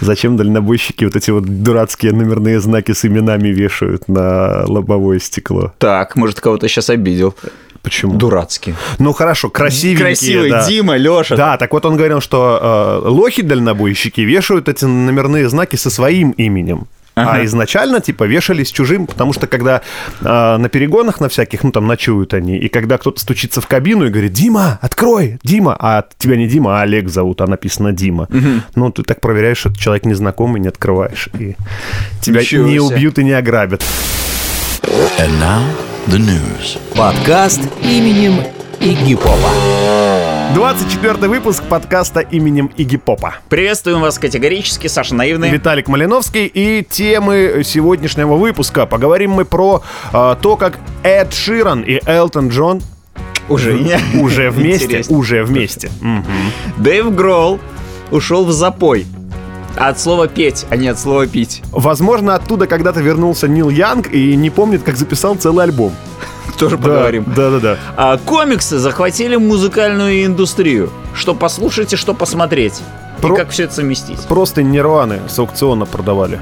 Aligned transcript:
Зачем 0.00 0.36
дальнобойщики 0.36 1.04
вот 1.04 1.16
эти 1.16 1.30
вот 1.30 1.44
дурацкие 1.44 2.12
номерные 2.12 2.60
знаки 2.60 2.92
с 2.92 3.04
именами 3.04 3.48
вешают 3.48 4.08
на 4.08 4.64
лобовое 4.66 5.18
стекло? 5.18 5.72
Так, 5.78 6.16
может, 6.16 6.40
кого-то 6.40 6.68
сейчас 6.68 6.90
обидел. 6.90 7.34
Почему? 7.82 8.14
Дурацкий. 8.14 8.74
Ну 8.98 9.12
хорошо, 9.12 9.50
красивенькие. 9.50 10.06
Красивый 10.06 10.50
да. 10.50 10.66
Дима, 10.66 10.96
Леша. 10.96 11.36
Да, 11.36 11.58
так 11.58 11.70
вот 11.72 11.84
он 11.84 11.96
говорил, 11.96 12.22
что 12.22 13.02
э, 13.04 13.08
лохи-дальнобойщики 13.08 14.22
вешают 14.22 14.70
эти 14.70 14.86
номерные 14.86 15.48
знаки 15.50 15.76
со 15.76 15.90
своим 15.90 16.30
именем. 16.30 16.86
Ага. 17.14 17.32
А 17.32 17.44
изначально, 17.44 18.00
типа, 18.00 18.24
вешались 18.24 18.72
чужим, 18.72 19.06
потому 19.06 19.32
что 19.32 19.46
когда 19.46 19.82
э, 20.20 20.56
на 20.56 20.68
перегонах 20.68 21.20
на 21.20 21.28
всяких, 21.28 21.62
ну, 21.62 21.70
там, 21.70 21.86
ночуют 21.86 22.34
они, 22.34 22.56
и 22.58 22.68
когда 22.68 22.98
кто-то 22.98 23.20
стучится 23.20 23.60
в 23.60 23.68
кабину 23.68 24.06
и 24.06 24.10
говорит, 24.10 24.32
Дима, 24.32 24.78
открой, 24.82 25.38
Дима, 25.44 25.76
а 25.78 26.04
тебя 26.18 26.36
не 26.36 26.48
Дима, 26.48 26.80
а 26.80 26.82
Олег 26.82 27.08
зовут, 27.08 27.40
а 27.40 27.46
написано 27.46 27.92
Дима. 27.92 28.28
Ну, 28.74 28.90
ты 28.90 29.02
так 29.04 29.20
проверяешь, 29.20 29.58
что 29.58 29.72
человек 29.74 30.04
незнакомый, 30.06 30.60
не 30.60 30.68
открываешь, 30.68 31.28
и 31.38 31.54
тебя 32.20 32.40
Ничего 32.40 32.66
не 32.66 32.72
себе. 32.72 32.82
убьют 32.82 33.18
и 33.18 33.24
не 33.24 33.32
ограбят. 33.32 33.82
And 35.18 35.38
now 35.40 35.62
the 36.08 36.18
news. 36.18 36.78
Подкаст 36.96 37.60
именем 37.82 38.42
Игги 38.80 39.14
Попа. 39.14 39.50
24 40.52 41.28
выпуск 41.28 41.64
подкаста 41.64 42.20
именем 42.20 42.70
Игги 42.76 42.96
Попа. 42.96 43.36
Приветствуем 43.48 44.00
вас 44.00 44.18
категорически, 44.18 44.86
Саша 44.86 45.14
Наивный. 45.14 45.48
Виталик 45.48 45.88
Малиновский 45.88 46.46
и 46.46 46.84
темы 46.84 47.62
сегодняшнего 47.64 48.34
выпуска. 48.34 48.86
Поговорим 48.86 49.30
мы 49.32 49.44
про 49.44 49.82
э, 50.12 50.36
то, 50.40 50.56
как 50.56 50.78
Эд 51.02 51.32
Ширан 51.32 51.80
и 51.82 51.98
Элтон 52.06 52.48
Джон 52.48 52.82
Уже 53.48 53.98
уже 54.20 54.50
вместе, 54.50 55.02
уже 55.08 55.44
вместе. 55.44 55.90
Мгм. 56.00 56.24
Дэйв 56.76 57.14
Гролл 57.14 57.58
ушел 58.10 58.44
в 58.44 58.52
запой. 58.52 59.06
От 59.76 59.98
слова 60.00 60.28
петь, 60.28 60.66
а 60.70 60.76
не 60.76 60.88
от 60.88 60.98
слова 60.98 61.26
пить. 61.26 61.62
Возможно, 61.72 62.34
оттуда 62.34 62.66
когда-то 62.66 63.00
вернулся 63.00 63.48
Нил 63.48 63.70
Янг 63.70 64.12
и 64.12 64.36
не 64.36 64.50
помнит, 64.50 64.82
как 64.82 64.96
записал 64.96 65.34
целый 65.34 65.64
альбом. 65.64 65.92
Тоже 66.58 66.78
поговорим. 66.78 67.24
Да, 67.34 67.50
да, 67.50 67.58
да. 67.58 67.78
А 67.96 68.18
комиксы 68.18 68.78
захватили 68.78 69.36
музыкальную 69.36 70.24
индустрию. 70.24 70.90
Что 71.14 71.34
послушать 71.34 71.92
и 71.92 71.96
что 71.96 72.14
посмотреть. 72.14 72.80
Про- 73.20 73.34
И 73.34 73.36
как 73.36 73.50
все 73.50 73.64
это 73.64 73.74
совместить. 73.74 74.20
Просто 74.28 74.62
нирваны 74.62 75.20
с 75.28 75.38
аукциона 75.38 75.86
продавали. 75.86 76.40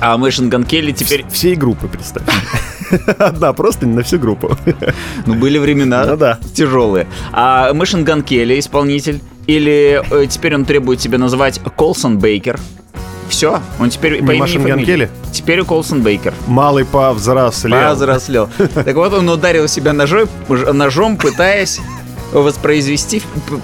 А 0.00 0.16
Machine 0.16 0.48
Gun 0.48 0.64
Kelly 0.64 0.92
теперь... 0.92 1.26
Всей 1.30 1.54
группы, 1.54 1.86
представь. 1.86 2.24
Одна 3.18 3.52
просто 3.52 3.86
на 3.86 4.02
всю 4.02 4.18
группу. 4.18 4.56
Ну, 5.26 5.34
были 5.34 5.58
времена 5.58 6.04
Ну 6.06 6.38
тяжелые. 6.54 7.06
А 7.32 7.72
Machine 7.74 8.04
Gun 8.04 8.22
Kelly 8.22 8.58
исполнитель? 8.58 9.20
Или 9.46 10.02
э, 10.10 10.26
теперь 10.26 10.54
он 10.54 10.64
требует 10.64 11.00
тебя 11.00 11.18
называть 11.18 11.60
Колсон 11.76 12.18
Бейкер? 12.18 12.58
Все, 13.28 13.60
он 13.78 13.90
теперь 13.90 14.18
по 14.18 14.32
имени 14.32 14.36
и 14.36 14.40
Machine 14.40 14.62
Gun 14.62 14.70
фамилии. 14.72 14.86
Келли? 14.86 15.10
Теперь 15.32 15.62
Колсон 15.64 16.02
Бейкер. 16.02 16.34
Малый 16.48 16.84
повзрослел. 16.84 17.80
Повзрослел. 17.80 18.48
Так 18.74 18.94
вот, 18.96 19.12
он 19.14 19.28
ударил 19.28 19.68
себя 19.68 19.92
ножой, 19.92 20.26
ж- 20.48 20.72
ножом, 20.72 21.16
пытаясь 21.16 21.80
воспроизвести, 22.32 23.22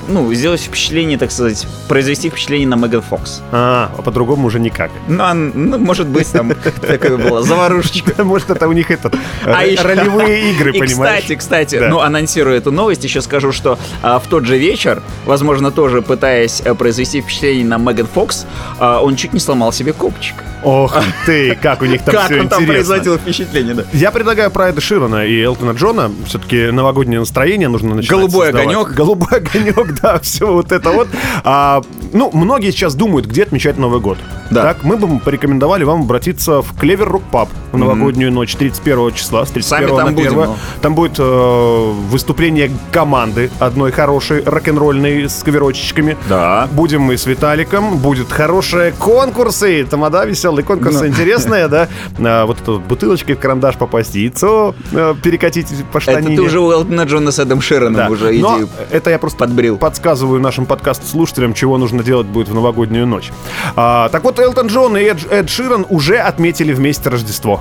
ну, 0.09 0.33
сделать 0.35 0.61
впечатление, 0.61 1.19
так 1.19 1.31
сказать, 1.31 1.67
произвести 1.89 2.31
впечатление 2.31 2.69
на 2.69 2.75
Меган 2.77 3.03
Фокс. 3.03 3.41
А, 3.53 3.91
а 3.97 4.03
по-другому 4.03 4.47
уже 4.47 4.61
никак. 4.61 4.91
Ну, 5.09 5.23
а, 5.23 5.35
ну, 5.35 5.79
может 5.79 6.07
быть, 6.07 6.31
там 6.33 6.53
такое 6.81 7.17
было, 7.17 7.43
заварушечка. 7.43 8.25
Может, 8.25 8.51
это 8.51 8.67
у 8.69 8.73
них 8.73 8.91
этот 8.91 9.15
А 9.45 9.65
еще- 9.65 9.83
ролевые 9.83 10.51
игры, 10.53 10.73
понимаешь? 10.79 11.23
кстати, 11.23 11.35
кстати, 11.37 11.77
ну, 11.77 12.01
анонсирую 12.01 12.57
эту 12.57 12.71
новость, 12.73 13.05
еще 13.05 13.21
скажу, 13.21 13.53
что 13.53 13.79
а, 14.03 14.19
в 14.19 14.27
тот 14.27 14.45
же 14.45 14.59
вечер, 14.59 15.03
возможно, 15.27 15.71
тоже 15.71 16.03
пытаясь 16.03 16.61
а, 16.63 16.75
произвести 16.75 17.21
впечатление 17.21 17.65
на 17.65 17.79
Меган 17.79 18.07
Фокс, 18.07 18.47
а, 18.79 19.01
он 19.01 19.17
чуть 19.17 19.33
не 19.33 19.41
сломал 19.41 19.73
себе 19.73 19.93
копчик. 19.93 20.35
Ох 20.65 20.97
ты, 21.27 21.55
как 21.55 21.83
у 21.83 21.85
них 21.85 22.03
там 22.03 22.15
как 22.17 22.25
все 22.27 22.41
он 22.41 22.49
там 22.49 22.63
интересно. 22.65 22.75
производил 22.75 23.19
впечатление, 23.19 23.75
да? 23.75 23.85
Я 23.93 24.11
предлагаю 24.11 24.51
про 24.51 24.71
Эда 24.71 24.81
Ширана 24.81 25.25
и 25.25 25.41
Элтона 25.41 25.73
Джона. 25.73 26.11
Все-таки 26.27 26.71
новогоднее 26.73 27.21
настроение 27.21 27.69
нужно 27.69 27.95
начинать 27.95 28.11
Голубой 28.19 28.49
огонек. 28.63 28.89
Голубой 28.95 29.29
огонек, 29.39 30.01
да, 30.03 30.19
все 30.21 30.53
вот 30.53 30.73
это 30.73 30.91
вот. 30.91 31.09
А, 31.45 31.83
ну, 32.13 32.31
многие 32.33 32.71
сейчас 32.71 32.95
думают, 32.95 33.27
где 33.27 33.43
отмечать 33.43 33.79
Новый 33.79 34.01
год. 34.01 34.19
Да. 34.51 34.63
Так, 34.63 34.85
мы 34.85 34.97
бы 34.97 35.19
порекомендовали 35.19 35.85
вам 35.85 36.03
обратиться 36.03 36.63
в 36.63 36.77
Клевер 36.79 37.09
Рок 37.09 37.23
Паб 37.25 37.49
в 37.73 37.79
новогоднюю 37.79 38.33
ночь 38.33 38.55
31 38.55 39.13
числа, 39.13 39.45
с 39.45 39.51
31 39.51 39.89
Сами 39.89 39.97
там 39.97 39.97
на 40.15 40.21
1. 40.21 40.35
будем, 40.35 40.35
ну. 40.51 40.57
Там 40.81 40.95
будет 40.95 41.17
э, 41.19 41.93
выступление 42.11 42.71
команды 42.93 43.51
одной 43.59 43.91
хорошей, 43.93 44.43
рок-н-ролльной, 44.45 45.29
с 45.29 45.43
каверочечками. 45.43 46.17
Да. 46.29 46.69
Будем 46.73 47.03
мы 47.03 47.17
с 47.17 47.27
Виталиком, 47.27 47.99
будет 47.99 48.31
хорошие 48.31 48.93
конкурсы, 48.93 49.85
тамада, 49.85 50.25
веселые 50.25 50.65
конкурсы, 50.65 51.01
Ну. 51.01 51.07
интересные, 51.09 51.69
да. 51.69 51.89
А, 52.19 52.47
вот 52.47 52.61
эту 52.61 52.75
вот 52.75 52.83
бутылочкой 52.83 53.35
в 53.35 53.39
карандаш 53.41 53.77
попасть, 53.77 54.15
яйцо 54.15 54.75
э, 54.93 55.15
перекатить 55.23 55.67
по 55.93 55.99
Это 55.99 56.13
штанине. 56.13 56.37
ты 56.37 56.43
уже 56.43 56.61
у 56.61 56.71
Элтона 56.71 57.03
Джона 57.03 57.33
с 57.33 57.39
Эдом 57.39 57.61
Широном 57.61 57.95
Да. 57.95 58.09
уже 58.09 58.37
Но 58.51 58.57
идею 58.57 58.69
это 58.91 59.11
я 59.11 59.19
просто 59.19 59.39
подбрил. 59.39 59.79
подсказываю 59.79 60.41
нашим 60.41 60.67
подкаст-слушателям, 60.67 61.55
чего 61.55 61.79
нужно 61.79 62.03
делать 62.03 62.27
будет 62.27 62.49
в 62.49 62.55
новогоднюю 62.55 63.07
ночь. 63.07 63.31
А, 63.75 64.09
так 64.11 64.25
вот, 64.25 64.39
Элтон 64.39 64.69
Джон 64.69 64.97
и 64.97 65.03
Эд, 65.03 65.31
Эд 65.31 65.51
Ширан 65.51 65.87
уже 65.89 66.19
отметили 66.19 66.73
вместе 66.73 67.09
Рождество. 67.09 67.61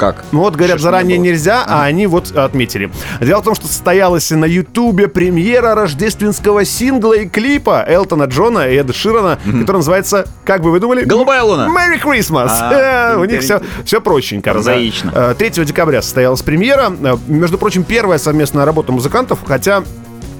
Как? 0.00 0.24
Ну 0.32 0.40
вот, 0.40 0.56
говорят, 0.56 0.78
ж 0.78 0.82
заранее 0.82 1.18
нельзя, 1.18 1.62
а 1.68 1.84
они 1.84 2.06
вот 2.06 2.34
отметили. 2.34 2.90
Дело 3.20 3.42
в 3.42 3.44
том, 3.44 3.54
что 3.54 3.66
состоялась 3.66 4.30
на 4.30 4.46
Ютубе 4.46 5.08
премьера 5.08 5.74
рождественского 5.74 6.64
сингла 6.64 7.12
и 7.12 7.28
клипа 7.28 7.84
Элтона 7.86 8.24
Джона 8.24 8.68
и 8.70 8.76
Эда 8.76 8.94
Ширана, 8.94 9.38
который 9.44 9.76
называется, 9.76 10.24
как 10.44 10.62
бы 10.62 10.70
вы 10.70 10.80
думали? 10.80 11.04
Голубая 11.04 11.42
луна. 11.42 11.68
Merry 11.68 12.00
Christmas! 12.02 12.48
А, 12.50 13.12
Э, 13.12 13.16
У 13.18 13.24
них 13.26 13.42
все, 13.42 13.60
все 13.84 14.00
проченько. 14.00 14.52
Прозаично. 14.52 15.12
Э, 15.14 15.34
3 15.38 15.64
декабря 15.66 16.00
состоялась 16.00 16.40
премьера. 16.40 16.90
Э, 17.02 17.16
Между 17.28 17.58
прочим, 17.58 17.84
первая 17.84 18.18
совместная 18.18 18.64
работа 18.64 18.92
музыкантов, 18.92 19.40
хотя 19.46 19.82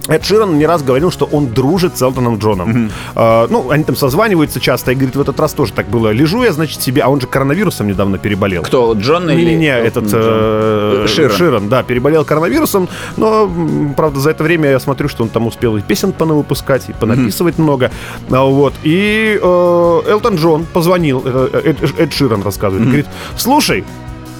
Эд 0.08 0.24
Ширан 0.24 0.58
не 0.58 0.66
раз 0.66 0.82
говорил, 0.82 1.10
что 1.10 1.26
он 1.26 1.52
дружит 1.52 1.96
с 1.96 2.02
Элтоном 2.02 2.38
Джоном. 2.38 2.90
Э, 3.14 3.46
ну, 3.50 3.70
они 3.70 3.84
там 3.84 3.96
созваниваются 3.96 4.58
часто 4.60 4.92
и 4.92 4.94
говорит, 4.94 5.14
в 5.14 5.20
этот 5.20 5.38
раз 5.38 5.52
тоже 5.52 5.72
так 5.72 5.88
было. 5.88 6.10
Лежу 6.10 6.42
я, 6.42 6.52
значит, 6.52 6.80
себе, 6.82 7.02
а 7.02 7.08
он 7.08 7.20
же 7.20 7.26
коронавирусом 7.26 7.86
недавно 7.86 8.18
переболел. 8.18 8.62
Кто, 8.62 8.94
Джон 8.94 9.30
или... 9.30 9.50
Не-не, 9.54 9.68
Элтон 9.68 9.86
этот 9.86 10.04
Джон? 10.06 10.20
э, 10.22 11.06
Ширан. 11.08 11.36
Ширан, 11.36 11.68
да, 11.68 11.82
переболел 11.82 12.24
коронавирусом, 12.24 12.88
но, 13.16 13.50
правда, 13.96 14.20
за 14.20 14.30
это 14.30 14.42
время 14.42 14.70
я 14.70 14.80
смотрю, 14.80 15.08
что 15.08 15.22
он 15.22 15.28
там 15.28 15.46
успел 15.46 15.76
и 15.76 15.82
песен 15.82 16.12
понавыпускать, 16.12 16.88
и 16.88 16.92
понаписывать 16.92 17.58
много. 17.58 17.90
А, 18.30 18.44
Вот. 18.44 18.74
И 18.82 19.38
э, 19.40 20.00
Элтон 20.08 20.36
Джон 20.36 20.66
позвонил, 20.72 21.22
э, 21.24 21.60
Эд, 21.64 21.98
Эд 21.98 22.12
Ширан 22.12 22.42
рассказывает, 22.42 22.86
говорит, 22.86 23.06
слушай, 23.36 23.84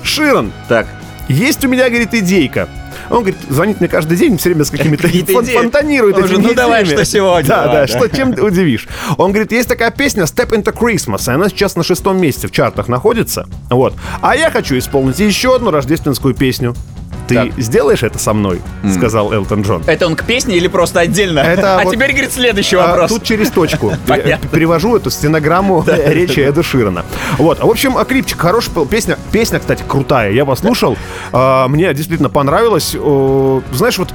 Ширан, 0.02 0.52
Так, 0.68 0.86
есть 1.28 1.64
у 1.64 1.68
меня, 1.68 1.88
говорит, 1.88 2.14
идейка. 2.14 2.68
Он 3.10 3.18
говорит, 3.18 3.36
звонит 3.48 3.80
мне 3.80 3.88
каждый 3.88 4.16
день, 4.16 4.38
все 4.38 4.50
время 4.50 4.64
с 4.64 4.70
какими-то 4.70 5.08
фон- 5.08 5.44
фонтанирует 5.44 6.16
Он 6.16 6.26
же, 6.26 6.34
этими 6.34 6.46
ну 6.46 6.54
давай, 6.54 6.84
что 6.84 7.04
сегодня? 7.04 7.48
Да, 7.48 7.66
да, 7.66 7.72
да. 7.72 7.86
что 7.86 8.08
чем 8.08 8.30
удивишь. 8.30 8.88
Он 9.18 9.32
говорит, 9.32 9.50
есть 9.52 9.68
такая 9.68 9.90
песня 9.90 10.22
Step 10.24 10.50
into 10.50 10.72
Christmas, 10.72 11.28
и 11.30 11.34
она 11.34 11.48
сейчас 11.48 11.74
на 11.76 11.82
шестом 11.82 12.20
месте 12.20 12.46
в 12.46 12.52
чартах 12.52 12.88
находится. 12.88 13.48
Вот. 13.68 13.94
А 14.22 14.36
я 14.36 14.50
хочу 14.50 14.78
исполнить 14.78 15.18
еще 15.18 15.56
одну 15.56 15.70
рождественскую 15.70 16.34
песню. 16.34 16.74
Ты 17.30 17.36
Так. 17.36 17.52
сделаешь 17.58 18.02
это 18.02 18.18
со 18.18 18.32
мной, 18.34 18.60
сказал 18.92 19.32
Элтон 19.32 19.62
Джон. 19.62 19.84
это 19.86 20.06
он 20.06 20.16
к 20.16 20.24
песне 20.24 20.56
или 20.56 20.66
просто 20.66 20.98
отдельно? 20.98 21.38
Это 21.38 21.78
а 21.78 21.84
вот- 21.84 21.94
теперь, 21.94 22.10
говорит, 22.10 22.32
следующий 22.32 22.74
А, 22.74 22.88
вопрос. 22.88 23.10
Тут 23.10 23.22
через 23.22 23.50
точку. 23.50 23.92
Перевожу 24.52 24.96
эту 24.96 25.10
стенограмму 25.10 25.84
речи 26.06 26.40
Эда 26.40 26.64
Ширана. 26.64 27.04
Вот. 27.38 27.62
В 27.62 27.70
общем, 27.70 27.96
а 27.96 28.04
клипчик 28.04 28.40
хороший 28.40 28.72
был. 28.72 28.84
Песня, 28.84 29.16
песня, 29.30 29.60
кстати, 29.60 29.84
крутая. 29.86 30.32
Я 30.32 30.44
послушал. 30.44 30.96
А, 31.32 31.68
Мне 31.68 31.94
действительно 31.94 32.30
понравилось. 32.30 32.90
Знаешь, 33.72 33.98
вот 33.98 34.12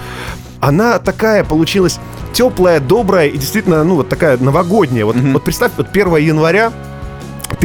она 0.60 1.00
такая 1.00 1.44
получилась 1.46 2.00
теплая, 2.34 2.82
добрая 2.82 3.28
и 3.28 3.38
действительно, 3.38 3.84
ну, 3.86 3.96
вот 3.96 4.10
такая 4.10 4.38
новогодняя. 4.38 5.06
Вот, 5.06 5.16
вот 5.16 5.44
представь, 5.44 5.72
вот 5.78 5.88
1 5.94 6.18
января 6.18 6.74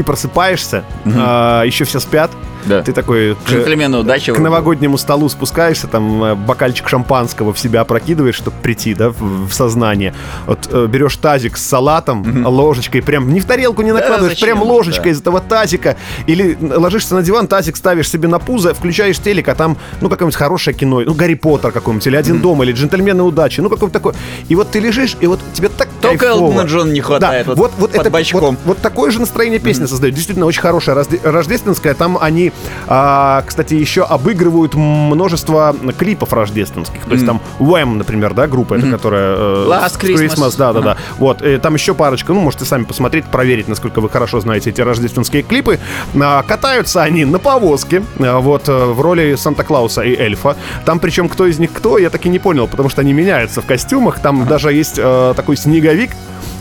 ты 0.01 0.05
просыпаешься, 0.05 0.83
а, 1.05 1.63
еще 1.63 1.85
все 1.85 2.01
спят. 2.01 2.31
Да. 2.65 2.83
Ты 2.83 2.93
такой... 2.93 3.35
к- 3.35 3.51
Джентльмену 3.51 4.01
удачи. 4.01 4.33
к 4.33 4.39
новогоднему 4.39 4.99
столу 4.99 5.29
спускаешься, 5.29 5.87
там 5.87 6.23
э, 6.23 6.35
бокальчик 6.35 6.89
шампанского 6.89 7.55
в 7.55 7.59
себя 7.59 7.81
опрокидываешь, 7.81 8.35
чтобы 8.35 8.57
прийти, 8.63 8.95
да, 8.95 9.11
в, 9.11 9.49
в 9.49 9.53
сознание. 9.53 10.15
Вот 10.47 10.69
э, 10.71 10.87
берешь 10.87 11.17
тазик 11.17 11.57
с 11.57 11.67
салатом, 11.67 12.47
ложечкой, 12.47 13.03
прям 13.03 13.33
не 13.33 13.41
в 13.41 13.47
тарелку 13.47 13.83
не 13.83 13.93
накладываешь, 13.93 14.39
зачем 14.39 14.49
прям 14.49 14.59
же, 14.59 14.65
ложечкой 14.65 15.05
да. 15.05 15.11
из 15.11 15.21
этого 15.21 15.41
тазика. 15.41 15.97
Или 16.27 16.57
ложишься 16.61 17.15
на 17.15 17.23
диван, 17.23 17.47
тазик 17.47 17.77
ставишь 17.77 18.11
себе 18.11 18.29
на 18.29 18.39
пузо, 18.39 18.75
включаешь 18.75 19.19
телек, 19.19 19.49
а 19.49 19.55
там, 19.55 19.79
ну, 20.01 20.09
какое-нибудь 20.09 20.37
хорошее 20.37 20.77
кино, 20.77 21.01
ну, 21.01 21.15
Гарри 21.15 21.35
Поттер 21.35 21.73
какой-нибудь, 21.73 22.07
или 22.07 22.17
Один 22.17 22.41
дома, 22.41 22.65
или 22.65 22.73
Джентльмены 22.73 23.23
удачи, 23.23 23.61
ну, 23.61 23.71
какой-то 23.71 23.93
такой. 23.93 24.15
И 24.49 24.55
вот 24.55 24.71
ты 24.71 24.81
лежишь, 24.81 25.17
и 25.21 25.27
вот 25.27 25.41
тебе 25.55 25.69
так 25.69 25.89
Только. 26.01 26.27
Элтона 26.27 26.63
Джона 26.63 26.93
не 26.93 27.01
хватает 27.01 27.47
Да, 27.47 27.53
вот 27.53 27.59
вот, 27.59 27.73
вот 27.79 27.91
под 27.93 28.01
это. 28.01 28.11
Вот, 28.41 28.59
вот 28.65 28.79
такое 28.79 29.11
же 29.11 29.21
настроение 29.21 29.59
песня 29.61 29.87
создает. 29.87 30.15
Действительно, 30.15 30.47
очень 30.47 30.61
хорошая 30.61 30.97
разде- 30.97 31.21
рождественская. 31.23 31.95
Там 31.95 32.19
они, 32.21 32.53
а, 32.87 33.43
кстати, 33.47 33.75
еще 33.75 34.03
обыгрывают 34.03 34.75
множество 34.75 35.75
клипов 35.99 36.33
рождественских. 36.33 37.05
То 37.05 37.13
есть 37.13 37.27
там 37.27 37.41
Wham, 37.59 37.95
например, 37.97 38.35
да, 38.35 38.47
группа, 38.47 38.75
это 38.75 38.91
которая... 38.91 39.37
э, 39.37 39.67
Last 39.69 39.91
с 39.91 39.99
Christmas. 39.99 40.55
да, 40.57 40.73
да, 40.73 40.81
да. 40.81 40.97
Вот, 41.19 41.43
э, 41.43 41.59
там 41.59 41.75
еще 41.75 41.95
парочка, 41.95 42.33
ну, 42.33 42.41
можете 42.41 42.65
сами 42.65 42.85
посмотреть, 42.85 43.25
проверить, 43.27 43.69
насколько 43.69 44.01
вы 44.01 44.09
хорошо 44.09 44.41
знаете 44.41 44.71
эти 44.71 44.81
рождественские 44.81 45.43
клипы. 45.43 45.79
А, 46.21 46.43
Катаются 46.43 47.03
они 47.03 47.25
на 47.25 47.39
повозке, 47.39 48.03
а, 48.19 48.39
вот, 48.41 48.69
э, 48.69 48.73
в 48.87 49.01
роли 49.01 49.35
Санта-Клауса 49.35 50.03
и 50.03 50.17
эльфа. 50.17 50.57
Там, 50.85 50.99
причем, 50.99 51.29
кто 51.29 51.47
из 51.47 51.59
них 51.59 51.73
кто, 51.73 51.99
я 51.99 52.11
так 52.11 52.25
и 52.27 52.29
не 52.29 52.39
понял, 52.39 52.67
потому 52.67 52.89
что 52.89 53.01
они 53.01 53.13
меняются 53.13 53.61
в 53.63 53.67
костюмах. 53.67 54.21
Там 54.21 54.47
даже 54.47 54.73
есть 54.73 54.99
э, 54.99 55.35
такой 55.37 55.57
снеговик, 55.91 56.11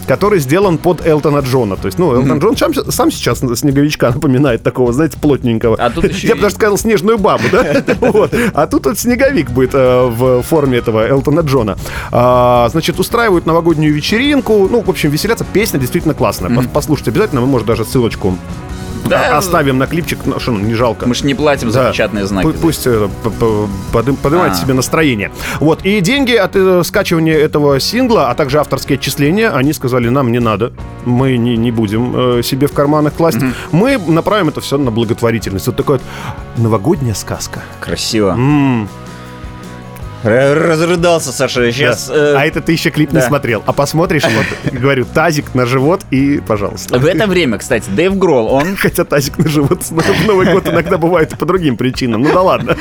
который 0.07 0.39
сделан 0.39 0.79
под 0.79 1.05
Элтона 1.05 1.39
Джона. 1.39 1.75
То 1.75 1.85
есть, 1.85 1.99
ну, 1.99 2.15
Элтон 2.15 2.39
Джон 2.39 2.57
сам, 2.57 2.73
сам 2.73 3.11
сейчас 3.11 3.39
снеговичка 3.39 4.09
напоминает 4.11 4.63
такого, 4.63 4.91
знаете, 4.91 5.17
плотненького. 5.19 5.75
А 5.79 5.89
тут 5.91 6.05
еще 6.05 6.27
Я 6.27 6.33
и- 6.33 6.35
бы 6.35 6.41
даже 6.41 6.55
сказал 6.55 6.77
снежную 6.79 7.19
бабу, 7.19 7.43
да? 7.51 7.83
Вот. 8.01 8.33
А 8.53 8.65
тут 8.65 8.85
вот 8.87 8.97
снеговик 8.97 9.51
будет 9.51 9.71
э, 9.75 10.05
в 10.07 10.41
форме 10.41 10.79
этого 10.79 11.07
Элтона 11.07 11.41
Джона. 11.41 11.77
А, 12.11 12.67
Значит, 12.71 12.99
устраивают 12.99 13.45
новогоднюю 13.45 13.93
вечеринку. 13.93 14.67
Ну, 14.69 14.81
в 14.81 14.89
общем, 14.89 15.11
веселятся. 15.11 15.45
Песня 15.53 15.79
действительно 15.79 16.15
классная. 16.15 16.49
Пос- 16.49 16.69
Послушайте 16.73 17.11
обязательно. 17.11 17.41
Мы, 17.41 17.47
может, 17.47 17.67
даже 17.67 17.85
ссылочку 17.85 18.35
Да. 19.09 19.37
оставим 19.37 19.77
на 19.77 19.87
клипчик. 19.87 20.19
Ну, 20.25 20.39
что, 20.39 20.51
не 20.51 20.73
жалко. 20.75 21.07
Мы 21.07 21.15
ж 21.15 21.23
не 21.23 21.33
платим 21.35 21.71
за 21.71 21.83
Да. 21.83 21.91
печатные 21.91 22.25
знаки. 22.25 22.47
Пу- 22.47 22.55
Пусть 22.61 22.87
э, 22.87 23.07
подым- 23.93 24.15
поднимает 24.17 24.53
А. 24.53 24.55
себе 24.55 24.73
настроение. 24.73 25.31
Вот. 25.59 25.85
И 25.85 25.99
деньги 26.01 26.33
от 26.35 26.55
э, 26.55 26.83
скачивания 26.83 27.37
этого 27.37 27.79
сингла, 27.79 28.29
а 28.29 28.35
также 28.35 28.59
авторские 28.59 28.97
отчисления, 28.97 29.51
они 29.55 29.73
сказали, 29.73 30.09
нам 30.09 30.31
не 30.31 30.39
надо. 30.39 30.71
Мы 31.05 31.37
не, 31.37 31.57
не 31.57 31.71
будем 31.71 32.13
э, 32.39 32.43
себе 32.43 32.67
в 32.67 32.73
карманах 32.73 33.13
класть. 33.13 33.39
Мы 33.71 33.97
направим 34.07 34.49
это 34.49 34.61
все 34.61 34.77
на 34.77 34.91
благотворительность. 34.91 35.67
Вот 35.67 35.75
такая 35.75 35.97
вот 35.97 36.01
новогодняя 36.57 37.13
сказка. 37.15 37.61
Красиво. 37.79 38.31
М, 38.31 38.83
Р- 38.83 38.87
Разрыдался, 40.23 41.31
Саша. 41.31 41.71
Сейчас... 41.71 42.07
да. 42.07 42.39
А 42.39 42.45
это 42.45 42.61
ты 42.61 42.73
еще 42.73 42.89
клип 42.89 43.11
не 43.11 43.19
да. 43.19 43.27
смотрел. 43.27 43.63
А 43.65 43.73
посмотришь, 43.73 44.23
вот, 44.23 44.73
говорю, 44.73 45.05
тазик 45.05 45.55
на 45.55 45.65
живот 45.65 46.01
и, 46.11 46.41
пожалуйста. 46.45 46.99
В 46.99 47.05
это 47.05 47.27
время, 47.27 47.57
кстати, 47.57 47.89
Дэйв 47.89 48.17
Гролл, 48.17 48.47
он... 48.47 48.75
Хотя 48.77 49.05
тазик 49.05 49.37
на 49.37 49.47
живот 49.47 49.83
в 49.83 50.25
Новый 50.27 50.51
год 50.51 50.67
иногда 50.67 50.97
бывает 50.97 51.33
и 51.33 51.35
по 51.35 51.45
другим 51.45 51.77
причинам. 51.77 52.21
Ну 52.21 52.33
да 52.33 52.41
ладно. 52.41 52.77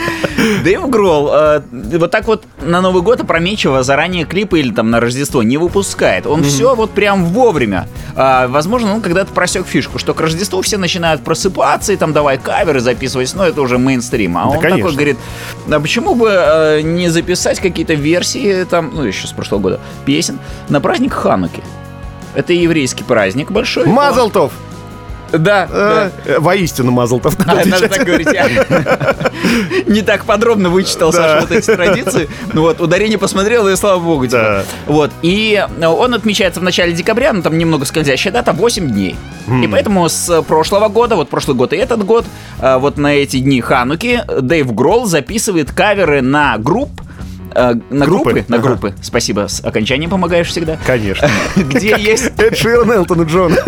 Дэйв 0.65 0.89
Гролл 0.89 1.31
э, 1.33 1.63
вот 1.73 2.11
так 2.11 2.27
вот 2.27 2.45
на 2.61 2.81
Новый 2.81 3.03
год 3.03 3.21
опрометчиво 3.21 3.83
заранее 3.83 4.25
клипы 4.25 4.61
или 4.61 4.73
там 4.73 4.91
на 4.91 5.01
Рождество 5.01 5.43
не 5.43 5.59
выпускает. 5.59 6.27
Он 6.27 6.43
все 6.43 6.75
вот 6.75 6.91
прям 6.91 7.27
вовремя. 7.27 7.89
А, 8.17 8.49
возможно, 8.49 8.95
он 8.95 9.01
когда-то 9.01 9.33
просек 9.33 9.67
фишку, 9.67 9.99
что 9.99 10.15
к 10.15 10.21
Рождеству 10.21 10.61
все 10.63 10.77
начинают 10.77 11.23
просыпаться 11.23 11.93
и 11.93 11.97
там 11.97 12.13
давай 12.13 12.39
каверы 12.39 12.81
записывать, 12.81 13.33
но 13.35 13.47
это 13.47 13.63
уже 13.63 13.79
мейнстрим. 13.79 14.37
А 14.37 14.45
Да, 14.45 14.49
он 14.49 14.61
конечно. 14.61 14.77
такой 14.79 14.93
говорит, 14.93 15.19
а 15.71 15.81
почему 15.81 16.15
бы 16.15 16.31
э, 16.31 16.81
не 16.83 17.09
записать 17.09 17.28
какие-то 17.37 17.95
версии 17.95 18.65
там, 18.65 18.91
ну 18.95 19.03
еще 19.03 19.27
с 19.27 19.33
прошлого 19.33 19.61
года, 19.61 19.81
песен 20.05 20.39
на 20.69 20.81
праздник 20.81 21.13
Хануки? 21.13 21.63
Это 22.35 22.53
еврейский 22.53 23.05
праздник 23.05 23.51
большой. 23.51 23.87
Мазалтов! 23.87 24.53
Да, 25.33 25.67
да. 25.67 25.67
Э, 25.71 26.11
э, 26.25 26.39
Воистину 26.39 26.91
Мазалтов. 26.93 27.35
А, 27.47 27.65
надо 27.65 27.89
так 27.89 28.05
говорить. 28.05 28.29
Я 28.33 28.49
не 29.87 30.03
так 30.03 30.25
подробно 30.25 30.71
вычитал, 30.71 31.13
Саша, 31.13 31.41
вот 31.43 31.51
эти 31.51 31.67
традиции. 31.67 32.29
Ну 32.53 32.63
вот, 32.63 32.81
ударение 32.81 33.19
посмотрел, 33.19 33.69
и 33.69 33.77
слава 33.77 34.01
богу. 34.03 34.27
типа. 34.27 34.39
Да. 34.39 34.65
Вот, 34.87 35.11
и 35.23 35.67
э, 35.81 35.87
он 35.87 36.15
отмечается 36.15 36.61
в 36.61 36.63
начале 36.63 36.93
декабря, 36.93 37.33
ну 37.33 37.43
там 37.43 37.59
немного 37.59 37.85
скользящая 37.85 38.33
дата, 38.33 38.53
8 38.53 38.91
дней. 38.91 39.17
И 39.63 39.67
поэтому 39.67 40.09
с 40.09 40.43
прошлого 40.43 40.89
года, 40.89 41.17
вот 41.17 41.31
прошлый 41.31 41.57
год 41.57 41.73
и 41.73 41.77
этот 41.77 42.05
год, 42.05 42.25
э, 42.61 42.77
вот 42.79 42.97
на 42.99 43.15
эти 43.15 43.39
дни 43.39 43.61
Хануки 43.61 44.23
Дэйв 44.41 44.75
Гролл 44.75 45.07
записывает 45.07 45.73
каверы 45.73 46.23
на 46.23 46.59
групп, 46.59 46.98
э, 47.55 47.75
на 47.91 48.05
Группы. 48.07 48.33
группы, 48.33 48.45
на 48.49 48.57
Ага. 48.57 48.69
группы. 48.69 48.95
Спасибо, 49.03 49.47
с 49.49 49.65
окончанием 49.65 50.11
помогаешь 50.11 50.49
всегда. 50.49 50.79
Конечно. 50.87 51.29
Где 51.57 51.97
есть 51.99 52.33
Эд 52.39 52.57
Ширан, 52.57 52.91
Элтон 52.93 53.23
Джон. 53.25 53.53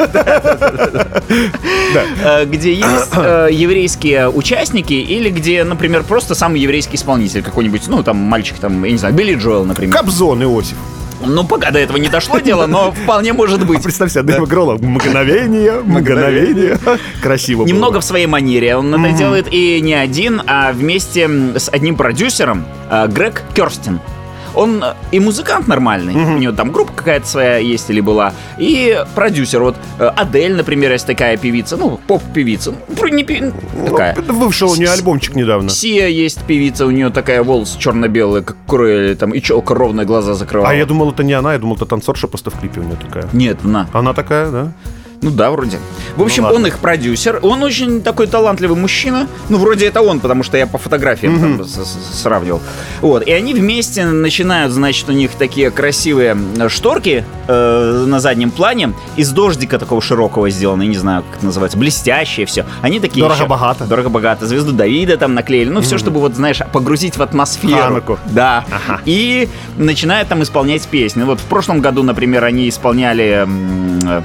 э, 2.23 2.45
где 2.47 2.73
есть 2.75 3.11
э, 3.17 3.49
еврейские 3.51 4.29
участники 4.31 4.93
или 4.95 5.31
где, 5.31 5.65
например, 5.65 6.03
просто 6.05 6.35
самый 6.35 6.61
еврейский 6.61 6.97
исполнитель 6.97 7.43
какой-нибудь, 7.43 7.83
ну, 7.89 8.03
там, 8.03 8.17
мальчик, 8.17 8.59
там, 8.59 8.85
я 8.85 8.93
не 8.93 8.99
знаю, 8.99 9.15
Билли 9.15 9.35
Джоэл, 9.35 9.65
например. 9.65 9.97
Кобзон 9.97 10.43
Иосиф. 10.43 10.77
Ну, 11.25 11.45
пока 11.45 11.71
до 11.71 11.79
этого 11.79 11.97
не 11.97 12.09
дошло 12.09 12.39
дело, 12.39 12.67
но 12.67 12.93
вполне 12.93 13.33
может 13.33 13.67
быть. 13.67 13.83
Представь 13.83 14.11
себе, 14.13 14.23
Дэйва 14.23 14.47
Гролла. 14.47 14.75
Мгновение, 14.81 15.81
мгновение. 15.85 16.79
Красиво 17.23 17.61
было. 17.61 17.69
Немного 17.69 18.01
в 18.01 18.05
своей 18.05 18.27
манере. 18.27 18.77
Он 18.77 18.95
это 18.95 19.17
делает 19.17 19.47
и 19.51 19.81
не 19.81 19.95
один, 19.95 20.43
а 20.47 20.73
вместе 20.73 21.29
с 21.57 21.69
одним 21.69 21.97
продюсером, 21.97 22.65
э, 22.91 23.07
Грег 23.09 23.43
Керстин. 23.55 24.01
Он 24.55 24.83
э, 24.83 24.95
и 25.13 25.21
музыкант 25.21 25.69
нормальный, 25.69 26.15
у 26.15 26.39
него 26.39 26.53
там 26.53 26.71
группа 26.73 26.93
какая-то 26.93 27.27
своя 27.27 27.57
есть 27.59 27.89
или 27.91 28.01
была, 28.01 28.33
и 28.59 28.99
продюсер. 29.15 29.63
Вот 29.63 29.77
э, 29.99 30.07
Адель, 30.17 30.55
например, 30.57 30.93
есть 30.93 31.07
такая 31.07 31.37
певица, 31.37 31.77
ну, 31.77 31.99
поп-певица. 32.07 32.73
Ну, 32.89 33.07
не 33.09 33.25
пи- 33.25 33.41
Ну, 33.41 33.87
такая. 33.87 34.13
это 34.13 34.33
Вышел 34.33 34.71
у 34.71 34.77
нее 34.77 34.91
альбомчик 34.91 35.35
недавно. 35.35 35.69
Сия 35.71 36.09
есть 36.09 36.43
певица, 36.45 36.87
у 36.87 36.91
нее 36.91 37.11
такая 37.11 37.43
волосы 37.43 37.79
черно-белые, 37.79 38.43
как 38.45 38.57
куры, 38.67 39.15
там 39.15 39.31
и 39.33 39.41
челка 39.41 39.75
ровно 39.75 40.05
глаза 40.05 40.35
закрывала. 40.35 40.71
А 40.71 40.75
я 40.75 40.87
думал, 40.87 41.11
это 41.13 41.23
не 41.23 41.33
она, 41.33 41.53
я 41.53 41.59
думал, 41.59 41.77
это 41.77 41.87
танцорша 41.87 42.27
просто 42.29 42.51
в 42.51 42.59
клипе 42.59 42.81
у 42.81 42.85
нее 42.85 42.97
такая. 42.97 43.25
Нет, 43.33 43.65
на. 43.65 43.89
Она 43.93 44.13
такая, 44.13 44.51
да? 44.51 44.73
Ну 45.23 45.31
да, 45.31 45.51
вроде. 45.51 45.79
В 46.17 46.23
общем, 46.23 46.45
ладно. 46.45 46.59
он 46.59 46.67
их 46.67 46.79
продюсер. 46.79 47.39
Он 47.43 47.63
очень 47.63 48.01
такой 48.03 48.27
талантливый 48.27 48.77
мужчина. 48.77 49.29
Ну, 49.51 49.59
вроде 49.59 49.87
это 49.87 50.01
он, 50.01 50.19
потому 50.21 50.43
что 50.43 50.57
я 50.57 50.67
по 50.67 50.79
фотографиям 50.79 51.39
там 51.41 51.65
с- 51.65 51.75
с- 51.77 52.21
сравнивал. 52.23 52.61
Вот. 53.03 53.27
И 53.27 53.31
они 53.31 53.53
вместе 53.55 54.07
начинают, 54.07 54.73
значит, 54.73 55.09
у 55.09 55.13
них 55.13 55.33
такие 55.33 55.71
красивые 55.71 56.37
э, 56.59 56.69
шторки 56.71 57.25
э, 57.49 58.05
на 58.07 58.19
заднем 58.19 58.51
плане 58.51 58.95
из 59.17 59.31
дождика 59.31 59.79
такого 59.79 60.01
широкого 60.01 60.49
сделаны, 60.51 60.87
не 60.87 60.97
знаю, 60.97 61.23
как 61.23 61.37
это 61.37 61.47
называется, 61.47 61.77
блестящие 61.79 62.47
все. 62.47 62.65
Они 62.81 62.99
такие 62.99 63.23
Дорого-богато. 63.27 63.85
Дорого-богато. 63.85 64.47
Звезду 64.47 64.73
Давида 64.73 65.17
там 65.19 65.35
наклеили. 65.35 65.69
Ну, 65.69 65.83
все, 65.83 65.99
чтобы 65.99 66.21
вот, 66.21 66.35
знаешь, 66.35 66.61
погрузить 66.73 67.17
в 67.19 67.23
атмосферу. 67.23 67.77
Хануку. 67.77 68.19
Да. 68.27 68.65
И 69.05 69.49
начинают 69.77 70.29
там 70.29 70.43
исполнять 70.43 70.83
песни. 70.89 71.23
Вот 71.25 71.41
в 71.41 71.45
прошлом 71.45 71.81
году, 71.81 72.03
например, 72.03 72.45
они 72.45 72.69
исполняли 72.71 73.47
э, 73.47 74.23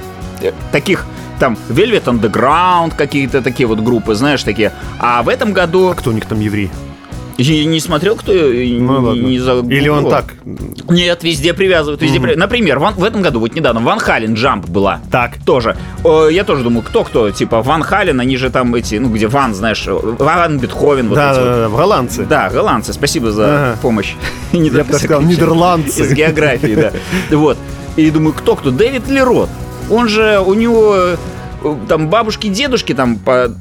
таких 0.72 1.04
там 1.38 1.56
Velvet 1.68 2.04
Underground, 2.04 2.94
какие-то 2.96 3.42
такие 3.42 3.66
вот 3.66 3.80
группы, 3.80 4.14
знаешь, 4.14 4.42
такие. 4.42 4.72
А 4.98 5.22
в 5.22 5.28
этом 5.28 5.52
году 5.52 5.94
Кто 5.96 6.10
у 6.10 6.12
них 6.14 6.24
там 6.26 6.40
еврей? 6.40 6.70
я 7.38 7.64
не 7.66 7.80
смотрел, 7.80 8.16
кто 8.16 8.32
и 8.32 8.78
Ну 8.78 9.14
не, 9.14 9.38
загуглил. 9.38 9.78
Или 9.78 9.88
он 9.90 10.08
так? 10.08 10.36
Нет, 10.88 11.22
везде 11.22 11.52
привязывают, 11.52 12.00
везде 12.00 12.14
привязывают. 12.18 12.40
Например, 12.40 12.78
Ван- 12.78 12.94
в 12.94 13.04
этом 13.04 13.20
году, 13.20 13.40
вот 13.40 13.54
недавно, 13.54 13.80
Ван 13.82 13.98
Хален 13.98 14.32
Джамп 14.32 14.66
была. 14.70 15.00
Так. 15.10 15.32
Тоже. 15.44 15.76
Э, 16.02 16.28
Я 16.32 16.44
тоже 16.44 16.62
думаю, 16.62 16.82
кто-кто, 16.82 17.30
типа 17.30 17.60
Ван 17.60 17.82
Хален, 17.82 18.18
они 18.20 18.38
же 18.38 18.48
там 18.48 18.74
эти, 18.74 18.94
ну, 18.94 19.10
где 19.10 19.26
Ван, 19.28 19.54
знаешь, 19.54 19.84
э, 19.86 19.92
Ван 20.18 20.58
Бетховен, 20.58 21.08
вот 21.10 21.16
Да, 21.16 21.32
эти 21.32 21.38
вот. 21.40 21.44
да, 21.46 21.56
да, 21.56 21.68
голландцы. 21.68 22.24
Да, 22.24 22.48
голландцы, 22.48 22.94
спасибо 22.94 23.30
за 23.30 23.44
Ага. 23.72 23.78
помощь. 23.82 24.14
Я 24.52 24.82
бы 24.84 24.94
сказал, 24.94 25.20
из 25.20 25.26
нидерландцы. 25.26 26.14
географии, 26.14 26.74
да. 26.74 26.92
Вот. 27.36 27.58
И 27.96 28.10
думаю, 28.10 28.32
кто 28.32 28.56
кто? 28.56 28.70
Дэвид 28.70 29.08
Лерот. 29.08 29.50
Он 29.90 30.08
же, 30.08 30.40
у 30.40 30.54
него 30.54 30.94
э, 30.94 31.16
там 31.88 32.08
бабушки, 32.08 32.48
дедушки, 32.48 32.92
там 32.92 33.16
по 33.18 33.54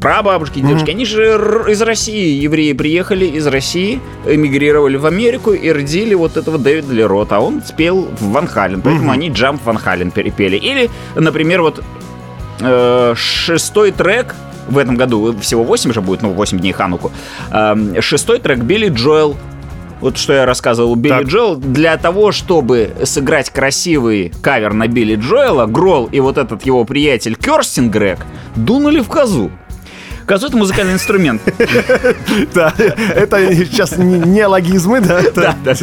прабабушки, 0.00 0.58
дедушки, 0.58 0.90
они 0.90 1.06
же 1.06 1.64
из 1.66 1.80
России, 1.80 2.42
евреи 2.42 2.74
приехали 2.74 3.24
из 3.24 3.46
России, 3.46 4.00
эмигрировали 4.26 4.96
в 4.98 5.06
Америку 5.06 5.52
и 5.52 5.70
родили 5.70 6.12
вот 6.12 6.36
этого 6.36 6.58
Дэвида 6.58 6.92
Лерота, 6.92 7.36
а 7.38 7.40
он 7.40 7.62
спел 7.62 8.08
в 8.20 8.32
Ван 8.32 8.46
Хален, 8.46 8.82
поэтому 8.82 9.10
они 9.10 9.30
Джамп 9.30 9.64
Ван 9.64 9.78
Хален 9.78 10.10
перепели. 10.10 10.56
Или, 10.56 10.90
например, 11.14 11.62
вот 11.62 11.82
э, 12.60 13.14
шестой 13.16 13.92
трек 13.92 14.34
в 14.68 14.76
этом 14.76 14.96
году, 14.96 15.34
всего 15.40 15.64
8 15.64 15.92
же 15.94 16.02
будет, 16.02 16.20
ну, 16.20 16.32
8 16.32 16.58
дней 16.58 16.72
Хануку. 16.72 17.10
Эм, 17.50 18.00
шестой 18.02 18.40
трек 18.40 18.58
Билли 18.58 18.88
Джоэл. 18.88 19.36
Вот 20.00 20.18
что 20.18 20.32
я 20.32 20.46
рассказывал, 20.46 20.96
Билли 20.96 21.12
Так. 21.12 21.26
Джоэл, 21.26 21.56
для 21.56 21.96
того, 21.96 22.32
чтобы 22.32 22.92
сыграть 23.04 23.50
красивый 23.50 24.32
кавер 24.42 24.72
на 24.72 24.88
Билли 24.88 25.16
Джоэла, 25.16 25.66
Гролл 25.66 26.06
и 26.06 26.20
вот 26.20 26.38
этот 26.38 26.66
его 26.66 26.84
приятель 26.84 27.36
Керстин 27.36 27.90
Грег 27.90 28.18
дунули 28.56 29.00
в 29.00 29.08
козу. 29.08 29.50
Козу— 30.26 30.46
это 30.48 30.56
музыкальный 30.56 30.94
инструмент. 30.94 31.42
Да, 32.54 32.72
это 33.14 33.54
сейчас 33.54 33.96
не 33.96 34.18
неологизмы, 34.18 35.00
да? 35.00 35.20
Да, 35.34 35.56
да, 35.64 35.74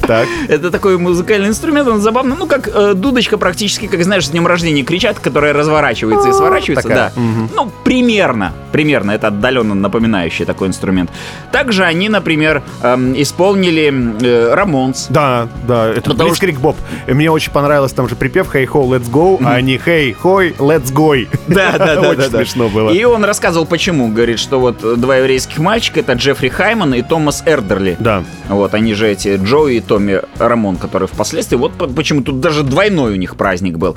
Так. 0.00 0.26
Это 0.48 0.70
такой 0.70 0.98
музыкальный 0.98 1.48
инструмент, 1.48 1.88
он 1.88 2.00
забавно, 2.00 2.34
ну, 2.38 2.46
как 2.46 2.68
э, 2.68 2.94
дудочка 2.94 3.38
практически, 3.38 3.86
как, 3.86 4.02
знаешь, 4.02 4.26
с 4.26 4.30
днем 4.30 4.46
рождения 4.46 4.82
кричат, 4.82 5.18
которая 5.18 5.52
разворачивается 5.52 6.28
и 6.28 6.32
сворачивается, 6.32 6.88
да. 6.88 7.12
Ну, 7.16 7.70
примерно. 7.84 8.52
примерно, 8.72 9.12
это 9.12 9.28
отдаленно 9.28 9.74
напоминающий 9.74 10.44
такой 10.44 10.68
инструмент. 10.68 11.10
Также 11.52 11.84
они, 11.84 12.08
например, 12.08 12.62
эм, 12.82 13.20
исполнили 13.20 13.92
э, 14.22 14.54
Рамонс. 14.54 15.06
Да, 15.08 15.48
да, 15.66 15.88
это 15.88 16.14
Блицкрик 16.14 16.58
Боб. 16.60 16.76
Мне 17.06 17.30
очень 17.30 17.52
понравилось 17.52 17.92
там 17.92 18.08
же 18.08 18.16
припев 18.16 18.54
«Hey 18.54 18.66
ho, 18.66 18.86
let's 18.88 19.10
go», 19.10 19.40
а 19.44 19.60
не 19.60 19.76
«Hey 19.76 20.14
hoi, 20.22 20.56
let's 20.58 20.92
go». 20.92 21.26
Да, 21.48 21.72
да, 21.78 21.96
да, 21.96 22.00
Очень 22.10 22.22
смешно 22.30 22.68
было. 22.68 22.90
И 22.90 23.04
он 23.04 23.24
рассказывал, 23.24 23.66
почему. 23.66 23.87
Говорит, 23.92 24.38
что 24.38 24.60
вот 24.60 24.82
э, 24.84 24.96
два 24.96 25.16
еврейских 25.16 25.58
мальчика 25.58 26.00
это 26.00 26.12
Джеффри 26.12 26.48
Хайман 26.48 26.94
и 26.94 27.02
Томас 27.02 27.42
Эрдерли. 27.46 27.96
Да. 27.98 28.22
Вот 28.48 28.74
они 28.74 28.94
же 28.94 29.08
эти 29.08 29.36
Джо 29.36 29.66
и 29.68 29.80
Томми 29.80 30.20
Рамон, 30.38 30.76
которые 30.76 31.08
впоследствии. 31.08 31.56
Вот 31.56 31.72
по- 31.72 31.86
почему 31.86 32.22
тут 32.22 32.40
даже 32.40 32.62
двойной 32.62 33.12
у 33.12 33.16
них 33.16 33.36
праздник 33.36 33.78
был. 33.78 33.96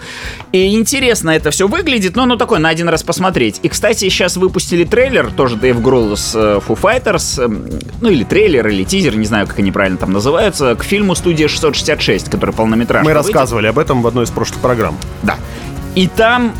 И 0.51 0.75
интересно 0.75 1.31
это 1.31 1.51
все 1.51 1.67
выглядит, 1.67 2.15
но 2.15 2.25
ну 2.25 2.38
такой 2.38 2.60
на 2.60 2.69
один 2.69 2.89
раз 2.89 3.03
посмотреть. 3.03 3.60
И, 3.63 3.69
кстати, 3.69 4.00
сейчас 4.10 4.38
выпустили 4.38 4.83
трейлер, 4.83 5.31
тоже 5.31 5.55
Дэйв 5.55 5.81
Гролл 5.81 6.15
с 6.15 6.33
э, 6.36 6.60
Foo 6.65 6.79
Fighters, 6.79 7.43
эм, 7.43 7.67
ну 8.01 8.10
или 8.10 8.24
трейлер, 8.24 8.67
или 8.67 8.83
тизер, 8.83 9.15
не 9.15 9.25
знаю, 9.25 9.48
как 9.48 9.60
они 9.60 9.71
правильно 9.71 9.98
там 9.98 10.12
называются, 10.12 10.75
к 10.75 10.83
фильму 10.83 11.15
«Студия 11.15 11.48
666», 11.48 12.29
который 12.29 12.53
полнометражный. 12.53 13.13
Мы 13.13 13.19
выйдет. 13.19 13.33
рассказывали 13.33 13.67
об 13.67 13.79
этом 13.79 14.01
в 14.01 14.07
одной 14.07 14.25
из 14.25 14.29
прошлых 14.29 14.60
программ. 14.62 14.98
Да. 15.24 15.38
И 15.95 16.07
там 16.07 16.53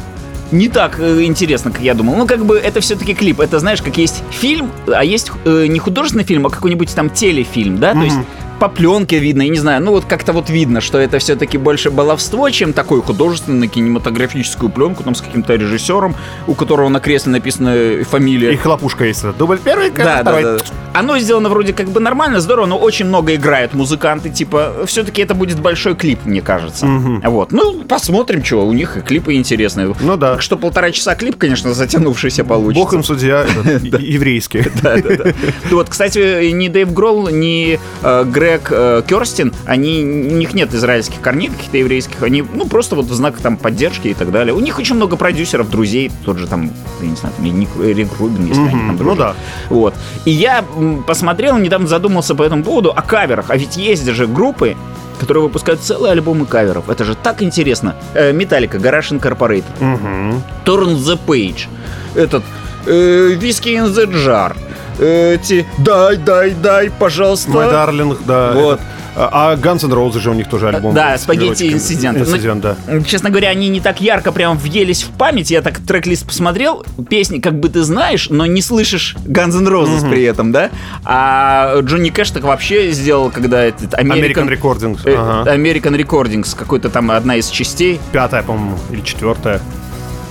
не 0.52 0.70
так 0.70 1.00
э, 1.00 1.24
интересно, 1.24 1.72
как 1.72 1.82
я 1.82 1.94
думал. 1.94 2.16
Ну, 2.16 2.28
как 2.28 2.46
бы 2.46 2.58
это 2.58 2.82
все-таки 2.82 3.14
клип. 3.14 3.40
Это, 3.40 3.60
знаешь, 3.60 3.82
как 3.82 3.98
есть 3.98 4.24
фильм, 4.32 4.72
а 4.88 5.04
есть 5.04 5.32
э, 5.46 5.68
не 5.68 5.80
художественный 5.80 6.24
фильм, 6.24 6.46
а 6.46 6.50
какой-нибудь 6.50 6.94
там 6.94 7.10
телефильм, 7.10 7.80
да? 7.80 7.94
То 7.94 8.02
есть 8.04 8.18
по 8.62 8.68
пленке 8.70 9.18
видно, 9.18 9.42
я 9.42 9.50
не 9.50 9.58
знаю, 9.58 9.82
ну 9.84 9.90
вот 9.90 10.06
как-то 10.06 10.34
вот 10.34 10.52
видно, 10.52 10.82
что 10.82 11.00
это 11.00 11.18
все-таки 11.18 11.58
больше 11.58 11.90
баловство, 11.90 12.48
чем 12.52 12.74
такой 12.74 13.02
художественный 13.02 13.68
кинематографическую 13.68 14.70
пленку, 14.70 15.02
там 15.02 15.16
с 15.16 15.22
каким-то 15.22 15.56
режиссером, 15.56 16.16
у 16.46 16.54
которого 16.54 16.88
на 16.90 17.00
кресле 17.00 17.32
написана 17.32 18.04
фамилия. 18.04 18.54
И 18.54 18.58
хлопушка 18.58 19.06
есть. 19.06 19.26
Дубль 19.40 19.58
первый, 19.58 19.90
Да, 19.90 20.04
да, 20.04 20.22
второй. 20.22 20.44
да. 20.44 20.58
Оно 20.94 21.18
сделано 21.18 21.50
вроде 21.50 21.74
как 21.74 21.90
бы 21.90 22.00
нормально, 22.00 22.40
здорово, 22.40 22.68
но 22.68 22.78
очень 22.78 23.06
много 23.08 23.34
играют 23.34 23.74
музыканты. 23.74 24.30
Типа, 24.30 24.84
все-таки 24.86 25.24
это 25.24 25.34
будет 25.34 25.60
большой 25.60 25.96
клип, 25.96 26.20
мне 26.26 26.42
кажется. 26.42 26.86
Вот. 26.86 27.52
Ну, 27.52 27.82
посмотрим, 27.84 28.44
что. 28.46 28.64
У 28.68 28.74
них 28.74 28.96
и 28.98 29.02
клипы 29.02 29.34
интересные. 29.34 29.96
Ну 30.00 30.18
да. 30.18 30.34
Так 30.34 30.44
что 30.44 30.56
полтора 30.56 30.92
часа 30.92 31.16
клип, 31.16 31.38
конечно, 31.38 31.74
затянувшийся 31.74 32.44
получится. 32.44 32.84
Бог 32.84 32.94
им 32.94 33.04
судья 33.04 33.44
еврейский. 34.00 34.66
Да, 34.84 34.98
да, 34.98 35.16
да. 35.18 35.34
Ну 35.72 35.78
Вот, 35.78 35.90
кстати, 35.90 36.52
ни 36.52 36.68
Дэйв 36.68 36.94
Гролл, 36.94 37.30
ни 37.30 37.80
э, 38.04 38.24
Грег 38.52 38.68
э, 38.72 39.02
Керстин, 39.08 39.54
они, 39.66 40.04
у 40.04 40.36
них 40.36 40.54
нет 40.54 40.74
израильских 40.74 41.22
корней 41.22 41.48
каких-то 41.50 41.78
еврейских, 41.78 42.22
они, 42.22 42.42
ну, 42.42 42.68
просто 42.68 42.96
вот 42.96 43.06
в 43.06 43.14
знак 43.14 43.38
там 43.38 43.56
поддержки 43.56 44.10
и 44.10 44.14
так 44.14 44.32
далее. 44.32 44.54
У 44.54 44.60
них 44.60 44.78
очень 44.78 44.96
много 44.96 45.16
продюсеров, 45.16 45.70
друзей, 45.70 46.12
тот 46.26 46.38
же 46.38 46.48
там, 46.48 46.72
я 47.02 47.08
не 47.08 47.16
знаю, 47.16 47.34
там, 47.38 47.46
Ник 47.46 47.70
Рик 47.82 48.10
Рубин, 48.20 48.46
если 48.48 48.62
они 48.62 48.72
там 48.72 48.88
ну 48.88 48.98
дружат. 48.98 49.18
да. 49.18 49.36
Вот. 49.70 49.94
И 50.26 50.32
я 50.32 50.66
посмотрел, 51.08 51.58
недавно 51.58 51.88
задумался 51.88 52.36
по 52.36 52.44
этому 52.44 52.64
поводу 52.64 52.92
о 52.92 53.02
каверах. 53.02 53.46
А 53.50 53.56
ведь 53.58 53.78
есть 53.78 54.06
же 54.06 54.28
группы, 54.28 54.76
которые 55.20 55.44
выпускают 55.44 55.82
целые 55.82 56.12
альбомы 56.12 56.46
каверов. 56.46 56.90
Это 56.90 57.06
же 57.06 57.16
так 57.16 57.42
интересно. 57.42 57.96
Металлика, 58.34 58.78
Garage 58.78 59.18
Incorporated, 59.18 59.64
Мгм. 59.80 60.44
Turn 60.66 60.98
the 60.98 61.18
Page, 61.26 61.68
этот 62.16 62.44
э, 62.86 63.38
Whiskey 63.40 63.76
in 63.78 63.94
the 63.94 64.12
Jar, 64.12 64.56
эти 65.02 65.66
«Дай, 65.80 66.18
дай, 66.18 66.52
дай, 66.52 66.90
пожалуйста». 66.90 67.52
My 67.52 67.72
Darling, 67.72 68.18
да. 68.26 68.52
Вот. 68.54 68.80
А 69.14 69.52
а 69.52 69.56
Guns 69.56 69.84
N' 69.84 69.92
Roses 69.92 70.20
же 70.20 70.32
у 70.32 70.34
них 70.34 70.48
тоже 70.48 70.70
альбом. 70.70 70.94
Да, 70.94 71.18
«Спагетти. 71.18 71.74
Инцидент». 71.74 72.18
Ну, 72.18 72.24
Инцидент, 72.24 72.62
да. 72.62 72.78
Честно 73.06 73.30
говоря, 73.30 73.50
они 73.50 73.68
не 73.68 73.82
так 73.82 74.00
ярко 74.00 74.32
прям 74.32 74.58
въелись 74.58 75.04
в 75.04 75.10
память. 75.10 75.52
Я 75.52 75.62
так 75.62 75.80
трек-лист 75.80 76.26
посмотрел, 76.26 76.86
песни 77.10 77.40
как 77.40 77.60
бы 77.60 77.68
ты 77.68 77.84
знаешь, 77.84 78.30
но 78.30 78.46
не 78.46 78.62
слышишь 78.62 79.16
Guns 79.26 79.58
N' 79.58 79.68
Roses 79.68 80.10
при 80.10 80.24
этом, 80.24 80.52
да? 80.52 80.70
А 81.04 81.82
Джонни 81.82 82.10
Кэш 82.10 82.32
так 82.32 82.44
вообще 82.44 82.92
сделал, 82.92 83.32
когда 83.32 83.64
этот 83.64 83.94
American 83.96 84.48
American, 84.48 84.62
Recordings. 84.62 85.00
э, 85.04 85.16
ага. 85.18 85.56
American 85.56 85.98
Recordings, 85.98 86.56
какой-то 86.56 86.90
там 86.90 87.12
одна 87.12 87.36
из 87.36 87.50
частей. 87.50 88.00
Пятая, 88.14 88.44
по-моему, 88.44 88.78
или 88.92 89.02
четвертая. 89.02 89.60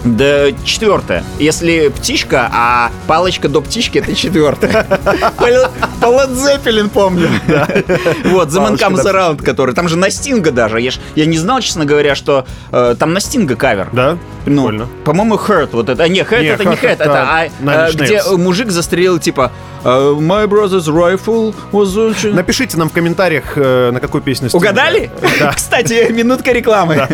Да, 0.05 0.47
четвертая. 0.65 1.23
Если 1.39 1.89
птичка, 1.89 2.49
а 2.53 2.91
палочка 3.07 3.49
до 3.49 3.61
птички 3.61 3.99
это 3.99 4.15
четвертая. 4.15 4.87
По 5.37 6.07
Led 6.07 6.35
Zeppelin 6.35 6.89
помню. 6.89 7.29
Вот, 8.25 8.49
The 8.49 8.59
Man 8.59 8.79
Палочка 8.79 8.87
Comes 8.87 9.03
до 9.03 9.11
Around, 9.11 9.43
который. 9.43 9.75
Там 9.75 9.89
же 9.89 9.97
на 9.97 10.11
Стинга 10.11 10.51
даже. 10.51 10.81
Я 10.81 11.27
не 11.27 11.37
знал, 11.37 11.61
честно 11.61 11.85
говоря, 11.85 12.15
что 12.15 12.47
э, 12.73 12.95
там 12.99 13.13
на 13.13 13.21
Стинга 13.21 13.57
кавер. 13.57 13.89
Да? 13.93 14.17
Ну, 14.47 14.87
по-моему, 15.05 15.35
Hurt 15.37 15.71
вот 15.73 15.89
это. 15.89 16.03
А, 16.03 16.09
не, 16.09 16.21
Hurt 16.21 16.43
это 16.43 16.65
не 16.65 16.77
Hurt 16.77 16.89
это 16.89 17.23
а, 17.29 17.45
э, 17.47 17.93
где 17.93 18.23
мужик 18.37 18.71
застрелил 18.71 19.19
типа 19.19 19.53
э, 19.85 19.89
My 19.89 20.47
brother's 20.47 20.87
rifle 20.87 21.55
was. 21.73 22.33
Напишите 22.33 22.77
нам 22.79 22.89
в 22.89 22.93
комментариях, 22.93 23.57
на 23.57 23.99
какую 24.01 24.23
песню 24.23 24.49
Стинга. 24.49 24.65
Угадали? 24.65 25.11
Да. 25.39 25.53
Кстати, 25.57 26.11
минутка 26.11 26.53
рекламы. 26.53 27.07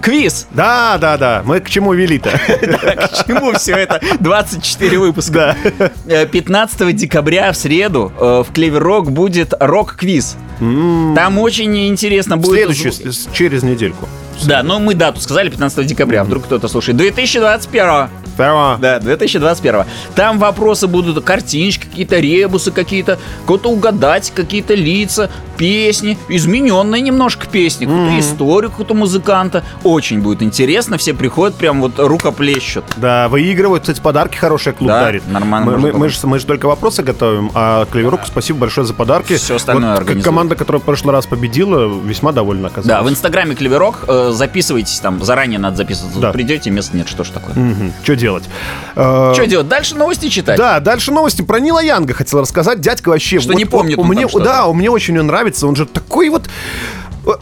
Квиз. 0.00 0.46
Да, 0.50 0.96
да, 0.98 1.16
да. 1.16 1.42
Мы 1.44 1.60
к 1.60 1.68
чему 1.68 1.92
вели-то? 2.26 3.08
К 3.08 3.26
чему 3.26 3.52
все 3.54 3.76
это? 3.76 4.00
24 4.20 4.98
выпуска. 4.98 5.56
Э, 6.06 6.26
15 6.26 6.94
декабря 6.94 7.52
в 7.52 7.56
среду 7.56 8.12
э, 8.18 8.44
в 8.46 8.52
Клевер 8.52 8.82
Рок 8.82 9.10
будет 9.10 9.54
рок-квиз. 9.58 10.36
Там 10.58 11.38
очень 11.38 11.88
интересно 11.88 12.36
будет... 12.36 12.76
Следующий, 12.76 13.32
через 13.32 13.62
недельку. 13.62 14.08
Да, 14.44 14.62
но 14.62 14.78
мы 14.78 14.94
дату 14.94 15.20
сказали 15.20 15.50
15 15.50 15.86
декабря, 15.86 16.24
вдруг 16.24 16.44
кто-то 16.44 16.68
слушает. 16.68 16.96
2021 16.96 18.08
Второго. 18.34 18.78
Да, 18.80 18.98
2021. 19.00 19.84
Там 20.14 20.38
вопросы 20.38 20.86
будут, 20.86 21.22
картиночки, 21.24 21.86
какие-то 21.86 22.18
ребусы 22.18 22.70
какие-то, 22.70 23.18
кого-то 23.46 23.70
угадать, 23.70 24.32
какие-то 24.34 24.74
лица, 24.74 25.30
песни, 25.56 26.18
измененные 26.28 27.00
немножко 27.02 27.46
песни, 27.46 27.84
какую-то 27.84 28.18
историю 28.20 28.70
какого-то 28.70 28.94
музыканта. 28.94 29.62
Очень 29.84 30.20
будет 30.22 30.42
интересно, 30.42 30.98
все 30.98 31.14
приходят, 31.14 31.54
прям 31.56 31.80
вот 31.80 31.92
рукоплещут. 31.98 32.84
Да, 32.96 33.28
выигрывают, 33.28 33.82
кстати, 33.82 34.00
подарки 34.00 34.36
хорошие 34.36 34.72
клуб 34.72 34.88
Да, 34.88 35.00
дарит. 35.02 35.28
нормально 35.28 35.70
Мы, 35.72 35.78
мы- 35.78 35.92
мы 35.92 36.08
же, 36.08 36.18
мы 36.26 36.38
же 36.38 36.46
только 36.46 36.66
вопросы 36.66 37.02
готовим, 37.02 37.50
а 37.54 37.84
Клевероку 37.86 38.24
спасибо 38.26 38.60
большое 38.60 38.86
за 38.86 38.94
подарки. 38.94 39.36
Всё 39.36 39.56
остальное 39.56 40.00
Вот. 40.00 40.22
Команда, 40.24 40.56
которая 40.56 40.80
в 40.80 40.84
прошлый 40.84 41.12
раз 41.12 41.26
победила, 41.26 41.86
весьма 42.02 42.32
довольна 42.32 42.68
оказалась. 42.68 42.86
Да, 42.86 43.02
в 43.02 43.10
инстаграме 43.10 43.54
Клеверок, 43.54 44.04
э, 44.08 44.30
записывайтесь 44.32 44.98
там, 45.00 45.22
заранее 45.22 45.58
надо 45.58 45.76
записываться. 45.76 46.18
Да. 46.18 46.32
Придете, 46.32 46.70
мест 46.70 46.92
нет, 46.94 47.08
что 47.08 47.24
ж 47.24 47.28
такое. 47.28 47.54
Что 48.02 48.16
делать? 48.22 48.44
Э, 48.96 49.32
Что 49.34 49.46
делать? 49.46 49.68
Дальше 49.68 49.96
новости 49.96 50.28
читать? 50.28 50.56
Да, 50.56 50.80
дальше 50.80 51.12
новости 51.12 51.42
про 51.42 51.60
Нила 51.60 51.82
Янга 51.82 52.14
хотел 52.14 52.40
рассказать. 52.40 52.80
Дядька 52.80 53.10
вообще... 53.10 53.40
Что 53.40 53.52
не 53.52 53.64
помнит 53.64 53.98
у 53.98 54.02
он 54.02 54.08
мне. 54.08 54.26
Да, 54.26 54.66
у 54.66 54.74
меня 54.74 54.90
очень 54.90 55.18
он 55.18 55.26
нравится. 55.26 55.66
Он 55.66 55.76
же 55.76 55.86
такой 55.86 56.28
вот... 56.28 56.48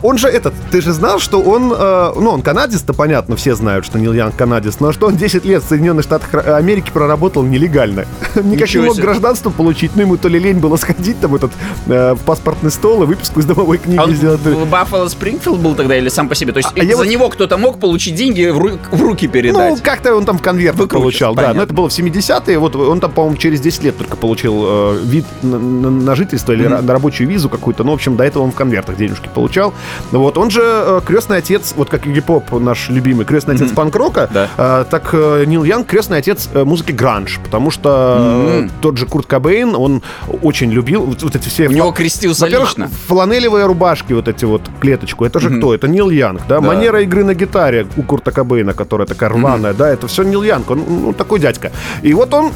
Он 0.02 0.18
же 0.18 0.28
этот, 0.28 0.52
ты 0.70 0.80
же 0.82 0.92
знал, 0.92 1.18
что 1.18 1.40
он, 1.40 1.72
э, 1.76 2.12
ну, 2.16 2.30
он 2.30 2.42
канадец-то, 2.42 2.92
понятно, 2.92 3.34
все 3.36 3.54
знают, 3.54 3.86
что 3.86 3.98
Нил 3.98 4.12
Янг 4.12 4.36
канадец, 4.36 4.78
но 4.80 4.92
что 4.92 5.06
он 5.06 5.16
10 5.16 5.44
лет 5.46 5.62
в 5.64 5.68
Соединенных 5.68 6.04
Штатах 6.04 6.34
Америки 6.46 6.90
проработал 6.92 7.42
нелегально. 7.44 8.04
Никак 8.42 8.72
не 8.74 8.80
мог 8.82 8.96
гражданство 8.96 9.50
получить, 9.50 9.92
ну, 9.94 10.02
ему 10.02 10.16
то 10.18 10.28
ли 10.28 10.38
лень 10.38 10.58
было 10.58 10.76
сходить 10.80 11.18
там 11.20 11.34
этот 11.34 11.50
э, 11.86 12.12
в 12.14 12.18
паспортный 12.20 12.70
стол 12.70 13.02
и 13.04 13.06
выписку 13.06 13.40
из 13.40 13.46
домовой 13.46 13.78
книги 13.78 13.98
А 13.98 14.04
он 14.04 14.14
сделать. 14.14 14.40
в 14.40 14.68
Баффало 14.68 15.08
Спрингфилд 15.08 15.58
был 15.60 15.74
тогда 15.74 15.96
или 15.96 16.08
сам 16.10 16.28
по 16.28 16.34
себе? 16.34 16.52
То 16.52 16.58
есть 16.58 16.68
А 16.76 16.84
я 16.84 16.90
за 16.96 17.04
вот- 17.04 17.06
него 17.10 17.28
кто-то 17.30 17.56
мог 17.56 17.80
получить 17.80 18.14
деньги 18.14 18.46
в, 18.48 18.58
ру- 18.58 18.78
в 18.92 19.00
руки 19.02 19.26
Ну, 19.26 19.32
передать? 19.32 19.82
как-то 19.82 20.14
он 20.14 20.24
там 20.26 20.38
в 20.38 20.42
конверт 20.42 20.76
получал, 20.88 21.34
да. 21.34 21.42
понятно. 21.42 21.58
Но 21.58 21.64
это 21.64 21.74
было 21.74 21.88
в 21.88 21.92
70-е. 21.98 22.58
Вот 22.58 22.76
он 22.76 23.00
там, 23.00 23.10
по-моему, 23.12 23.36
через 23.38 23.60
10 23.60 23.84
лет 23.84 23.96
только 23.96 24.16
получил 24.16 24.62
э, 24.66 24.98
вид 25.04 25.24
на, 25.42 25.58
на- 25.58 25.90
на 25.90 26.14
жительство 26.14 26.52
или 26.52 26.66
ра- 26.66 26.82
на 26.82 26.92
рабочую 26.92 27.28
визу 27.28 27.48
какую-то. 27.48 27.82
Ну, 27.84 27.92
в 27.92 27.94
общем, 27.94 28.16
до 28.16 28.24
этого 28.24 28.42
он 28.42 28.52
в 28.52 28.54
конвертах 28.54 28.96
денежки 28.96 29.28
получал. 29.34 29.69
Вот, 30.12 30.38
он 30.38 30.50
же 30.50 30.62
э, 30.62 31.00
крестный 31.04 31.38
отец, 31.38 31.74
вот 31.76 31.88
как 31.88 32.06
Игги 32.06 32.20
Поп 32.20 32.52
наш 32.52 32.88
любимый, 32.88 33.24
крестный 33.24 33.54
отец 33.54 33.70
панк-рока, 33.72 34.28
Да. 34.32 34.48
э, 34.56 34.84
так 34.90 35.10
э, 35.12 35.44
Нил 35.46 35.64
Янг 35.64 35.86
крестный 35.86 36.18
отец 36.18 36.48
музыки 36.54 36.92
гранж, 36.92 37.38
потому 37.42 37.70
что 37.70 38.64
э, 38.64 38.68
тот 38.80 38.96
же 38.96 39.06
Курт 39.06 39.26
Кобейн, 39.26 39.74
он 39.74 40.02
очень 40.42 40.70
любил 40.70 41.02
вот, 41.02 41.22
вот 41.22 41.36
эти 41.36 41.48
все... 41.48 41.68
У 41.68 41.72
него 41.72 41.92
крестился 41.92 42.46
лично. 42.46 42.90
фланелевые 43.08 43.66
рубашки 43.66 44.12
вот 44.12 44.28
эти 44.28 44.44
вот, 44.44 44.62
клеточку, 44.80 45.24
это 45.24 45.40
же 45.40 45.50
кто? 45.58 45.74
Это 45.74 45.88
Нил 45.88 46.10
Янг, 46.10 46.42
да? 46.48 46.60
Да. 46.60 46.66
Манера 46.66 47.00
игры 47.02 47.24
на 47.24 47.34
гитаре 47.34 47.86
у 47.96 48.02
Курта 48.02 48.30
Кобейна, 48.30 48.72
которая 48.72 49.06
такая 49.06 49.30
рваная, 49.30 49.72
да, 49.74 49.88
это 49.88 50.06
все 50.06 50.22
Нил 50.22 50.42
Янг, 50.42 50.70
он 50.70 50.84
ну, 50.88 51.12
такой 51.12 51.40
дядька. 51.40 51.72
И 52.02 52.12
вот 52.14 52.32
он 52.34 52.52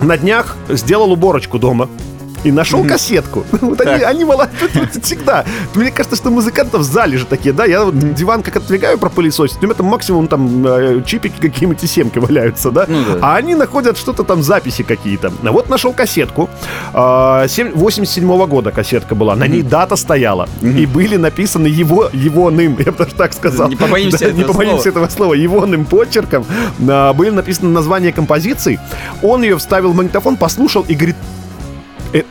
на 0.00 0.16
днях 0.16 0.56
сделал 0.68 1.12
уборочку 1.12 1.58
дома. 1.58 1.88
И 2.44 2.52
нашел 2.52 2.84
кассетку. 2.84 3.44
Вот 3.60 3.80
они, 3.80 4.00
Так. 4.00 4.08
они 4.10 4.24
молодцы 4.24 4.68
всегда. 5.02 5.44
Мне 5.74 5.90
кажется, 5.90 6.16
что 6.16 6.30
музыкантов 6.30 6.80
в 6.80 6.84
зале 6.84 7.18
же 7.18 7.26
такие, 7.26 7.52
да, 7.52 7.64
я 7.64 7.88
диван 7.92 8.42
как 8.42 8.56
отодвигаю 8.56 8.98
пропылесосить, 8.98 9.58
у 9.62 9.64
меня 9.66 9.74
там 9.74 9.86
максимум 9.86 10.28
там 10.28 10.66
э, 10.66 11.02
чипики 11.04 11.40
какие-нибудь 11.40 11.82
и 11.82 11.86
семки 11.86 12.18
валяются, 12.18 12.70
да, 12.70 12.86
Ну 12.88 13.04
да. 13.04 13.18
а 13.22 13.36
они 13.36 13.54
находят 13.54 13.96
что-то 13.98 14.22
там, 14.24 14.42
записи 14.42 14.82
какие-то. 14.82 15.32
А 15.44 15.52
Вот 15.52 15.68
нашел 15.68 15.92
кассетку, 15.92 16.48
а, 16.92 17.46
семь- 17.48 17.72
87 17.74 18.46
года 18.46 18.70
кассетка 18.70 19.14
была, 19.14 19.36
на 19.36 19.46
ней 19.46 19.62
дата 19.62 19.96
стояла, 19.96 20.48
и 20.62 20.86
были 20.86 21.16
написаны 21.16 21.66
его, 21.66 22.08
егоным, 22.12 22.76
я 22.84 22.92
бы 22.92 22.98
даже 22.98 23.14
так 23.14 23.32
сказал. 23.32 23.68
Не 23.68 23.76
побоимся 23.76 24.18
Да, 24.18 24.30
Не 24.32 24.40
этого 24.42 24.52
побоимся 24.52 24.82
слова. 24.82 24.88
этого 24.90 25.08
слова, 25.08 25.34
егоным 25.34 25.84
почерком 25.84 26.44
а, 26.88 27.12
были 27.12 27.30
написаны 27.30 27.70
названия 27.70 28.12
композиций, 28.12 28.78
он 29.22 29.42
ее 29.42 29.56
вставил 29.58 29.92
в 29.92 29.96
магнитофон, 29.96 30.36
послушал 30.36 30.84
и 30.88 30.94
говорит, 30.94 31.16
«Э, 32.12 32.22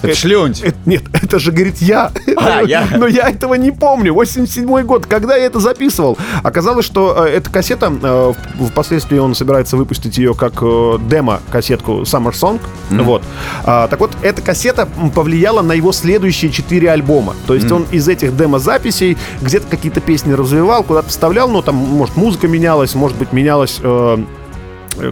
Это 0.00 0.14
ж 0.14 0.24
Леонтий. 0.24 0.64
это- 0.68 0.76
нет, 0.86 1.02
это 1.12 1.40
же, 1.40 1.50
говорит, 1.50 1.78
я. 1.82 2.12
А, 2.36 2.60
я. 2.66 2.86
Но 2.96 3.08
я 3.08 3.28
этого 3.30 3.54
не 3.54 3.72
помню. 3.72 4.14
87 4.14 4.82
год, 4.82 5.06
когда 5.06 5.34
я 5.36 5.46
это 5.46 5.58
записывал. 5.58 6.16
Оказалось, 6.44 6.86
что 6.86 7.24
э, 7.26 7.30
эта 7.30 7.50
кассета, 7.50 7.92
э, 8.00 8.32
впоследствии 8.70 9.18
он 9.18 9.34
собирается 9.34 9.76
выпустить 9.76 10.16
ее 10.16 10.34
как 10.34 10.52
э, 10.62 10.98
демо-кассетку 11.10 12.02
Summer 12.02 12.32
Song. 12.32 12.60
Вот. 12.90 13.22
А, 13.64 13.88
так 13.88 13.98
вот, 13.98 14.12
эта 14.22 14.40
кассета 14.40 14.88
повлияла 15.16 15.62
на 15.62 15.72
его 15.72 15.90
следующие 15.90 16.52
четыре 16.52 16.92
альбома. 16.92 17.34
То 17.48 17.54
есть 17.54 17.70
он 17.72 17.84
из 17.90 18.06
этих 18.06 18.36
демо-записей 18.36 19.18
где-то 19.42 19.66
какие-то 19.66 20.00
песни 20.00 20.32
развивал, 20.32 20.84
куда-то 20.84 21.08
вставлял, 21.08 21.48
ну, 21.48 21.60
там, 21.60 21.74
может, 21.74 22.14
музыка 22.16 22.46
менялась, 22.46 22.94
может 22.94 23.16
быть, 23.18 23.32
менялась... 23.32 23.78
э, 23.82 24.18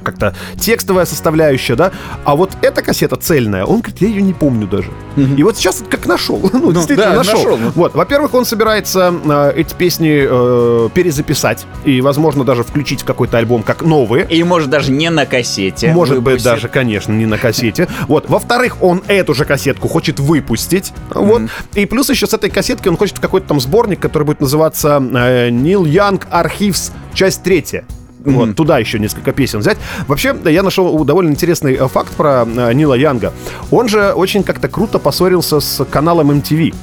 как-то 0.02 0.34
текстовая 0.58 1.04
составляющая, 1.04 1.76
да, 1.76 1.92
а 2.24 2.36
вот 2.36 2.52
эта 2.62 2.82
кассета 2.82 3.16
цельная, 3.16 3.64
он 3.64 3.80
говорит, 3.80 4.00
я 4.00 4.08
ее 4.08 4.22
не 4.22 4.32
помню 4.32 4.66
даже. 4.66 4.90
И 5.16 5.42
вот 5.42 5.56
сейчас 5.56 5.82
как 5.88 6.06
нашел, 6.06 6.38
ну, 6.52 6.72
действительно 6.72 7.10
да, 7.10 7.16
нашел. 7.16 7.56
нашел. 7.56 7.58
Вот, 7.74 7.94
во-первых, 7.94 8.34
он 8.34 8.44
собирается 8.44 9.14
э, 9.24 9.52
эти 9.56 9.74
песни 9.74 10.26
э, 10.28 10.88
перезаписать 10.94 11.66
и, 11.84 12.00
возможно, 12.00 12.44
даже 12.44 12.62
включить 12.62 13.02
в 13.02 13.04
какой-то 13.04 13.38
альбом 13.38 13.62
как 13.62 13.82
новые. 13.82 14.26
И 14.28 14.42
может 14.42 14.70
даже 14.70 14.90
не 14.92 15.10
на 15.10 15.26
кассете. 15.26 15.92
Может 15.92 16.16
быть, 16.16 16.24
выпустит. 16.24 16.44
даже, 16.44 16.68
конечно, 16.68 17.12
не 17.12 17.26
на 17.26 17.38
кассете. 17.38 17.88
Вот. 18.08 18.28
Во-вторых, 18.28 18.82
он 18.82 19.02
эту 19.06 19.34
же 19.34 19.44
кассетку 19.44 19.88
хочет 19.88 20.20
выпустить. 20.20 20.92
Вот. 21.10 21.42
И 21.74 21.86
плюс 21.86 22.10
еще 22.10 22.26
с 22.26 22.34
этой 22.34 22.50
кассетки 22.50 22.88
он 22.88 22.96
хочет 22.96 23.18
какой-то 23.18 23.48
там 23.48 23.60
сборник, 23.60 24.00
который 24.00 24.24
будет 24.24 24.40
называться 24.40 25.02
э, 25.14 25.50
Нил 25.50 25.84
Янг 25.84 26.26
Архивс, 26.30 26.92
часть 27.14 27.42
третья. 27.42 27.84
Вот, 28.26 28.56
туда 28.56 28.78
еще 28.78 28.98
несколько 28.98 29.32
песен 29.32 29.60
взять. 29.60 29.78
Вообще, 30.08 30.36
я 30.44 30.62
нашел 30.62 31.04
довольно 31.04 31.30
интересный 31.30 31.74
э, 31.74 31.88
факт 31.88 32.12
про 32.16 32.44
э, 32.46 32.72
Нила 32.72 32.94
Янга. 32.94 33.32
Он 33.70 33.88
же 33.88 34.12
очень 34.12 34.42
как-то 34.42 34.68
круто 34.68 34.98
поссорился 34.98 35.60
с 35.60 35.84
каналом 35.84 36.30
MTV. 36.30 36.74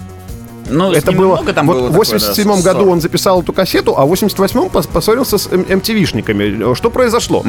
Ну, 0.69 0.91
Это 0.91 1.12
было... 1.12 1.35
много 1.35 1.53
там 1.53 1.67
вот 1.67 1.73
было 1.77 1.88
в 1.89 1.91
такое, 1.91 2.19
да, 2.19 2.27
87 2.27 2.62
году 2.62 2.89
он 2.89 3.01
записал 3.01 3.41
эту 3.41 3.51
кассету, 3.51 3.95
а 3.97 4.05
в 4.05 4.13
88-м 4.13 4.67
пос- 4.67 4.88
поссорился 4.91 5.38
с 5.38 5.47
MTV-шниками. 5.47 6.73
Что 6.75 6.89
произошло? 6.89 7.43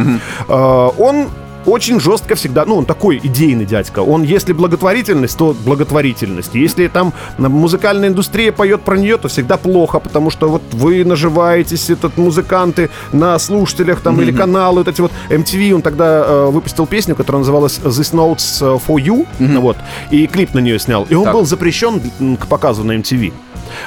Э, 0.48 0.52
Он 0.98 1.28
очень 1.66 2.00
жестко 2.00 2.34
всегда, 2.34 2.64
ну, 2.64 2.76
он 2.76 2.84
такой 2.84 3.20
идейный 3.22 3.64
дядька. 3.64 4.00
Он, 4.00 4.22
если 4.22 4.52
благотворительность, 4.52 5.36
то 5.38 5.54
благотворительность. 5.64 6.54
Если 6.54 6.88
там 6.88 7.12
на- 7.38 7.48
музыкальная 7.48 8.08
индустрия 8.08 8.52
поет 8.52 8.82
про 8.82 8.96
нее, 8.96 9.16
то 9.16 9.28
всегда 9.28 9.56
плохо, 9.56 10.00
потому 10.00 10.30
что 10.30 10.48
вот 10.48 10.62
вы 10.72 11.04
наживаетесь, 11.04 11.90
этот, 11.90 12.16
музыканты, 12.16 12.90
на 13.12 13.38
слушателях 13.38 14.00
там 14.00 14.20
или 14.20 14.32
каналы, 14.32 14.78
вот 14.80 14.88
эти 14.88 15.00
вот. 15.00 15.12
MTV, 15.30 15.72
он 15.72 15.82
тогда 15.82 16.24
э, 16.26 16.50
выпустил 16.50 16.86
песню, 16.86 17.14
которая 17.14 17.40
называлась 17.40 17.78
This 17.78 18.12
Notes 18.12 18.80
for 18.86 18.96
You, 18.96 19.26
вот, 19.60 19.76
и 20.10 20.26
клип 20.26 20.54
на 20.54 20.60
нее 20.60 20.78
снял. 20.78 21.06
И 21.10 21.14
он 21.14 21.24
Так. 21.24 21.34
был 21.34 21.46
запрещен 21.46 22.00
к 22.36 22.46
показу 22.46 22.84
на 22.84 22.92
MTV. 22.92 23.32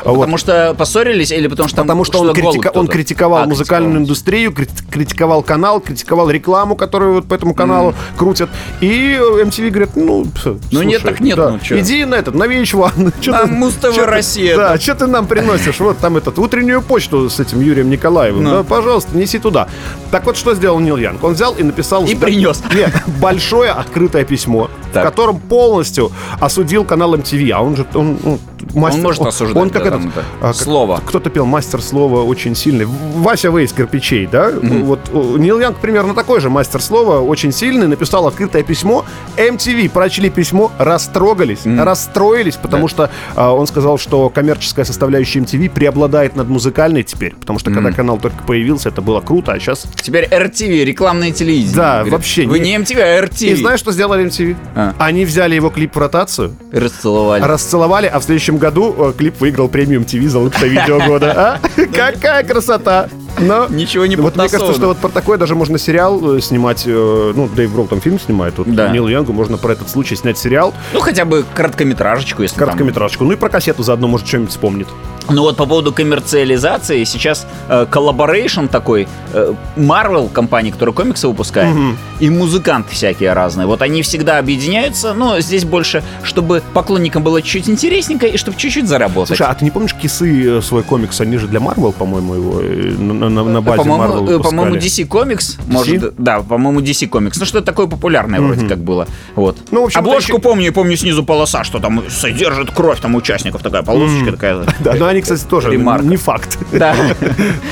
Вот. 0.06 0.15
Потому 0.15 0.38
что 0.38 0.75
поссорились 0.77 1.32
или 1.32 1.48
потому 1.48 1.67
что 1.70 1.77
там 1.77 1.88
Потому 1.88 2.03
что 2.06 2.20
он, 2.20 2.34
критика- 2.34 2.72
он 2.74 2.88
критиковал 2.88 3.44
А, 3.44 3.46
музыкальную 3.46 3.91
критиковал. 3.94 4.03
индустрию, 4.03 4.51
крит- 4.51 4.89
критиковал 4.91 5.41
канал, 5.44 5.79
критиковал 5.79 6.29
рекламу, 6.29 6.75
которую 6.75 7.13
вот 7.15 7.27
по 7.27 7.34
этому 7.34 7.53
каналу 7.53 7.94
крутят. 8.17 8.50
И 8.82 9.17
MTV 9.20 9.70
говорят, 9.70 9.96
ну, 9.96 10.25
Ну, 10.72 10.82
нет, 10.84 11.01
слушай, 11.01 11.13
так 11.13 11.20
нет, 11.22 11.38
да, 11.38 11.51
ну? 11.51 11.77
Иди 11.79 12.06
на 12.06 12.15
этот, 12.15 12.36
на 12.36 12.44
VH1. 12.46 13.13
Чё 13.22 13.32
На 13.32 13.39
ты- 13.46 13.48
Муз-ТВ 13.48 13.96
ты- 13.96 14.06
Россия, 14.06 14.56
Да, 14.58 14.77
что 14.77 14.96
ты 14.96 15.08
нам 15.08 15.27
приносишь? 15.27 15.79
Вот 15.79 15.98
там 16.00 16.17
этот, 16.17 16.38
утреннюю 16.39 16.82
почту 16.82 17.29
с 17.29 17.39
этим 17.39 17.62
Юрием 17.62 17.89
Николаевым. 17.89 18.44
Ну. 18.44 18.51
Да, 18.51 18.63
пожалуйста, 18.63 19.17
неси 19.17 19.39
туда. 19.39 19.67
Так 20.12 20.25
вот, 20.25 20.38
что 20.38 20.53
сделал 20.56 20.79
Нил 20.79 20.98
Янг? 20.98 21.24
Он 21.24 21.34
взял 21.34 21.53
и 21.53 21.63
написал... 21.63 22.06
И 22.06 22.15
принес. 22.15 22.62
Нет, 22.74 22.94
большое 23.20 23.72
открытое 23.72 24.24
письмо, 24.25 24.70
Так. 24.94 25.03
в 25.03 25.10
котором 25.10 25.39
полностью 25.39 26.12
осудил 26.39 26.84
канал 26.86 27.15
MTV. 27.15 27.51
А 27.51 27.62
он 27.62 27.75
же, 27.75 27.86
он, 27.94 28.17
ну, 28.24 28.39
мастер... 28.74 29.02
может 29.04 29.22
осуждать, 29.26 29.58
Он 29.58 29.70
как 29.70 29.84
да, 29.84 29.90
этот... 29.90 30.02
там 30.02 30.10
это, 30.10 30.24
а, 30.42 30.48
как- 30.48 30.56
слово. 30.56 31.02
кто-то 31.06 31.30
пел 31.30 31.46
мастер 31.46 31.82
слова 31.82 32.24
очень 32.24 32.56
сильный. 32.56 32.86
Вася 32.86 33.50
Вейс 33.50 33.72
кирпичей, 33.74 34.28
да? 34.28 34.52
Вот 34.62 35.00
о, 35.14 35.38
Нил 35.38 35.60
Янг 35.60 35.78
примерно 35.78 36.14
такой 36.14 36.40
же 36.42 36.50
мастер 36.50 36.82
слова, 36.82 37.20
очень 37.22 37.52
сильный, 37.52 37.88
написал 37.88 38.28
открытое 38.28 38.64
письмо. 38.64 39.06
MTV 39.38 39.90
прочли 39.90 40.30
письмо, 40.30 40.72
растрогались, 40.78 41.60
расстроились, 41.66 42.56
потому 42.56 42.88
что 42.88 43.10
а, 43.36 43.54
он 43.54 43.68
сказал, 43.68 43.98
что 43.98 44.30
коммерческая 44.30 44.86
составляющая 44.86 45.40
MTV 45.40 45.70
преобладает 45.70 46.36
над 46.36 46.48
музыкальной 46.48 47.04
теперь, 47.04 47.36
потому 47.36 47.60
что 47.60 47.72
когда 47.72 47.92
канал 47.92 48.18
только 48.18 48.44
появился, 48.44 48.90
это 48.90 49.02
было 49.02 49.22
круто, 49.22 49.54
а 49.54 49.60
сейчас... 49.60 49.86
Теперь 50.02 50.26
RTV, 50.26 50.84
рекламное 50.84 51.32
телевидение. 51.32 51.76
Да, 51.76 51.94
Говорят, 52.00 52.14
вообще 52.14 52.46
Вы 52.48 52.60
не- 52.60 52.72
не 52.72 52.78
MTV, 52.78 53.00
а 53.02 53.22
RTV. 53.26 53.46
И 53.52 53.56
знаешь, 53.56 53.80
что 53.80 53.91
сделали 53.91 54.26
MTV? 54.26 54.56
А. 54.76 54.94
Они 55.00 55.26
взяли 55.26 55.56
его 55.56 55.70
клип 55.70 55.96
в 55.96 56.00
ротацию, 56.00 56.56
Расцеловали. 56.72 57.44
расцеловали, 57.44 58.08
а 58.08 58.20
в 58.20 58.24
следующем 58.24 58.57
году 58.60 58.93
э, 58.98 59.13
клип 59.17 59.39
выиграл 59.39 59.67
премию 59.70 60.02
MTV 60.02 60.28
за 60.28 60.39
лучшее 60.39 60.70
видео 60.70 61.00
года. 61.00 61.34
А? 61.36 61.60
Какая 61.93 62.43
красота! 62.43 63.10
Но 63.39 63.67
Ничего 63.70 64.06
не 64.08 64.15
Вот 64.15 64.36
мне 64.36 64.50
кажется, 64.50 64.74
что 64.74 64.88
вот 64.88 64.98
про 64.98 65.10
такое 65.10 65.38
даже 65.38 65.54
можно 65.54 65.78
сериал 65.78 66.38
э, 66.38 66.41
снимать. 66.41 66.84
э, 66.88 67.34
Ну, 67.36 67.48
Дэйв 67.48 67.72
Гроу 67.72 67.88
там 67.88 68.02
фильм 68.02 68.20
снимает. 68.20 68.58
Вот 68.58 68.74
Да. 68.74 68.89
Нилу 68.89 69.08
Янгу 69.08 69.32
можно 69.32 69.58
про 69.58 69.74
этот 69.74 69.89
случай 69.89 70.15
снять 70.15 70.38
сериал, 70.39 70.74
Ну, 70.93 71.00
хотя 71.02 71.24
бы 71.26 71.46
короткометражечку, 71.54 72.41
если 72.41 72.56
там. 72.58 72.65
короткометражку. 72.65 73.24
Ну 73.26 73.34
и 73.34 73.36
про 73.36 73.50
кассету 73.50 73.84
заодно, 73.84 74.08
может, 74.08 74.28
что-нибудь 74.28 74.50
вспомнит. 74.52 74.88
Ну 75.30 75.42
вот 75.42 75.58
по 75.58 75.66
поводу 75.66 75.92
коммерциализации, 75.92 77.04
сейчас 77.04 77.46
э, 77.70 77.86
collaboration 77.89 78.65
такой, 78.68 79.08
э, 79.34 79.54
Marvel 79.76 80.30
компания, 80.32 80.72
которая 80.72 80.94
комиксы 80.94 81.28
выпускает, 81.28 81.76
и 82.20 82.30
музыканты 82.30 82.94
всякие 82.94 83.34
разные. 83.34 83.68
Вот 83.68 83.82
они 83.82 84.02
всегда 84.02 84.40
объединяются, 84.40 85.13
но 85.13 85.40
здесь 85.40 85.66
больше, 85.66 86.04
чтобы 86.24 86.62
поклонникам 86.74 87.24
было 87.24 87.42
чуть-чуть 87.42 87.70
интересненько 87.70 88.26
и 88.26 88.38
чтобы 88.38 88.58
чуть-чуть 88.58 88.88
заработать. 88.88 89.38
Слушай, 89.38 89.48
а 89.52 89.54
ты 89.54 89.66
не 89.66 89.72
помнишь 89.72 89.94
Kiss 89.96 90.45
ы 90.45 90.58
э, 90.58 90.62
свой 90.62 90.84
комикс? 90.84 91.20
Они 91.22 91.38
же 91.38 91.48
для 91.48 91.60
Marvel, 91.60 91.92
по-моему, 91.94 92.34
его 92.34 92.62
э, 92.62 92.96
на, 92.98 93.30
на- 93.30 93.44
на 93.44 93.62
базе 93.62 93.78
по-моему, 93.78 94.04
Marvel 94.04 94.40
э, 94.40 94.44
по-моему, 94.44 94.76
выпускали. 94.76 95.06
DC 95.06 95.08
Comics, 95.08 95.60
может, 95.68 96.13
да, 96.18 96.40
по-моему, 96.42 96.80
DC 96.82 97.10
Comics. 97.10 97.34
Ну, 97.40 97.46
что-то 97.46 97.66
такое 97.66 97.88
популярное 97.88 98.40
вроде 98.42 98.68
как 98.68 98.80
было. 98.80 99.08
Вот. 99.36 99.58
Ну, 99.72 99.82
в 99.82 99.86
общем, 99.86 100.00
Обложку 100.00 100.34
еще- 100.34 100.42
помню, 100.42 100.72
помню 100.74 100.96
снизу 100.98 101.24
полоса, 101.24 101.63
что 101.63 101.80
там 101.80 102.04
содержит 102.10 102.72
кровь 102.72 103.00
там 103.02 103.16
участников, 103.16 103.62
такая 103.62 103.84
полосочка 103.84 104.32
такая. 104.32 104.58
Да, 104.80 104.94
но 104.94 105.08
они, 105.17 105.21
кстати, 105.23 105.43
тоже 105.43 105.71
Ремарка. 105.71 106.06
не 106.06 106.17
факт. 106.17 106.58
Да. 106.71 106.95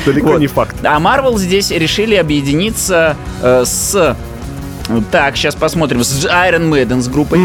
Далеко 0.05 0.27
Вот. 0.27 0.39
не 0.39 0.47
факт. 0.47 0.75
А 0.83 0.99
Marvel 0.99 1.37
здесь 1.37 1.71
решили 1.71 2.15
объединиться 2.15 3.15
э, 3.41 3.63
с... 3.65 4.15
Так, 5.11 5.35
сейчас 5.35 5.55
посмотрим. 5.55 6.03
С 6.03 6.25
Iron 6.25 6.69
Maiden, 6.69 7.01
с 7.01 7.07
группой. 7.07 7.39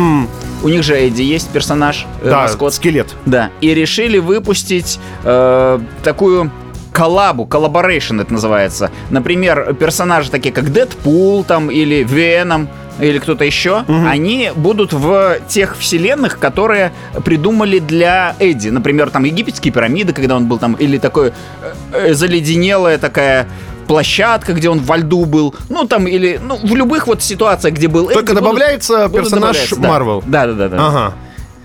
У 0.63 0.69
них 0.69 0.83
же 0.83 0.95
Эдди 0.95 1.23
есть 1.23 1.49
персонаж, 1.51 2.07
э, 2.23 2.29
Да, 2.31 2.43
маскот. 2.43 2.75
скелет. 2.75 3.15
Да. 3.25 3.51
И 3.63 3.73
решили 3.75 4.19
выпустить 4.19 4.99
э, 5.25 5.79
такую 6.03 6.51
коллабу, 6.93 7.47
collaboration 7.47 8.21
это 8.21 8.33
называется. 8.33 8.91
Например, 9.11 9.75
персонажи 9.79 10.31
такие, 10.31 10.53
как 10.53 10.71
Дэдпул 10.73 11.45
там 11.45 11.71
или 11.71 12.03
Веном 12.03 12.69
или 13.01 13.19
кто-то 13.19 13.45
еще, 13.45 13.85
они 13.89 14.51
будут 14.55 14.93
в 14.93 15.39
тех 15.49 15.77
вселенных, 15.77 16.39
которые 16.39 16.93
придумали 17.25 17.79
для 17.79 18.35
Эдди. 18.39 18.69
Например, 18.69 19.11
там 19.11 19.25
египетские 19.25 19.73
пирамиды, 19.73 20.13
когда 20.13 20.37
он 20.37 20.47
был 20.47 20.59
там, 20.59 20.75
или 20.75 20.99
такое 20.99 21.33
э, 21.63 21.73
э, 22.11 22.15
заледенелая 22.15 22.99
такая 22.99 23.47
площадка, 23.87 24.53
где 24.53 24.69
он 24.69 24.79
во 24.79 24.99
льду 24.99 25.25
был, 25.25 25.55
ну 25.69 25.85
там 25.85 26.07
или 26.07 26.41
ну 26.43 26.57
в 26.57 26.77
любых 26.77 27.09
вот 27.09 27.23
ситуациях, 27.23 27.75
где 27.75 27.89
был 27.89 28.09
Только 28.09 28.33
Эдди, 28.33 28.41
добавляется 28.41 29.09
будут 29.09 29.25
персонаж 29.25 29.69
добавляться, 29.71 29.77
да. 30.27 30.47
Да, 30.47 30.47
да, 30.47 30.53
да, 30.55 30.69
да. 30.69 30.87
Ага. 30.87 31.15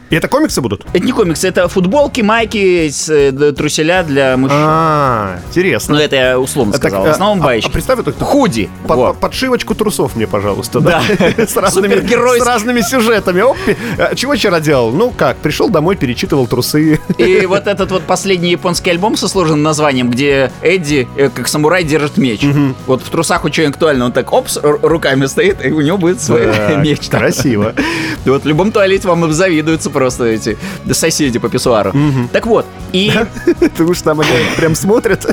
И 0.09 0.15
это 0.15 0.27
комиксы 0.27 0.61
будут? 0.61 0.85
Это 0.93 1.03
не 1.03 1.11
комиксы, 1.11 1.47
это 1.47 1.67
футболки, 1.67 2.21
майки, 2.21 2.91
э, 3.09 3.53
труселя 3.53 4.03
для 4.03 4.37
мужчин. 4.37 4.57
А, 4.61 5.39
интересно. 5.49 5.95
Ну, 5.95 6.01
это 6.01 6.15
я 6.15 6.39
условно 6.39 6.73
А 6.75 6.77
сказал. 6.77 7.03
В 7.03 7.07
а- 7.07 7.11
основном 7.11 7.41
а- 7.41 7.45
баечки. 7.45 7.69
а 7.69 7.71
представь, 7.71 8.03
так- 8.03 8.19
Худи. 8.19 8.69
Подшивочку 9.19 9.73
трусов 9.73 10.15
мне, 10.15 10.27
пожалуйста, 10.27 10.79
да. 10.79 11.01
С 11.37 11.55
разными, 11.57 11.95
с 12.39 12.45
разными 12.45 12.81
сюжетами. 12.81 13.41
Оп, 13.41 13.57
Чего 14.15 14.35
вчера 14.35 14.59
делал? 14.59 14.91
Ну 14.91 15.11
как, 15.11 15.37
пришел 15.37 15.69
домой, 15.69 15.95
перечитывал 15.95 16.47
трусы. 16.47 16.99
И 17.17 17.45
вот 17.47 17.67
этот 17.67 17.91
вот 17.91 18.03
последний 18.03 18.51
японский 18.51 18.91
альбом 18.91 19.17
со 19.17 19.27
сложным 19.27 19.63
названием, 19.63 20.11
где 20.11 20.51
Эдди, 20.61 21.07
э, 21.17 21.29
как 21.29 21.47
самурай, 21.47 21.83
держит 21.83 22.17
меч. 22.17 22.41
Вот 22.85 23.01
в 23.01 23.09
трусах 23.09 23.43
очень 23.45 23.65
актуально. 23.65 24.05
Он 24.05 24.11
так, 24.11 24.31
опс, 24.31 24.59
руками 24.61 25.25
стоит, 25.25 25.65
и 25.65 25.71
у 25.71 25.81
него 25.81 25.97
будет 25.97 26.21
свой 26.21 26.47
меч. 26.77 27.09
Красиво. 27.09 27.73
Вот 28.25 28.43
в 28.43 28.47
любом 28.47 28.71
туалете 28.71 29.07
вам 29.07 29.31
завидуются 29.33 29.89
просто 29.95 30.25
эти 30.25 30.57
соседи 30.91 31.39
по 31.39 31.47
писсуару. 31.47 31.93
Так 32.33 32.45
вот, 32.45 32.65
и, 32.91 33.11
Ты 33.77 33.83
уж 33.85 34.01
там 34.01 34.19
они 34.19 34.29
прям 34.57 34.75
смотрят. 34.75 35.25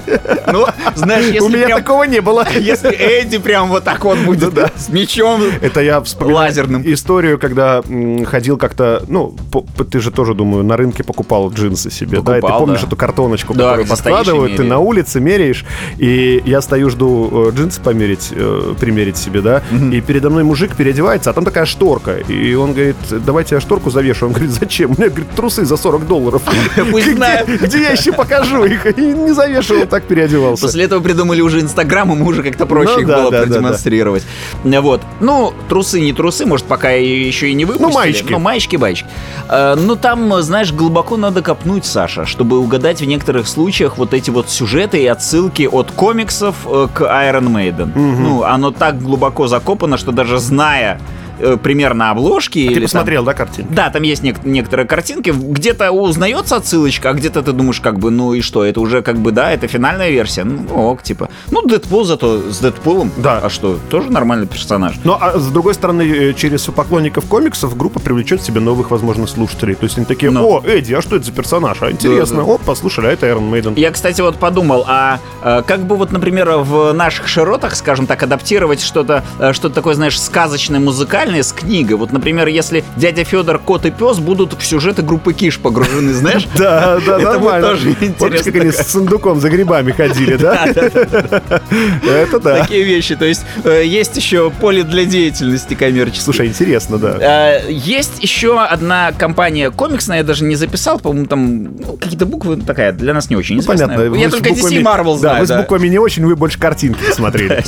ну, 0.52 0.66
знаешь, 0.94 1.26
У 1.30 1.32
если 1.32 1.56
меня 1.56 1.66
прям... 1.66 1.78
такого 1.80 2.04
не 2.04 2.20
было. 2.20 2.46
Если 2.60 2.90
Эдди 2.90 3.38
прям 3.38 3.68
вот 3.68 3.82
так 3.84 4.04
вот 4.04 4.18
будет 4.18 4.54
с 4.76 4.88
мечом, 4.88 5.42
Это 5.60 5.80
я 5.80 6.00
вспоминаю 6.00 6.36
Лазерным. 6.46 6.82
историю, 6.86 7.38
когда 7.38 7.82
м, 7.88 8.24
ходил 8.24 8.56
как-то, 8.56 9.02
ну, 9.08 9.34
по- 9.50 9.64
ты 9.84 9.98
же 10.00 10.10
тоже, 10.12 10.34
думаю, 10.34 10.62
на 10.64 10.76
рынке 10.76 11.02
покупал 11.02 11.50
джинсы 11.50 11.90
себе, 11.90 12.20
да? 12.20 12.38
И 12.38 12.40
ты 12.40 12.46
помнишь 12.46 12.80
да. 12.82 12.86
эту 12.86 12.96
картоночку, 12.96 13.54
Да, 13.54 13.70
которую 13.70 13.86
подкладывают, 13.88 14.56
ты 14.56 14.62
на 14.62 14.78
улице 14.78 15.20
меряешь, 15.20 15.64
и 15.98 16.40
я 16.46 16.60
стою, 16.60 16.88
жду 16.90 17.48
э, 17.48 17.56
джинсы 17.56 17.80
померить, 17.80 18.28
э, 18.30 18.74
примерить 18.78 19.16
себе, 19.16 19.40
да? 19.40 19.62
И 19.92 20.00
передо 20.00 20.30
мной 20.30 20.44
мужик 20.44 20.76
переодевается, 20.76 21.30
а 21.30 21.32
там 21.32 21.44
такая 21.44 21.64
шторка, 21.64 22.16
и 22.18 22.54
он 22.54 22.72
говорит, 22.72 22.96
давайте 23.10 23.54
я 23.56 23.60
шторку 23.60 23.90
завешу. 23.90 24.26
Он 24.26 24.32
говорит, 24.32 24.51
зачем? 24.52 24.90
У 24.90 24.94
меня, 24.94 25.08
говорит, 25.08 25.30
трусы 25.30 25.64
за 25.64 25.76
40 25.76 26.06
долларов. 26.06 26.42
Пусть 26.90 27.14
знает. 27.14 27.48
Где 27.48 27.82
я 27.82 27.90
еще 27.90 28.12
покажу 28.12 28.64
их? 28.64 28.86
И 28.86 29.00
не 29.00 29.32
завешивал, 29.32 29.86
так 29.86 30.04
переодевался. 30.04 30.62
После 30.62 30.84
этого 30.84 31.00
придумали 31.00 31.40
уже 31.40 31.60
Инстаграм, 31.60 32.10
ему 32.10 32.26
уже 32.26 32.42
как-то 32.42 32.66
проще 32.66 32.92
Ну 32.94 33.00
их 33.00 33.06
да, 33.06 33.22
было 33.22 33.30
продемонстрировать. 33.30 34.24
Вот. 34.64 35.00
Ну, 35.20 35.52
трусы 35.68 36.00
не 36.00 36.12
трусы, 36.12 36.46
может, 36.46 36.66
пока 36.66 36.94
и 36.94 37.26
еще 37.26 37.50
и 37.50 37.54
не 37.54 37.64
выпустили. 37.64 37.88
Ну, 37.88 37.94
маечки. 37.94 38.32
Ну, 38.32 38.38
маечки, 38.38 38.76
маечки. 38.76 39.06
Э, 39.48 39.74
Ну, 39.76 39.96
там, 39.96 40.42
знаешь, 40.42 40.72
глубоко 40.72 41.16
надо 41.16 41.42
копнуть, 41.42 41.84
Саша, 41.84 42.26
чтобы 42.26 42.58
угадать 42.58 43.00
в 43.00 43.04
некоторых 43.04 43.48
случаях 43.48 43.98
вот 43.98 44.14
эти 44.14 44.30
вот 44.30 44.50
сюжеты 44.50 45.02
и 45.02 45.06
отсылки 45.06 45.68
от 45.70 45.90
комиксов 45.90 46.54
э, 46.66 46.88
к 46.92 47.00
Iron 47.02 47.48
Maiden. 47.48 47.90
Ну, 47.96 48.42
оно 48.42 48.70
так 48.70 49.00
глубоко 49.02 49.46
закопано, 49.46 49.96
что 49.96 50.12
даже 50.12 50.38
зная 50.38 51.00
э, 51.38 51.56
примерно 51.62 52.10
обложки... 52.10 52.58
или 52.58 52.68
Ты 52.68 52.74
там- 52.74 52.82
посмотрел, 52.84 53.24
да, 53.24 53.34
картину? 53.34 53.68
да, 53.70 53.90
там 53.90 54.02
есть 54.02 54.22
нек- 54.22 54.40
некоторые 54.44 54.86
картинки. 54.86 55.30
Где-то 55.30 55.90
узнается 55.92 56.56
отсылочка, 56.56 57.10
а 57.10 57.12
где-то 57.12 57.42
ты 57.42 57.52
думаешь, 57.52 57.80
как 57.80 57.98
бы, 57.98 58.10
ну 58.10 58.34
и 58.34 58.40
что, 58.40 58.64
это 58.64 58.80
уже 58.80 59.02
как 59.02 59.16
бы, 59.18 59.32
да, 59.32 59.50
это 59.52 59.66
финальная 59.68 60.10
версия. 60.10 60.44
Ну, 60.44 60.66
ок, 60.74 61.02
типа. 61.02 61.28
Ну, 61.50 61.62
Дэдпул 61.62 62.04
зато 62.04 62.50
с 62.50 62.58
Дэдпулом. 62.58 63.10
Да. 63.16 63.40
А 63.42 63.50
что, 63.50 63.78
тоже 63.90 64.10
нормальный 64.10 64.46
персонаж. 64.46 64.94
Ну, 65.04 65.16
а 65.20 65.38
с 65.38 65.46
другой 65.48 65.74
стороны, 65.74 66.02
э, 66.02 66.32
через 66.34 66.62
поклонников 66.64 67.26
комиксов 67.26 67.76
группа 67.76 68.00
привлечет 68.00 68.42
себе 68.42 68.60
новых, 68.60 68.90
возможно, 68.90 69.26
слушателей. 69.26 69.74
То 69.74 69.84
есть 69.84 69.96
они 69.98 70.06
такие, 70.06 70.30
Ну. 70.30 70.46
о, 70.46 70.62
Эдди, 70.66 70.94
а 70.94 71.02
что 71.02 71.16
это 71.16 71.24
за 71.26 71.32
персонаж? 71.32 71.78
А 71.82 71.90
интересно, 71.90 72.38
Да, 72.38 72.42
да. 72.44 72.48
оп, 72.52 72.62
послушали, 72.62 73.06
а 73.06 73.10
это 73.12 73.26
Iron 73.26 73.50
Maiden. 73.50 73.78
Я, 73.78 73.90
кстати, 73.90 74.20
вот 74.20 74.36
подумал, 74.36 74.84
а 74.86 75.18
э, 75.42 75.62
как 75.66 75.80
бы 75.86 75.96
вот, 75.96 76.12
например, 76.12 76.50
в 76.58 76.92
наших 76.92 77.28
широтах, 77.28 77.74
скажем 77.76 78.06
так, 78.06 78.22
адаптировать 78.22 78.80
что-то, 78.82 79.22
что-то 79.52 79.74
такое, 79.74 79.94
знаешь, 79.94 80.20
сказочное, 80.20 80.80
музыкальное 80.80 81.21
с 81.30 81.52
книгой. 81.52 81.96
Вот, 81.96 82.12
например, 82.12 82.48
если 82.48 82.84
дядя 82.96 83.24
Федор, 83.24 83.58
кот 83.58 83.86
и 83.86 83.90
пес 83.90 84.18
будут 84.18 84.54
в 84.58 84.64
сюжеты 84.64 85.02
группы 85.02 85.32
Киш 85.32 85.58
погружены, 85.58 86.12
знаешь? 86.12 86.46
Да, 86.56 86.98
да, 87.06 87.16
Это 87.18 87.32
нормально. 87.32 87.68
тоже 87.68 87.94
Помнишь, 87.94 88.08
интересно 88.40 88.52
как 88.52 88.60
они 88.62 88.70
с 88.72 88.88
сундуком 88.90 89.40
за 89.40 89.50
грибами 89.50 89.92
ходили, 89.92 90.36
да? 90.36 90.64
Это 92.06 92.40
да. 92.40 92.60
Такие 92.60 92.82
вещи. 92.84 93.16
То 93.16 93.24
есть 93.24 93.42
э, 93.64 93.82
есть 93.86 94.16
еще 94.16 94.50
поле 94.50 94.82
для 94.82 95.04
деятельности 95.04 95.74
коммерческой. 95.74 96.22
Слушай, 96.24 96.46
интересно, 96.48 96.98
да. 96.98 97.58
Э, 97.58 97.70
Есть 97.70 98.22
еще 98.22 98.60
одна 98.62 99.12
компания 99.12 99.70
комиксная, 99.70 100.18
я 100.18 100.24
даже 100.24 100.44
не 100.44 100.54
записал, 100.56 100.98
по-моему, 100.98 101.26
там 101.26 101.64
ну, 101.64 101.96
какие-то 102.00 102.26
буквы 102.26 102.56
такая 102.56 102.92
для 102.92 103.14
нас 103.14 103.30
не 103.30 103.36
очень 103.36 103.56
Ну, 103.56 103.62
известная. 103.62 103.88
понятно. 103.96 104.14
Я 104.16 104.28
только 104.30 104.50
DC 104.50 104.74
и 104.74 104.82
Marvel 104.82 105.14
Да, 105.14 105.18
знаю. 105.18 105.40
вы 105.40 105.46
с 105.46 105.48
да. 105.48 105.60
буквами 105.62 105.88
не 105.88 105.98
очень, 105.98 106.24
вы 106.26 106.36
больше 106.36 106.58
картинки 106.58 107.00
смотрели. 107.12 107.64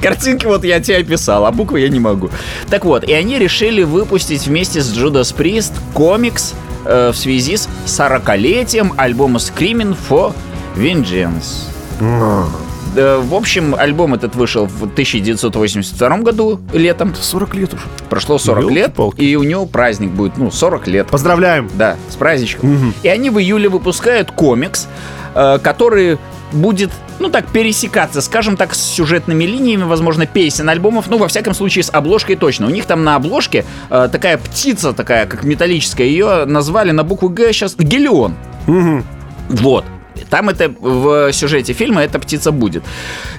Картинки 0.00 0.46
вот 0.46 0.64
я 0.64 0.80
тебе 0.80 0.98
описал, 0.98 1.46
а 1.46 1.50
буквы 1.52 1.80
я 1.80 1.88
не 1.88 2.00
могу. 2.00 2.30
Так 2.74 2.84
вот, 2.84 3.04
и 3.04 3.12
они 3.12 3.38
решили 3.38 3.84
выпустить 3.84 4.48
вместе 4.48 4.80
с 4.80 4.92
Judas 4.92 5.32
Priest 5.32 5.74
комикс 5.92 6.54
э, 6.84 7.12
в 7.12 7.16
связи 7.16 7.56
с 7.56 7.68
40-летием 7.86 8.94
альбома 8.96 9.38
Screaming 9.38 9.96
for 10.10 10.34
Vengeance. 10.74 11.68
Э, 12.00 13.18
В 13.24 13.32
общем, 13.32 13.76
альбом 13.76 14.14
этот 14.14 14.34
вышел 14.34 14.66
в 14.66 14.82
1982 14.82 16.18
году 16.18 16.60
летом. 16.72 17.14
40 17.14 17.54
лет 17.54 17.74
уже. 17.74 17.84
Прошло 18.10 18.38
40 18.38 18.68
лет, 18.72 18.92
и 19.18 19.36
у 19.36 19.44
него 19.44 19.66
праздник 19.66 20.10
будет, 20.10 20.36
ну, 20.36 20.50
40 20.50 20.88
лет. 20.88 21.06
Поздравляем. 21.06 21.70
Да, 21.74 21.94
с 22.10 22.16
праздничком. 22.16 22.92
И 23.04 23.08
они 23.08 23.30
в 23.30 23.38
июле 23.38 23.68
выпускают 23.68 24.32
комикс, 24.32 24.88
э, 25.36 25.60
который 25.62 26.18
будет, 26.54 26.90
ну 27.18 27.28
так, 27.28 27.46
пересекаться, 27.48 28.20
скажем 28.20 28.56
так, 28.56 28.74
с 28.74 28.80
сюжетными 28.80 29.44
линиями, 29.44 29.82
возможно, 29.82 30.26
песен, 30.26 30.68
альбомов, 30.68 31.06
ну, 31.08 31.18
во 31.18 31.28
всяком 31.28 31.54
случае, 31.54 31.84
с 31.84 31.90
обложкой 31.90 32.36
точно. 32.36 32.66
У 32.66 32.70
них 32.70 32.86
там 32.86 33.04
на 33.04 33.16
обложке 33.16 33.64
э, 33.90 34.08
такая 34.10 34.38
птица, 34.38 34.92
такая, 34.92 35.26
как 35.26 35.44
металлическая, 35.44 36.06
ее 36.06 36.44
назвали 36.44 36.92
на 36.92 37.04
букву 37.04 37.28
Г 37.28 37.52
сейчас 37.52 37.76
Гелион. 37.76 38.34
Вот. 39.48 39.84
Там 40.30 40.48
это 40.48 40.72
в 40.80 41.32
сюжете 41.32 41.72
фильма 41.72 42.02
эта 42.02 42.18
птица 42.18 42.52
будет. 42.52 42.84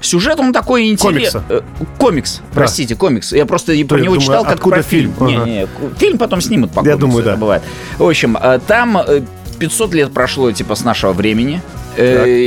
Сюжет 0.01 0.39
он 0.39 0.53
такой 0.53 0.89
интересный. 0.89 1.41
Комикса. 1.47 1.63
комикс, 1.97 2.41
простите, 2.53 2.95
комикс. 2.95 3.31
Я 3.31 3.45
просто 3.45 3.73
и 3.73 3.83
про 3.83 3.97
я 3.97 4.03
него 4.03 4.15
думаю, 4.15 4.25
читал 4.25 4.43
как 4.43 4.61
про 4.61 4.81
фильм. 4.81 5.13
фильм? 5.13 5.27
Не, 5.27 5.37
не, 5.37 5.67
фильм 5.97 6.17
потом 6.17 6.41
снимут 6.41 6.71
по 6.71 6.79
Я 6.79 6.91
комиксу, 6.93 6.99
думаю, 6.99 7.21
это 7.21 7.31
да. 7.31 7.37
бывает. 7.37 7.63
В 7.97 8.07
общем, 8.07 8.37
э, 8.37 8.59
там 8.67 8.97
э, 8.97 9.21
500 9.57 9.93
лет 9.93 10.13
прошло 10.13 10.51
типа 10.51 10.75
с 10.75 10.83
нашего 10.83 11.13
времени. 11.13 11.61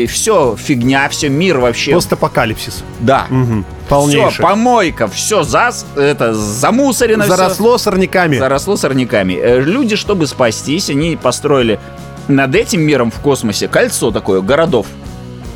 Все 0.08 0.56
фигня, 0.56 1.08
все 1.08 1.28
мир 1.28 1.58
вообще. 1.58 1.92
Постапокалипсис. 1.92 2.84
Да. 3.00 3.26
Мгм. 3.28 3.64
Все, 3.86 4.30
помойка, 4.42 5.08
все 5.08 5.42
зас, 5.42 5.86
это 5.96 6.34
замусорено. 6.34 7.26
Заросло 7.26 7.78
сорняками. 7.78 8.36
Заросло 8.38 8.76
сорняками. 8.76 9.34
Э, 9.34 9.60
Люди, 9.60 9.96
чтобы 9.96 10.26
спастись, 10.26 10.90
они 10.90 11.16
построили 11.16 11.80
над 12.28 12.54
этим 12.54 12.82
миром 12.82 13.10
в 13.10 13.18
космосе 13.20 13.66
кольцо 13.68 14.10
такое, 14.10 14.42
городов. 14.42 14.86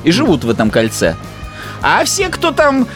И 0.05 0.11
живут 0.11 0.45
в 0.45 0.51
этом 0.51 0.71
кольце. 0.71 1.15
А 1.83 2.05
все, 2.05 2.29
кто 2.29 2.53
там 2.53 2.87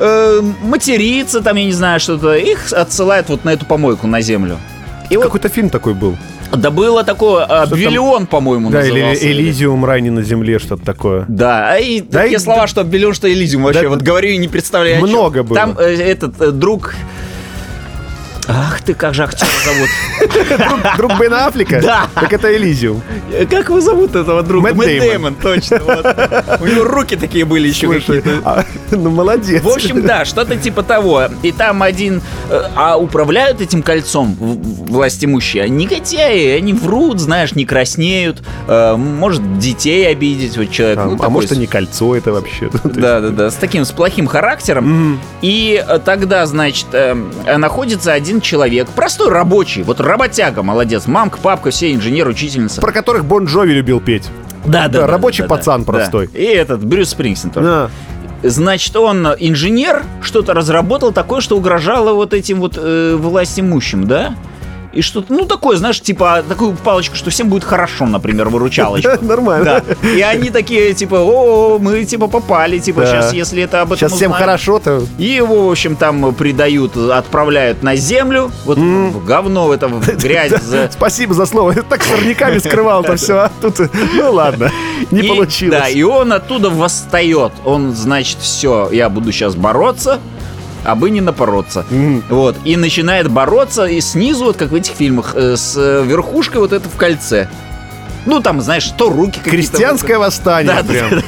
э, 0.00 0.40
матерится, 0.62 1.40
там, 1.40 1.56
я 1.56 1.64
не 1.64 1.72
знаю, 1.72 1.98
что-то, 2.00 2.34
их 2.34 2.72
отсылают 2.72 3.28
вот 3.30 3.44
на 3.44 3.50
эту 3.54 3.64
помойку, 3.64 4.06
на 4.06 4.20
Землю. 4.20 4.58
И 5.08 5.16
вот, 5.16 5.24
Какой-то 5.26 5.48
фильм 5.48 5.70
такой 5.70 5.94
был. 5.94 6.16
Да 6.56 6.70
было 6.70 7.04
такое, 7.04 7.44
а, 7.48 7.66
Биллион, 7.66 8.26
по-моему, 8.26 8.70
Да, 8.70 8.82
или 8.82 8.92
назывался. 9.00 9.26
Элизиум 9.30 9.84
рай 9.84 10.00
не 10.02 10.10
на 10.10 10.22
земле, 10.22 10.58
что-то 10.58 10.84
такое. 10.84 11.24
Да, 11.28 11.72
а 11.72 11.78
и 11.78 12.00
Да 12.00 12.20
такие 12.22 12.36
и- 12.36 12.40
слова, 12.40 12.66
что 12.66 12.82
Биллион, 12.84 13.14
что 13.14 13.32
Элизиум 13.32 13.64
вообще, 13.64 13.82
Да, 13.82 13.88
вот 13.88 14.02
говорю 14.02 14.28
и 14.30 14.36
не 14.36 14.48
представляю. 14.48 14.96
о 14.96 15.00
чём. 15.00 15.08
много 15.10 15.42
было. 15.42 15.54
Там 15.58 15.76
э, 15.78 15.94
этот 15.94 16.40
э, 16.40 16.50
друг... 16.50 16.94
Ах 18.46 18.80
ты, 18.82 18.94
как 18.94 19.14
же 19.14 19.24
актера 19.24 19.48
зовут? 19.64 19.88
Друг 20.96 21.18
Бен 21.18 21.32
Аффлека? 21.34 21.80
Да. 21.80 22.08
Так 22.14 22.32
это 22.32 22.54
Элизиум. 22.54 23.02
Как 23.50 23.68
его 23.68 23.80
зовут 23.80 24.14
этого 24.14 24.42
друга? 24.42 24.74
Мэтт 24.74 24.86
Дэймон. 24.88 25.34
точно. 25.36 25.78
У 26.60 26.66
него 26.66 26.84
руки 26.84 27.16
такие 27.16 27.44
были 27.44 27.68
еще 27.68 27.88
какие-то. 27.92 28.30
а, 28.44 28.64
ну 28.90 29.10
молодец. 29.10 29.62
В 29.62 29.68
общем, 29.68 30.02
да, 30.06 30.24
что-то 30.24 30.56
типа 30.56 30.82
того. 30.82 31.24
И 31.42 31.52
там 31.52 31.82
один... 31.82 32.20
э, 32.50 32.62
А 32.76 32.96
управляют 32.98 33.60
этим 33.60 33.82
кольцом 33.82 34.36
власть 34.38 35.24
имущие 35.24 35.68
негодяи. 35.68 36.56
Они 36.58 36.72
врут, 36.74 37.20
знаешь, 37.20 37.54
не 37.54 37.64
краснеют. 37.64 38.42
э, 38.68 38.96
Может, 38.96 39.58
детей 39.58 40.06
обидеть 40.10 40.56
вот 40.58 40.70
человек. 40.70 40.98
А, 40.98 41.04
ну, 41.06 41.18
а 41.20 41.28
может, 41.30 41.52
и 41.52 41.56
не 41.56 41.66
кольцо 41.66 42.14
это 42.14 42.32
вообще. 42.32 42.68
То 42.68 42.80
есть- 42.88 43.00
Да, 43.00 43.20
да, 43.20 43.28
да, 43.30 43.50
с 43.50 43.54
таким, 43.54 43.84
с 43.84 43.90
плохим 43.90 44.26
характером. 44.26 45.18
И 45.40 45.82
э, 45.86 45.98
тогда, 46.04 46.44
значит, 46.46 46.86
находится 47.56 48.12
один 48.12 48.33
человек, 48.40 48.88
простой 48.90 49.30
рабочий, 49.30 49.82
вот 49.82 50.00
работяга, 50.00 50.62
молодец, 50.62 51.06
мамка, 51.06 51.38
папка, 51.38 51.70
все 51.70 51.92
инженер, 51.92 52.28
учительница. 52.28 52.80
Про 52.80 52.92
которых 52.92 53.24
Бон 53.24 53.44
Джови 53.46 53.72
любил 53.72 54.00
петь. 54.00 54.28
Да, 54.64 54.88
да, 54.88 55.06
рабочий 55.06 55.44
пацан 55.44 55.84
простой. 55.84 56.28
И 56.32 56.42
этот 56.42 56.84
Брюс 56.84 57.10
Спрингстон 57.10 57.50
тоже. 57.50 57.66
Да. 57.66 57.90
Значит, 58.48 58.94
он 58.96 59.26
инженер, 59.26 60.02
что-то 60.20 60.52
разработал 60.52 61.12
такое, 61.12 61.40
что 61.40 61.56
угрожало 61.56 62.12
вот 62.12 62.34
этим 62.34 62.60
вот 62.60 62.76
э, 62.76 63.16
власть 63.18 63.58
имущим, 63.58 64.06
да? 64.06 64.36
И 64.94 65.02
что-то, 65.02 65.32
ну, 65.32 65.44
такое, 65.46 65.76
знаешь, 65.76 66.00
типа, 66.00 66.42
такую 66.48 66.72
палочку, 66.76 67.16
что 67.16 67.30
всем 67.30 67.48
будет 67.48 67.64
хорошо, 67.64 68.06
например, 68.06 68.48
выручалочку. 68.48 69.10
Нормально. 69.24 69.82
Да. 70.02 70.08
И 70.08 70.20
они 70.20 70.50
такие, 70.50 70.94
типа, 70.94 71.16
о, 71.16 71.78
мы, 71.78 72.04
типа, 72.04 72.28
попали, 72.28 72.78
типа, 72.78 73.00
Да. 73.02 73.06
сейчас, 73.06 73.32
если 73.32 73.62
это 73.62 73.80
об 73.82 73.88
этом 73.92 73.98
Сейчас 74.08 74.12
всем 74.18 74.30
узнаем». 74.30 74.46
хорошо-то. 74.46 75.02
И 75.18 75.24
его, 75.24 75.66
в 75.68 75.70
общем, 75.70 75.96
там 75.96 76.34
придают, 76.34 76.96
отправляют 76.96 77.82
на 77.82 77.96
землю, 77.96 78.50
вот 78.64 78.78
в 78.78 79.24
говно, 79.24 79.66
в 79.66 79.70
это, 79.72 79.88
в 79.88 80.00
грязь. 80.22 80.52
за- 80.62 80.90
Спасибо 80.92 81.34
за 81.34 81.46
слово. 81.46 81.72
Я 81.72 81.82
так 81.82 82.02
сорняками 82.04 82.58
скрывал 82.58 83.02
это 83.02 83.16
все. 83.16 83.34
А 83.38 83.50
тут, 83.60 83.78
ну 84.14 84.32
ладно, 84.32 84.70
не 85.10 85.20
И- 85.20 85.28
получилось. 85.28 85.78
Да, 85.80 85.88
и 85.88 86.02
он 86.02 86.32
оттуда 86.32 86.70
восстает. 86.70 87.52
Он, 87.64 87.92
значит, 87.94 88.38
все, 88.40 88.88
я 88.92 89.08
буду 89.08 89.32
сейчас 89.32 89.54
бороться, 89.54 90.20
а 90.84 90.94
бы 90.94 91.10
не 91.10 91.20
напороться. 91.20 91.84
Вот. 92.28 92.56
И 92.64 92.76
начинает 92.76 93.30
бороться 93.30 93.86
и 93.86 94.00
снизу, 94.00 94.44
вот 94.44 94.56
как 94.56 94.70
в 94.70 94.74
этих 94.74 94.94
фильмах, 94.94 95.32
э, 95.34 95.56
с 95.56 95.76
э, 95.76 96.04
верхушкой 96.04 96.60
вот 96.60 96.72
это 96.72 96.88
в 96.88 96.96
кольце. 96.96 97.48
Ну, 98.26 98.40
там, 98.40 98.60
знаешь, 98.60 98.90
то 98.96 99.10
руки. 99.10 99.38
Крестьянское 99.42 100.18
восстание 100.18 100.74
Да, 100.74 100.82
прям. 100.82 101.22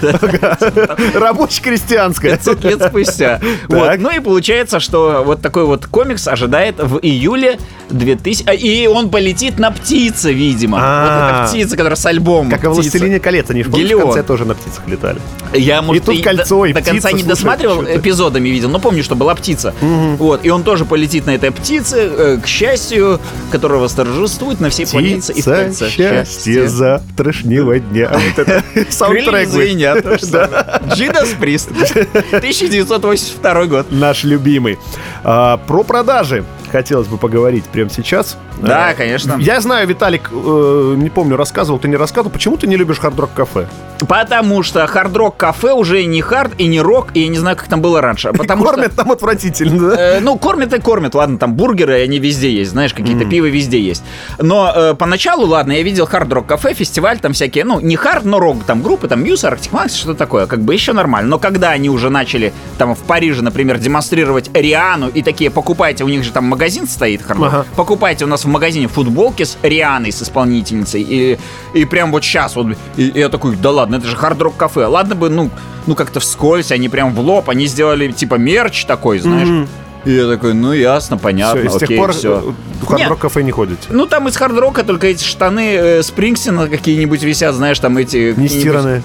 Рабоче-крестьянское. 1.14 2.36
500 2.36 2.64
лет 2.64 2.82
спустя. 2.82 3.40
Вот. 3.68 3.98
Ну 3.98 4.10
и 4.10 4.20
получается, 4.20 4.80
что 4.80 5.22
вот 5.24 5.42
такой 5.42 5.64
вот 5.64 5.86
комикс 5.86 6.26
ожидает 6.28 6.78
в 6.78 6.98
июле 7.02 7.58
2000... 7.90 8.44
а, 8.46 8.54
И 8.54 8.86
он 8.86 9.10
полетит 9.10 9.58
на 9.58 9.70
птице, 9.70 10.32
видимо. 10.32 10.78
А. 10.80 11.04
Вот 11.04 11.32
эта 11.32 11.52
птица, 11.52 11.76
которая 11.76 11.96
с 11.96 12.06
альбомом. 12.06 12.50
Как 12.50 12.64
и 12.64 12.66
в. 12.66 12.70
«Властелине 12.72 13.20
колец». 13.20 13.50
Они 13.50 13.62
в 13.62 13.70
конце 13.70 14.22
тоже 14.22 14.44
на 14.44 14.54
птицах 14.54 14.86
летали. 14.86 15.20
Я, 15.52 15.82
может, 15.82 16.04
тут 16.04 16.14
и 16.16 16.22
кольцо, 16.22 16.60
до, 16.60 16.64
и 16.66 16.72
до 16.72 16.82
конца 16.82 17.12
не 17.12 17.20
слушай, 17.20 17.28
досматривал, 17.28 17.84
эпизодами 17.84 18.48
видел, 18.48 18.68
но 18.68 18.78
помню, 18.78 19.02
что 19.04 19.14
была 19.14 19.34
птица. 19.34 19.74
Вот, 19.80 20.44
и 20.44 20.50
он 20.50 20.62
тоже 20.64 20.84
полетит 20.84 21.26
на 21.26 21.30
этой 21.34 21.50
птице, 21.52 21.96
э, 21.98 22.38
к 22.42 22.46
счастью, 22.46 23.20
которая 23.50 23.78
восторжествует 23.78 24.60
на 24.60 24.70
всей 24.70 24.86
планете 24.86 25.32
и 25.32 25.42
в 25.42 25.44
Птица 25.44 25.54
кольце. 25.56 25.88
счастья 25.90 26.66
завтрашнего 26.66 27.78
дня. 27.78 28.10
Вот 28.12 28.38
это 28.46 28.62
саундтрек. 28.90 29.48
Джидас 30.94 31.28
Прист. 31.40 31.68
1982 32.32 33.66
год. 33.66 33.86
Наш 33.90 34.24
любимый. 34.24 34.78
А, 35.24 35.56
Про 35.58 35.82
продажи 35.84 36.44
хотелось 36.76 37.08
бы 37.08 37.16
поговорить 37.16 37.64
прямо 37.64 37.88
сейчас. 37.90 38.36
Да, 38.60 38.92
Э, 38.92 38.94
конечно. 38.94 39.36
Я 39.40 39.60
знаю, 39.60 39.86
Виталик, 39.88 40.30
э, 40.32 40.94
не 40.98 41.08
помню, 41.10 41.36
рассказывал, 41.36 41.78
ты 41.78 41.88
не 41.88 41.96
рассказывал, 41.96 42.30
почему 42.30 42.56
ты 42.58 42.66
не 42.66 42.76
любишь 42.76 42.98
Hard 42.98 43.14
Rock 43.14 43.30
Cafe? 43.34 43.66
Потому 44.06 44.62
что 44.62 44.86
Hard 44.86 45.11
Rock 45.11 45.36
Cafe 45.38 45.72
уже 45.72 46.04
не 46.04 46.20
hard 46.20 46.52
и 46.58 46.66
не 46.66 46.80
рок, 46.82 47.08
и 47.14 47.20
я 47.20 47.28
не 47.28 47.38
знаю, 47.38 47.56
как 47.56 47.66
там 47.68 47.80
было 47.80 48.00
раньше. 48.02 48.32
Потому 48.38 48.64
что- 48.64 48.72
Кормят 48.74 48.94
там 48.94 49.10
отвратительно, 49.12 49.90
да? 49.90 50.16
Э, 50.16 50.20
ну, 50.20 50.36
кормят 50.36 50.74
и 50.74 50.80
кормят. 50.80 51.14
Ладно, 51.14 51.38
там 51.38 51.54
бургеры, 51.54 52.02
они 52.02 52.18
везде 52.18 52.50
есть, 52.50 52.72
знаешь, 52.72 52.92
какие-то 52.92 53.24
пивы 53.24 53.48
везде 53.50 53.80
есть. 53.80 54.02
Но 54.38 54.70
э, 54.74 54.94
поначалу, 54.94 55.46
ладно, 55.46 55.72
я 55.72 55.82
видел 55.82 56.06
Hard 56.06 56.30
Rock 56.32 56.46
Cafe, 56.46 56.74
фестиваль, 56.74 57.18
там 57.20 57.32
всякие, 57.32 57.64
ну, 57.64 57.80
не 57.80 57.96
hard, 57.96 58.24
но 58.26 58.38
рок, 58.38 58.64
там 58.64 58.82
группы, 58.82 59.08
там 59.08 59.24
Muse, 59.24 59.44
Arctic 59.44 59.70
Monkeys, 59.70 59.96
что 59.96 60.12
такое, 60.14 60.46
как 60.46 60.60
бы 60.60 60.74
еще 60.74 60.92
нормально. 60.92 61.30
Но 61.30 61.38
когда 61.38 61.70
они 61.70 61.88
уже 61.88 62.10
начали, 62.10 62.52
там, 62.76 62.94
в 62.94 62.98
Париже, 63.00 63.42
например, 63.42 63.78
демонстрировать 63.78 64.50
Риану, 64.52 65.08
и 65.08 65.22
такие, 65.22 65.50
покупайте, 65.50 66.04
у 66.04 66.08
них 66.08 66.22
же 66.22 66.32
там 66.32 66.44
магазин 66.44 66.65
стоит, 66.70 67.22
Hard 67.22 67.40
Ага. 67.42 67.66
покупайте 67.76 68.24
у 68.24 68.28
нас 68.28 68.44
в 68.44 68.48
магазине 68.48 68.88
футболки 68.88 69.44
с 69.44 69.56
Рианой, 69.62 70.12
с 70.12 70.22
исполнительницей, 70.22 71.02
и, 71.02 71.38
и 71.74 71.84
прям 71.84 72.12
вот 72.12 72.24
сейчас 72.24 72.56
вот, 72.56 72.76
и, 72.96 73.08
и 73.08 73.18
я 73.18 73.28
такой, 73.28 73.56
да 73.56 73.70
ладно, 73.70 73.96
это 73.96 74.06
же 74.06 74.16
хард-рок 74.16 74.56
кафе, 74.56 74.86
ладно 74.86 75.14
бы, 75.14 75.28
ну, 75.30 75.50
ну 75.86 75.94
как-то 75.94 76.20
вскользь, 76.20 76.72
они 76.72 76.88
прям 76.88 77.14
в 77.14 77.20
лоб, 77.20 77.48
они 77.50 77.66
сделали 77.66 78.10
типа 78.12 78.34
мерч 78.36 78.84
такой, 78.84 79.18
знаешь. 79.18 79.68
И 80.04 80.12
я 80.12 80.28
такой, 80.28 80.54
ну 80.54 80.72
ясно, 80.72 81.18
понятно, 81.18 81.62
Всё, 81.62 81.68
и 81.68 81.72
с 81.72 81.78
тех 81.80 81.82
окей, 81.88 81.98
пор 81.98 82.12
все. 82.12 82.38
э, 82.38 82.52
в 82.82 82.86
хард-рок 82.86 83.18
кафе 83.18 83.42
не 83.42 83.50
ходите. 83.50 83.88
Ну, 83.90 84.06
там 84.06 84.28
из 84.28 84.36
хард-рока 84.36 84.84
только 84.84 85.08
эти 85.08 85.24
штаны 85.24 85.74
э, 85.74 86.02
Спрингстина 86.04 86.68
какие-нибудь 86.68 87.24
висят, 87.24 87.56
знаешь, 87.56 87.80
там 87.80 87.96
эти... 87.98 88.16
Не 88.16 88.34
какие-нибудь- 88.34 88.60
стиранные. 88.60 89.02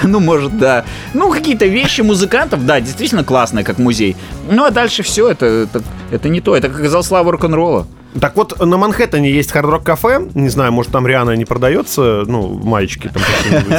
Ну, 0.10 0.20
может, 0.20 0.58
да. 0.58 0.84
Ну, 1.14 1.30
какие-то 1.30 1.66
вещи 1.66 2.00
музыкантов, 2.00 2.64
да, 2.66 2.80
действительно 2.80 3.24
классные, 3.24 3.64
как 3.64 3.78
музей. 3.78 4.16
Ну, 4.50 4.64
а 4.64 4.70
дальше 4.70 5.02
все, 5.02 5.30
это, 5.30 5.46
это, 5.46 5.82
это 6.10 6.28
не 6.28 6.40
то. 6.40 6.56
Это 6.56 6.68
как 6.68 6.88
зал 6.88 7.02
славы 7.02 7.32
рок-н-ролла. 7.32 7.86
Так 8.18 8.36
вот, 8.36 8.58
на 8.58 8.76
Манхэттене 8.76 9.30
есть 9.30 9.52
хард-рок 9.52 9.84
кафе. 9.84 10.20
Не 10.34 10.48
знаю, 10.48 10.72
может, 10.72 10.90
там 10.90 11.06
Риана 11.06 11.36
не 11.36 11.44
продается, 11.44 12.24
ну, 12.26 12.48
маечки 12.48 13.10
там. 13.12 13.22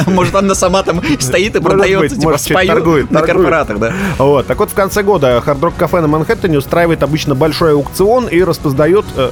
Может, 0.14 0.34
она 0.34 0.54
сама 0.54 0.82
там 0.82 1.02
стоит 1.18 1.56
и 1.56 1.60
продается, 1.60 2.18
типа, 2.18 2.38
спою 2.38 3.06
на 3.10 3.22
корпоратах, 3.22 3.78
да. 3.78 3.92
Вот. 4.18 4.46
Так 4.46 4.58
вот, 4.58 4.70
в 4.70 4.74
конце 4.74 5.02
года 5.02 5.40
хард-рок 5.44 5.74
кафе 5.76 6.00
на 6.00 6.08
Манхэттене 6.08 6.58
устраивает 6.58 7.02
обычно 7.02 7.34
большой 7.34 7.72
аукцион 7.72 8.26
и 8.28 8.42
распоздает... 8.42 9.04
э, 9.16 9.30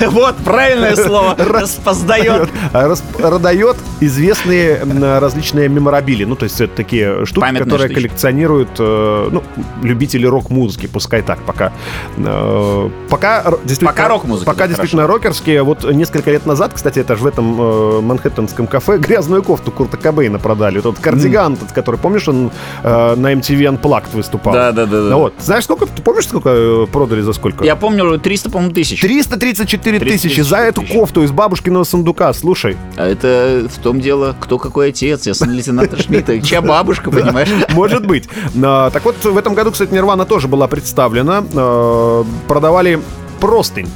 Вот, 0.10 0.36
правильное 0.36 0.96
слово. 0.96 1.36
Распоздает. 1.38 2.48
рас- 2.72 3.02
Продает 3.16 3.76
известные 4.00 4.82
различные 5.20 5.68
меморабили. 5.68 6.24
Ну, 6.24 6.34
то 6.34 6.44
есть 6.44 6.60
это 6.60 6.74
такие 6.74 7.24
штуки, 7.26 7.58
которые 7.58 7.94
коллекционируют 7.94 8.78
ну, 8.78 9.42
любители 9.82 10.26
рок-музыки, 10.26 10.86
пускай 10.86 11.22
так, 11.22 11.38
пока. 11.40 11.72
Э, 12.18 12.90
Пока 13.08 13.44
действительно... 13.64 13.90
Пока 13.90 14.08
рок-музыка, 14.32 14.50
Пока 14.50 14.64
да, 14.64 14.68
действительно 14.68 15.06
рокерские. 15.06 15.62
Вот 15.62 15.84
несколько 15.84 16.30
лет 16.30 16.46
назад, 16.46 16.72
кстати, 16.74 16.98
это 16.98 17.16
же 17.16 17.22
в 17.22 17.26
этом 17.26 17.60
э, 17.60 18.00
манхэттенском 18.00 18.66
кафе 18.66 18.98
грязную 18.98 19.42
кофту 19.42 19.70
Курта 19.70 19.96
Кобейна 19.96 20.38
продали. 20.38 20.80
Тот 20.80 20.98
кардиган, 20.98 21.56
тот, 21.56 21.72
который, 21.72 21.96
помнишь, 21.96 22.28
он 22.28 22.50
э, 22.82 23.14
на 23.16 23.32
MTV 23.32 23.80
Unplugged 23.80 24.14
выступал? 24.14 24.52
Да, 24.52 24.72
да, 24.72 24.86
да, 24.86 25.08
да. 25.08 25.16
Вот. 25.16 25.34
Знаешь, 25.38 25.64
сколько, 25.64 25.86
ты 25.86 26.02
помнишь, 26.02 26.26
сколько 26.26 26.50
э, 26.50 26.86
продали 26.90 27.20
за 27.20 27.32
сколько? 27.32 27.64
Я 27.64 27.76
помню, 27.76 28.18
300, 28.18 28.50
по-моему, 28.50 28.74
тысяч. 28.74 29.00
334 29.00 29.98
тысячи 30.00 30.40
за 30.40 30.56
334 30.56 30.68
эту 30.68 30.82
кофту 30.82 31.22
из 31.22 31.30
бабушкиного 31.30 31.84
сундука. 31.84 32.32
Слушай, 32.32 32.76
А 32.96 33.06
это 33.06 33.66
в 33.68 33.78
том 33.82 34.00
дело, 34.00 34.34
кто 34.38 34.58
какой 34.58 34.88
отец. 34.90 35.26
Я 35.26 35.34
сын 35.34 35.50
лейтенанта 35.50 36.00
Шмидта. 36.00 36.40
Чья 36.40 36.60
бабушка, 36.60 37.10
понимаешь? 37.10 37.48
может 37.70 38.06
быть. 38.06 38.28
А, 38.62 38.90
Так 38.90 39.04
вот, 39.04 39.16
в 39.24 39.36
этом 39.36 39.54
году, 39.54 39.72
кстати, 39.72 39.92
Нирвана 39.92 40.24
тоже 40.24 40.48
была 40.48 40.68
представлена. 40.68 41.44
А, 41.54 42.24
Продавали 42.48 43.00
простынь. 43.40 43.88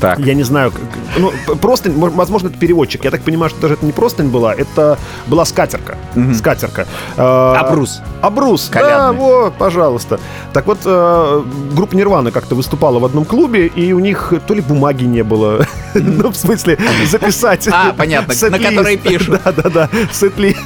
Так. 0.00 0.18
Я 0.18 0.34
не 0.34 0.42
знаю, 0.42 0.72
ну, 1.16 1.32
п- 1.46 1.54
простынь, 1.56 1.96
мо- 1.96 2.10
возможно, 2.10 2.48
это 2.48 2.58
переводчик. 2.58 3.04
Я 3.04 3.10
так 3.10 3.22
понимаю, 3.22 3.50
что 3.50 3.60
даже 3.60 3.74
это 3.74 3.86
не 3.86 3.92
простынь 3.92 4.28
была, 4.28 4.54
это 4.54 4.98
была 5.26 5.44
скатерка. 5.44 5.96
Скатерка. 6.36 6.86
А, 7.16 7.60
Обрус. 7.60 8.00
Обрус, 8.22 8.68
да, 8.72 8.80
Колядный. 8.80 9.18
вот, 9.20 9.54
пожалуйста. 9.54 10.18
Так 10.52 10.66
вот, 10.66 10.78
э, 10.84 11.42
группа 11.74 11.94
Нирвана 11.94 12.30
как-то 12.30 12.54
выступала 12.54 12.98
в 12.98 13.04
одном 13.04 13.24
клубе, 13.24 13.66
и 13.66 13.92
у 13.92 13.98
них 13.98 14.32
то 14.46 14.54
ли 14.54 14.60
бумаги 14.60 15.04
не 15.04 15.22
было, 15.22 15.66
ну, 15.94 16.30
в 16.30 16.36
смысле, 16.36 16.78
записать. 17.06 17.68
А, 17.68 17.92
понятно, 17.96 18.34
на 18.50 18.58
которой 18.58 18.96
пишут. 18.96 19.40
Да-да-да, 19.44 19.88
сет-ли. 20.12 20.56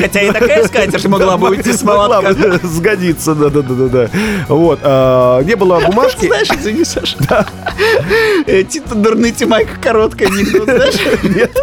Хотя 0.00 0.20
и 0.22 0.30
такая 0.32 0.64
скатерть 0.66 1.06
могла 1.06 1.36
бы 1.36 1.50
уйти 1.50 1.72
с 1.72 1.82
молотка. 1.82 2.32
сгодиться, 2.62 3.34
да-да-да-да. 3.34 4.08
Вот, 4.48 4.80
а, 4.82 5.42
не 5.42 5.54
было 5.56 5.80
бумажки. 5.80 6.26
Знаешь, 6.26 6.48
извини, 6.50 6.84
Саша. 6.84 7.16
Э, 8.46 8.62
Тита 8.62 8.94
Дурныти 8.94 9.44
Майка 9.44 9.72
короткая 9.80 10.28
анекдот, 10.28 10.64
знаешь? 10.64 10.94
Нет. 11.22 11.56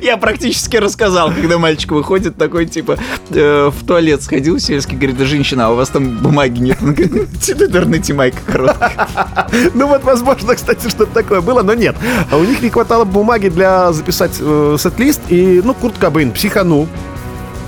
Я 0.00 0.16
практически 0.16 0.76
рассказал, 0.76 1.32
когда 1.32 1.58
мальчик 1.58 1.92
выходит 1.92 2.36
такой, 2.36 2.66
типа, 2.66 2.98
э, 3.30 3.70
в 3.70 3.86
туалет 3.86 4.22
сходил 4.22 4.58
сельский, 4.58 4.96
говорит, 4.96 5.18
да 5.18 5.24
женщина, 5.24 5.66
а 5.66 5.70
у 5.70 5.76
вас 5.76 5.88
там 5.88 6.18
бумаги 6.18 6.60
нет. 6.60 6.78
Он 6.80 6.94
говорит, 6.94 7.40
Тита 7.40 7.68
Дурныти 7.68 8.12
Майка 8.12 8.38
короткая. 8.46 9.08
Ну 9.74 9.86
вот, 9.86 10.04
возможно, 10.04 10.54
кстати, 10.54 10.88
что-то 10.88 11.12
такое 11.12 11.40
было, 11.40 11.62
но 11.62 11.74
нет. 11.74 11.96
А 12.30 12.36
у 12.36 12.44
них 12.44 12.62
не 12.62 12.70
хватало 12.70 13.04
бумаги 13.04 13.48
для 13.48 13.92
записать 13.92 14.36
э, 14.40 14.76
сет-лист, 14.78 15.20
и, 15.28 15.60
ну, 15.64 15.74
Курт 15.74 15.98
Кобейн 15.98 16.32
психанул. 16.32 16.88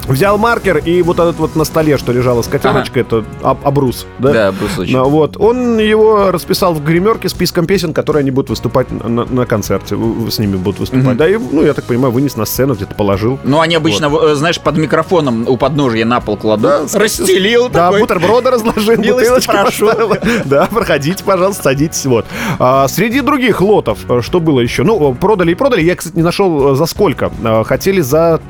Взял 0.08 0.38
маркер, 0.38 0.78
и 0.78 1.02
вот 1.02 1.18
этот 1.18 1.36
вот 1.38 1.56
на 1.56 1.64
столе, 1.64 1.96
что 1.98 2.12
лежала 2.12 2.42
скатерочка, 2.42 3.00
это 3.00 3.24
об- 3.42 3.66
обрус, 3.66 4.06
да? 4.18 4.32
Да. 4.32 4.54
Ну, 4.78 5.08
вот, 5.08 5.36
он 5.38 5.78
его 5.78 6.30
расписал 6.30 6.74
в 6.74 6.84
гримерке 6.84 7.28
списком 7.28 7.66
песен, 7.66 7.94
которые 7.94 8.20
они 8.20 8.30
будут 8.30 8.50
выступать 8.50 8.90
на, 8.90 9.24
на- 9.24 9.46
концерте, 9.46 9.96
с 10.30 10.38
ними 10.38 10.56
будут 10.56 10.80
выступать. 10.80 11.16
Да, 11.16 11.28
и, 11.28 11.36
ну, 11.38 11.62
я 11.64 11.72
так 11.74 11.84
понимаю, 11.84 12.12
вынес 12.12 12.36
на 12.36 12.44
сцену, 12.44 12.74
где-то 12.74 12.94
положил. 12.94 13.38
Ну, 13.44 13.60
они 13.60 13.74
обычно, 13.76 14.06
э, 14.22 14.34
знаешь, 14.34 14.60
под 14.60 14.76
микрофоном 14.76 15.46
у 15.48 15.56
подножия 15.56 16.04
на 16.04 16.20
пол 16.20 16.36
кладут. 16.36 16.94
Расстелил 16.94 17.68
Да, 17.68 17.86
такой. 17.86 18.00
бутерброды 18.00 18.50
разложил, 18.50 18.96
бутылочки 18.96 19.46
прошу. 19.50 19.86
поставил. 19.86 20.14
Да, 20.44 20.66
проходите, 20.70 21.22
пожалуйста, 21.24 21.62
садитесь. 21.64 22.04
Вот. 22.06 22.26
А, 22.58 22.86
среди 22.88 23.20
других 23.20 23.60
лотов, 23.60 23.98
э, 24.08 24.20
что 24.22 24.40
было 24.40 24.60
еще? 24.60 24.82
Ну, 24.82 25.14
продали 25.14 25.52
и 25.52 25.54
продали. 25.54 25.82
Я, 25.82 25.96
кстати, 25.96 26.16
не 26.16 26.22
нашел 26.22 26.72
э, 26.72 26.76
за 26.76 26.86
сколько. 26.86 27.30
Хотели 27.64 28.00
за 28.00 28.40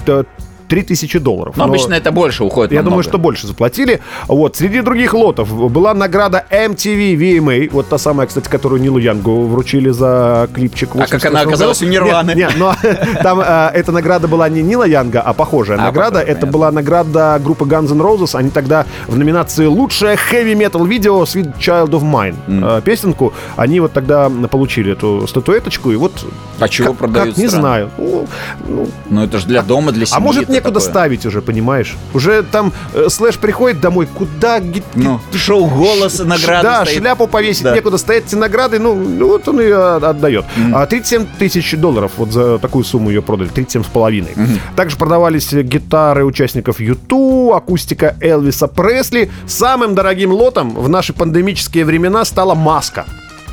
3000 0.68 1.18
долларов. 1.18 1.56
Но 1.56 1.64
Но 1.66 1.70
обычно 1.72 1.94
это 1.94 2.12
больше 2.12 2.44
уходит 2.44 2.72
Я 2.72 2.78
намного. 2.78 2.90
думаю, 2.92 3.04
что 3.04 3.18
больше 3.18 3.46
заплатили. 3.46 4.00
Вот, 4.28 4.56
среди 4.56 4.80
других 4.80 5.14
лотов 5.14 5.48
была 5.70 5.94
награда 5.94 6.44
MTV 6.50 7.16
VMA, 7.16 7.68
вот 7.72 7.88
та 7.88 7.98
самая, 7.98 8.26
кстати, 8.26 8.48
которую 8.48 8.80
Нилу 8.80 8.98
Янгу 8.98 9.46
вручили 9.46 9.90
за 9.90 10.48
клипчик. 10.54 10.90
А 10.94 11.06
как 11.06 11.24
она 11.26 11.44
88 11.44 11.48
оказалась 11.48 11.82
у 11.82 11.86
Нирваны? 11.86 12.28
Нет, 12.34 12.36
нет, 12.36 12.54
но 12.58 12.74
там 13.22 13.40
э, 13.40 13.70
эта 13.74 13.92
награда 13.92 14.28
была 14.28 14.48
не 14.48 14.62
Нила 14.62 14.84
Янга, 14.86 15.20
а 15.20 15.32
похожая 15.32 15.78
А, 15.78 15.82
награда. 15.82 16.10
похожая, 16.20 16.24
Это 16.24 16.40
понятно. 16.40 16.52
была 16.52 16.70
награда 16.72 17.40
группы 17.42 17.64
Guns 17.64 17.92
N' 17.92 18.00
Roses. 18.00 18.34
Они 18.38 18.50
тогда 18.50 18.86
в 19.06 19.16
номинации 19.18 19.66
«Лучшее 19.66 20.16
хэви-метал 20.16 20.84
видео 20.84 21.22
Sweet 21.24 21.58
Child 21.58 21.90
of 21.90 22.02
Mine» 22.02 22.78
э, 22.78 22.82
песенку, 22.82 23.32
они 23.56 23.80
вот 23.80 23.92
тогда 23.92 24.30
получили 24.50 24.92
эту 24.92 25.26
статуэточку, 25.26 25.90
и 25.90 25.96
вот... 25.96 26.12
А 26.60 26.68
чего 26.68 26.92
продают 26.94 27.36
Не 27.36 27.48
знаю. 27.48 27.90
Ну, 27.98 28.26
ну, 28.68 28.88
Ну 29.10 29.22
это 29.24 29.38
же 29.38 29.46
для 29.46 29.62
дома, 29.62 29.92
для 29.92 30.06
семьи. 30.06 30.16
а 30.16 30.20
может 30.20 30.48
некуда 30.54 30.74
такое. 30.80 30.90
ставить 30.90 31.26
уже, 31.26 31.42
понимаешь? 31.42 31.96
Уже 32.14 32.42
там 32.42 32.72
э, 32.94 33.08
слэш 33.08 33.36
приходит 33.38 33.80
домой, 33.80 34.06
куда 34.06 34.60
ги- 34.60 34.82
Ну, 34.94 35.20
шоу 35.34 35.66
«Голос» 35.66 36.18
Ш- 36.18 36.24
награды 36.24 36.62
Да, 36.62 36.84
стоит. 36.84 36.98
шляпу 36.98 37.26
повесить, 37.26 37.64
Да. 37.64 37.74
некуда 37.74 37.98
стоять 37.98 38.24
эти 38.26 38.34
награды, 38.34 38.78
ну, 38.78 38.94
ну, 38.94 39.28
вот 39.28 39.46
он 39.48 39.60
ее 39.60 39.96
отдает. 39.96 40.44
А 40.72 40.86
37 40.86 41.26
тысяч 41.38 41.74
долларов 41.76 42.12
вот 42.16 42.32
за 42.32 42.58
такую 42.58 42.84
сумму 42.84 43.10
ее 43.10 43.22
продали, 43.22 43.48
37 43.48 43.84
с 43.84 43.86
половиной. 43.86 44.34
Также 44.76 44.96
продавались 44.96 45.52
э, 45.52 45.62
гитары 45.62 46.24
участников 46.24 46.80
Юту, 46.80 47.52
акустика 47.54 48.16
Элвиса 48.20 48.66
Пресли. 48.68 49.30
Самым 49.46 49.94
дорогим 49.94 50.32
лотом 50.32 50.70
в 50.74 50.88
наши 50.88 51.12
пандемические 51.12 51.84
времена 51.84 52.24
стала 52.24 52.54
маска. 52.54 53.04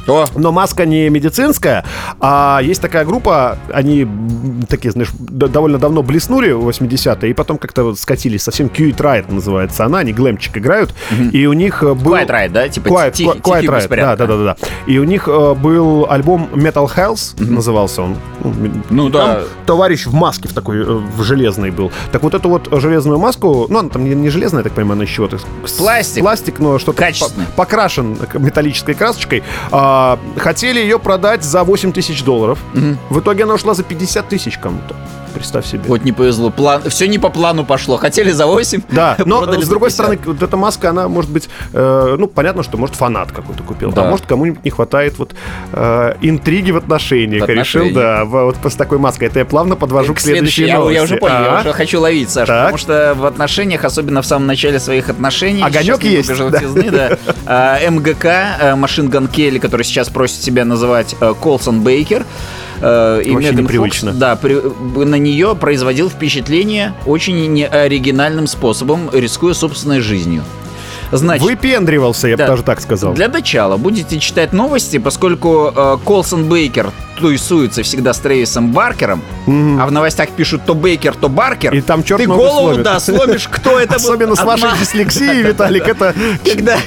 О, 0.08 0.26
Но 0.36 0.52
маска 0.52 0.86
не 0.86 1.10
медицинская, 1.10 1.86
а 2.20 2.60
есть 2.64 2.82
такая 2.82 3.06
группа, 3.06 3.58
они 3.72 4.08
такие, 4.68 4.92
знаешь, 4.92 5.10
довольно 5.20 5.78
давно 5.78 6.02
блеснули 6.04 6.52
в 6.52 6.68
80-е, 6.68 7.30
и 7.30 7.34
потом 7.34 7.58
как-то 7.58 7.94
скатились 7.96 8.42
совсем. 8.44 8.68
Quiet 8.68 8.98
Riot 8.98 9.32
называется 9.34 9.86
она, 9.86 10.00
они 10.00 10.14
глэмчик 10.14 10.58
играют, 10.58 10.94
и 11.32 11.46
у 11.46 11.54
них 11.54 11.84
э, 11.84 11.94
был... 11.94 12.16
Quiet 12.16 12.28
Riot, 12.30 12.50
да? 12.50 12.68
Типа 12.70 12.88
Quiet, 12.88 13.12
тихий- 13.12 13.40
Quiet 13.40 13.62
тихий 13.62 13.68
Riot, 13.68 13.96
да, 13.96 14.16
да, 14.16 14.28
да, 14.28 14.44
да. 14.44 14.56
И 14.88 14.98
у 14.98 15.04
них 15.04 15.28
э, 15.28 15.54
был 15.54 16.08
альбом 16.10 16.50
Metal 16.54 16.90
Health, 16.94 17.42
назывался 17.44 18.02
он. 18.02 18.16
Ну 18.90 19.10
там 19.10 19.28
да. 19.30 19.42
товарищ 19.66 20.06
в 20.08 20.14
маске 20.14 20.48
в 20.50 20.54
такой, 20.54 20.80
э, 20.80 20.84
в 20.84 21.22
железной 21.24 21.70
был. 21.72 21.92
Так 22.12 22.24
вот 22.24 22.34
эту 22.34 22.50
вот 22.50 22.70
железную 22.72 23.20
маску, 23.20 23.68
ну, 23.70 23.80
она 23.80 23.90
там 23.90 24.04
не, 24.04 24.16
не 24.16 24.30
железная, 24.30 24.62
я 24.62 24.64
так 24.64 24.74
понимаю, 24.74 24.94
она 24.94 25.04
из 25.04 25.10
чего-то. 25.10 25.38
Пластик. 25.78 26.24
Пластик, 26.24 26.60
но 26.60 26.80
что-то 26.80 27.02
по- 27.04 27.52
покрашен 27.56 28.18
металлической 28.34 28.96
красочкой. 28.96 29.44
А, 29.72 29.91
хотели 30.38 30.80
ее 30.80 31.00
продать 31.00 31.44
за 31.44 31.64
8 31.64 31.92
тысяч 31.92 32.24
долларов. 32.24 32.60
В 33.10 33.20
итоге 33.20 33.44
она 33.44 33.54
ушла 33.56 33.74
за 33.74 33.84
50 33.84 34.28
тысяч 34.30 34.58
кому-то. 34.58 34.96
Представь 35.42 35.66
себе. 35.66 35.82
Вот 35.88 36.04
не 36.04 36.12
повезло. 36.12 36.52
План... 36.52 36.84
Все 36.90 37.08
не 37.08 37.18
по 37.18 37.30
плану 37.30 37.66
пошло. 37.66 37.98
Хотели 37.98 38.30
за 38.30 38.46
8. 38.46 38.82
Да, 38.92 39.16
но 39.26 39.42
с 39.44 39.68
другой 39.68 39.90
50. 39.90 39.92
стороны, 39.92 40.20
вот 40.24 40.44
эта 40.44 40.56
маска, 40.56 40.92
она 40.92 41.08
может 41.08 41.32
быть, 41.32 41.50
э, 41.74 42.16
ну, 42.20 42.28
понятно, 42.28 42.62
что 42.62 42.78
может 42.78 42.96
фанат 42.96 43.32
какой-то 43.32 43.64
купил, 43.64 43.92
Да. 43.92 44.04
а 44.06 44.10
может 44.10 44.28
кому-нибудь 44.28 44.64
не 44.64 44.70
хватает 44.70 45.18
вот 45.18 45.34
э, 45.74 46.14
интриги 46.22 46.70
в 46.70 46.78
отношениях. 46.78 47.46
В 47.48 47.50
Решил, 47.50 47.90
да, 47.92 48.24
вот 48.26 48.58
с 48.64 48.76
такой 48.76 49.00
маской. 49.00 49.26
Это 49.26 49.40
я 49.40 49.46
плавно 49.46 49.76
подвожу 49.76 50.14
к, 50.14 50.18
К 50.18 50.20
следующей, 50.22 50.66
я, 50.68 50.76
новости. 50.78 50.96
я 50.96 51.04
уже 51.04 51.18
понял, 51.18 51.34
я 51.36 51.58
А? 51.58 51.62
уже 51.62 51.74
хочу 51.74 52.00
ловить, 52.00 52.30
Саша, 52.30 52.46
Так. 52.48 52.60
потому 52.66 52.78
что 52.78 53.16
в 53.18 53.26
отношениях, 53.26 53.84
особенно 53.84 54.22
в 54.22 54.26
самом 54.28 54.46
начале 54.46 54.80
своих 54.80 55.10
отношений, 55.10 55.64
Огонек 55.64 56.04
есть, 56.04 56.34
желтизны, 56.36 56.92
да. 56.92 57.18
А, 57.48 57.80
МГК, 57.90 58.76
Машин 58.76 59.10
Ган 59.10 59.28
Келли, 59.28 59.58
который 59.58 59.84
сейчас 59.84 60.10
просит 60.10 60.44
себя 60.44 60.66
называть 60.66 61.16
э, 61.20 61.34
Колсон 61.42 61.82
Бейкер, 61.82 62.26
э, 62.82 63.22
и 63.26 63.30
Меган 63.34 63.56
непривычно. 63.58 64.12
Фокс, 64.12 64.20
да, 64.20 64.36
при- 64.36 64.62
на 65.06 65.16
нее 65.16 65.56
производил 65.56 66.10
впечатление 66.10 66.94
очень 67.06 67.52
неоригинальным 67.54 68.48
способом, 68.48 69.10
рискуя 69.14 69.54
собственной 69.54 70.00
жизнью. 70.02 70.44
Значит, 71.12 71.44
Выпендривался, 71.46 72.30
я 72.30 72.36
бы 72.36 72.44
Да. 72.44 72.48
даже 72.48 72.64
так 72.64 72.80
сказал. 72.80 73.14
для 73.14 73.28
начала 73.28 73.76
будете 73.78 74.18
читать 74.20 74.54
новости, 74.54 74.98
поскольку 74.98 75.72
э, 75.76 75.98
Колсон 76.06 76.46
Бейкер 76.46 76.92
тусуется 77.22 77.84
всегда 77.84 78.14
с 78.14 78.20
Трейвисом 78.20 78.72
Баркером, 78.72 79.22
а 79.48 79.86
в 79.86 79.92
новостях 79.92 80.30
пишут 80.30 80.64
то 80.66 80.74
Бейкер, 80.74 81.16
то 81.16 81.30
Баркер. 81.30 81.74
И 81.74 81.82
там 81.82 82.04
черт 82.04 82.22
Ты 82.22 82.28
голову, 82.28 82.70
сломит. 82.70 82.84
да, 82.84 83.00
сломишь, 83.00 83.48
кто 83.50 83.80
это 83.80 83.94
был. 83.94 84.06
Особенно 84.06 84.36
с 84.36 84.44
вашей 84.44 84.70
дислексией, 84.80 85.44
Виталик, 85.44 85.88
это... 85.88 86.14
Когда 86.46 86.78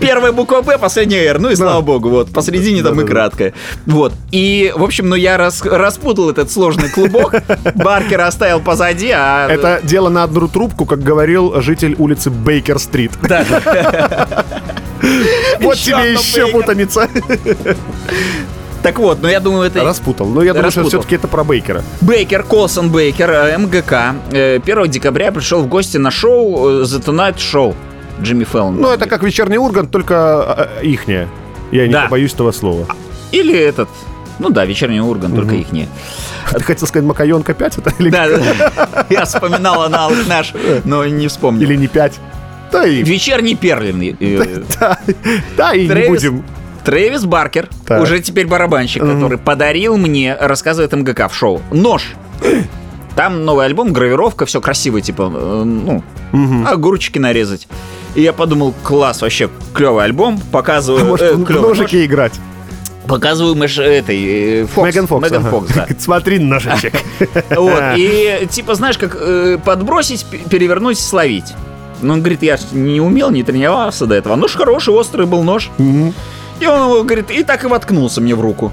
первая 0.00 0.32
буква 0.32 0.62
П, 0.62 0.78
последняя 0.78 1.24
Р, 1.24 1.38
ну 1.38 1.50
и 1.50 1.56
слава 1.56 1.80
богу, 1.80 2.10
вот, 2.10 2.32
посередине 2.32 2.82
там 2.82 3.00
и 3.00 3.04
краткая. 3.06 3.54
Вот, 3.86 4.12
и, 4.30 4.72
в 4.76 4.82
общем, 4.82 5.08
ну 5.08 5.14
я 5.14 5.36
рас- 5.36 5.62
распутал 5.62 6.30
этот 6.30 6.50
сложный 6.50 6.88
клубок, 6.88 7.34
Баркера 7.74 8.26
оставил 8.26 8.60
позади, 8.60 9.10
а... 9.10 9.48
Это 9.48 9.80
дело 9.82 10.08
на 10.08 10.24
одну 10.24 10.48
трубку, 10.48 10.84
как 10.84 11.02
говорил 11.02 11.60
житель 11.60 11.94
улицы 11.98 12.30
Бейкер-стрит. 12.30 13.12
Да, 13.22 13.44
Вот 15.60 15.76
тебе 15.76 16.12
еще 16.12 16.48
путаница. 16.48 17.08
Так 18.82 18.98
вот, 18.98 19.20
но 19.22 19.28
я 19.28 19.40
думаю, 19.40 19.64
это... 19.64 19.82
Распутал. 19.84 20.26
Но 20.28 20.42
я 20.42 20.52
думаю, 20.54 20.70
что 20.70 20.84
все-таки 20.84 21.14
это 21.16 21.28
про 21.28 21.44
Бейкера. 21.44 21.82
Бейкер, 22.00 22.42
Колсон 22.44 22.90
Бейкер, 22.90 23.30
э, 23.30 23.58
МГК, 23.58 24.14
э, 24.32 24.58
1 24.64 24.86
декабря 24.90 25.32
пришел 25.32 25.62
в 25.62 25.68
гости 25.68 25.96
на 25.98 26.10
шоу 26.10 26.68
э, 26.68 26.82
The 26.84 27.04
Tonight 27.04 27.36
Show 27.36 27.74
Джимми 28.22 28.44
Фэллон. 28.44 28.76
Ну, 28.80 28.90
это 28.90 29.06
как 29.06 29.22
вечерний 29.22 29.58
Ургант, 29.58 29.90
только 29.90 30.68
э, 30.80 30.84
ихняя. 30.84 31.28
Я 31.72 31.86
не 31.86 31.92
Да. 31.92 32.02
побоюсь 32.04 32.32
этого 32.34 32.52
слова. 32.52 32.86
Или 33.32 33.56
этот... 33.58 33.88
Ну 34.38 34.48
да, 34.48 34.64
вечерний 34.64 35.00
Ургант, 35.00 35.34
только 35.34 35.54
их 35.54 35.70
не. 35.72 35.86
Ты 36.50 36.62
хотел 36.64 36.88
сказать 36.88 37.06
Макаенка 37.06 37.52
5 37.54 37.78
это 37.78 37.92
или, 37.98 38.08
Да, 38.10 38.26
да, 38.28 38.38
да. 38.58 39.06
Я 39.10 39.24
вспоминал 39.26 39.82
аналог 39.82 40.16
наш, 40.26 40.52
но 40.84 41.04
не 41.06 41.28
вспомнил. 41.28 41.62
или 41.62 41.76
не 41.76 41.86
5? 41.86 42.18
Да 42.72 42.86
и, 42.86 43.02
Вечерний 43.02 43.54
Перлин. 43.56 44.16
э, 44.18 44.62
да, 44.80 44.98
да, 45.56 45.72
и 45.74 45.82
не 45.82 45.88
Трэвис- 45.88 46.08
будем. 46.08 46.44
Трэвис 46.84 47.24
Баркер, 47.24 47.68
Так. 47.86 48.02
уже 48.02 48.20
теперь 48.20 48.46
барабанщик, 48.46 49.02
который 49.02 49.38
подарил 49.38 49.96
мне, 49.96 50.34
рассказывает 50.34 50.92
МГК 50.92 51.28
в 51.28 51.34
шоу, 51.34 51.60
нож. 51.70 52.12
Там 53.16 53.44
новый 53.44 53.66
альбом, 53.66 53.92
гравировка, 53.92 54.46
все 54.46 54.60
красиво, 54.60 55.00
типа, 55.00 55.30
э, 55.34 55.64
ну, 55.64 56.02
огурчики 56.66 57.18
нарезать. 57.18 57.68
И 58.14 58.22
я 58.22 58.32
подумал, 58.32 58.74
класс, 58.82 59.20
вообще 59.22 59.50
клевый 59.74 60.04
альбом, 60.04 60.40
показываю, 60.52 61.04
Может, 61.04 61.26
э, 61.40 61.44
клёвый 61.44 61.68
нож. 61.68 61.78
ножики 61.78 62.04
играть. 62.06 62.32
показываю 63.06 63.56
Мэш, 63.56 63.78
этой, 63.78 64.62
э, 64.62 64.66
Фокс. 64.66 64.86
Меган 64.86 65.06
Фокс. 65.08 65.24
Меган 65.24 65.40
ага. 65.46 65.50
Фокс, 65.50 65.72
да. 65.74 65.86
Смотри 65.98 66.38
ножичек. 66.38 66.94
Вот, 67.50 67.82
и 67.96 68.46
типа, 68.50 68.74
знаешь, 68.76 68.96
как 68.98 69.16
э, 69.20 69.58
подбросить, 69.64 70.24
перевернуть, 70.48 70.98
словить. 70.98 71.52
Ну, 72.02 72.14
он 72.14 72.20
говорит, 72.20 72.42
я 72.42 72.58
не 72.72 73.00
умел, 73.00 73.30
не 73.30 73.42
тренировался 73.42 74.06
до 74.06 74.14
этого. 74.14 74.36
Нож 74.36 74.54
хороший, 74.54 74.94
острый 74.94 75.26
был 75.26 75.42
нож. 75.42 75.70
И 76.60 76.66
он 76.66 77.06
говорит, 77.06 77.30
и 77.30 77.42
так 77.42 77.64
и 77.64 77.66
воткнулся 77.66 78.20
мне 78.20 78.34
в 78.34 78.40
руку. 78.40 78.72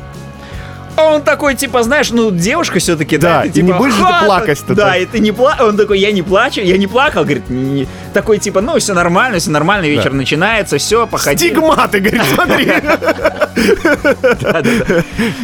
А 0.97 1.03
он 1.13 1.21
такой, 1.21 1.53
типа, 1.55 1.83
знаешь, 1.83 2.09
ну, 2.11 2.31
девушка 2.31 2.79
все-таки, 2.79 3.17
да, 3.17 3.37
Да, 3.37 3.41
ты, 3.43 3.47
и 3.49 3.51
типа, 3.51 3.65
не 3.65 3.73
будешь 3.73 3.93
же 3.93 4.03
ты 4.03 4.25
плакать-то 4.25 4.73
Да, 4.75 4.87
так. 4.89 4.97
и 5.01 5.05
ты 5.05 5.19
не 5.19 5.31
плачешь. 5.31 5.61
Он 5.61 5.77
такой, 5.77 5.99
я 5.99 6.11
не 6.11 6.23
плачу, 6.23 6.61
я 6.61 6.77
не 6.77 6.87
плакал, 6.87 7.23
говорит, 7.23 7.49
«Не- 7.49 7.69
не». 7.81 7.87
такой, 8.13 8.39
типа, 8.39 8.61
ну, 8.61 8.77
все 8.79 8.93
нормально, 8.93 9.37
все 9.39 9.51
нормально, 9.51 9.85
вечер 9.85 10.11
начинается, 10.13 10.77
все, 10.79 11.05
походи. 11.07 11.37
Стигматы, 11.49 11.99
говорит, 11.99 12.21
смотри. 12.33 12.65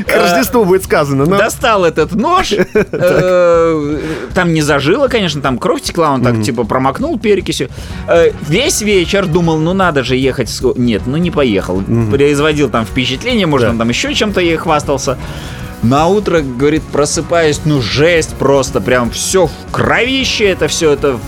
К 0.07 0.15
Рождеству 0.15 0.65
будет 0.65 0.83
сказано. 0.83 1.25
но- 1.25 1.37
Достал 1.37 1.85
этот 1.85 2.13
нож, 2.13 2.51
э, 2.73 3.99
там 4.33 4.53
не 4.53 4.61
зажило, 4.61 5.07
конечно, 5.07 5.41
там 5.41 5.57
кровь 5.57 5.81
текла, 5.81 6.11
он 6.11 6.21
так 6.23 6.41
типа 6.41 6.63
промокнул 6.63 7.17
перекисью. 7.19 7.69
Э, 8.07 8.31
Весь 8.47 8.81
вечер 8.81 9.25
думал, 9.25 9.57
ну 9.57 9.73
надо 9.73 10.03
же 10.03 10.15
ехать. 10.15 10.49
Нет, 10.75 11.03
ну 11.05 11.17
не 11.17 11.31
поехал. 11.31 11.81
Производил 12.11 12.69
там 12.69 12.85
впечатление, 12.85 13.47
может, 13.47 13.69
он 13.69 13.77
там 13.77 13.89
еще 13.89 14.13
чем-то 14.13 14.41
ей 14.41 14.57
хвастался. 14.57 15.17
На 15.83 16.07
утро, 16.07 16.39
говорит, 16.41 16.81
просыпаюсь, 16.83 17.61
ну 17.65 17.81
жесть 17.81 18.35
просто, 18.35 18.79
прям 18.79 19.11
все 19.11 19.47
в 19.47 19.51
кровище, 19.71 20.45
это 20.45 20.67
все 20.67 20.91
это 20.91 21.19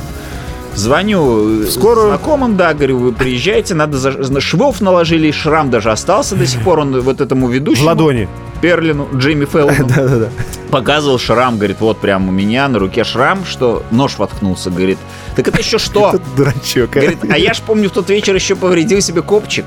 Звоню 0.76 1.64
э, 1.64 1.68
скорую? 1.68 2.08
знакомым, 2.10 2.58
да, 2.58 2.74
говорю, 2.74 2.98
вы 3.00 3.12
приезжайте, 3.14 3.74
надо 3.76 3.98
за... 3.98 4.42
швов 4.42 4.82
наложили, 4.82 5.32
шрам 5.32 5.70
даже 5.70 5.92
остался 5.92 6.36
до 6.36 6.46
сих 6.46 6.62
пор, 6.64 6.80
он 6.80 7.00
вот 7.02 7.22
этому 7.22 7.48
В 7.48 7.52
ведущему. 7.54 7.88
ладони. 7.88 8.28
Перлину, 8.62 9.08
Джимми 9.16 9.46
Фэллону. 9.46 9.88
Да-да-да. 9.96 10.30
Показывал 10.72 11.18
шрам, 11.20 11.56
говорит, 11.58 11.78
вот 11.80 12.00
прям 12.00 12.28
у 12.28 12.32
меня 12.32 12.68
на 12.68 12.80
руке 12.80 13.04
шрам, 13.06 13.46
что 13.46 13.84
нож 13.92 14.18
воткнулся, 14.18 14.70
говорит. 14.70 14.98
Так 15.38 15.48
это 15.48 15.60
еще 15.60 15.78
что? 15.80 16.10
Этот 16.10 16.22
дурачок. 16.36 16.90
а. 16.96 17.00
Говорит, 17.00 17.20
а 17.30 17.38
я 17.38 17.54
ж 17.54 17.62
помню, 17.62 17.90
в 17.90 17.94
тот 17.94 18.10
вечер 18.10 18.36
еще 18.36 18.56
повредил 18.58 19.00
себе 19.02 19.22
копчик. 19.22 19.66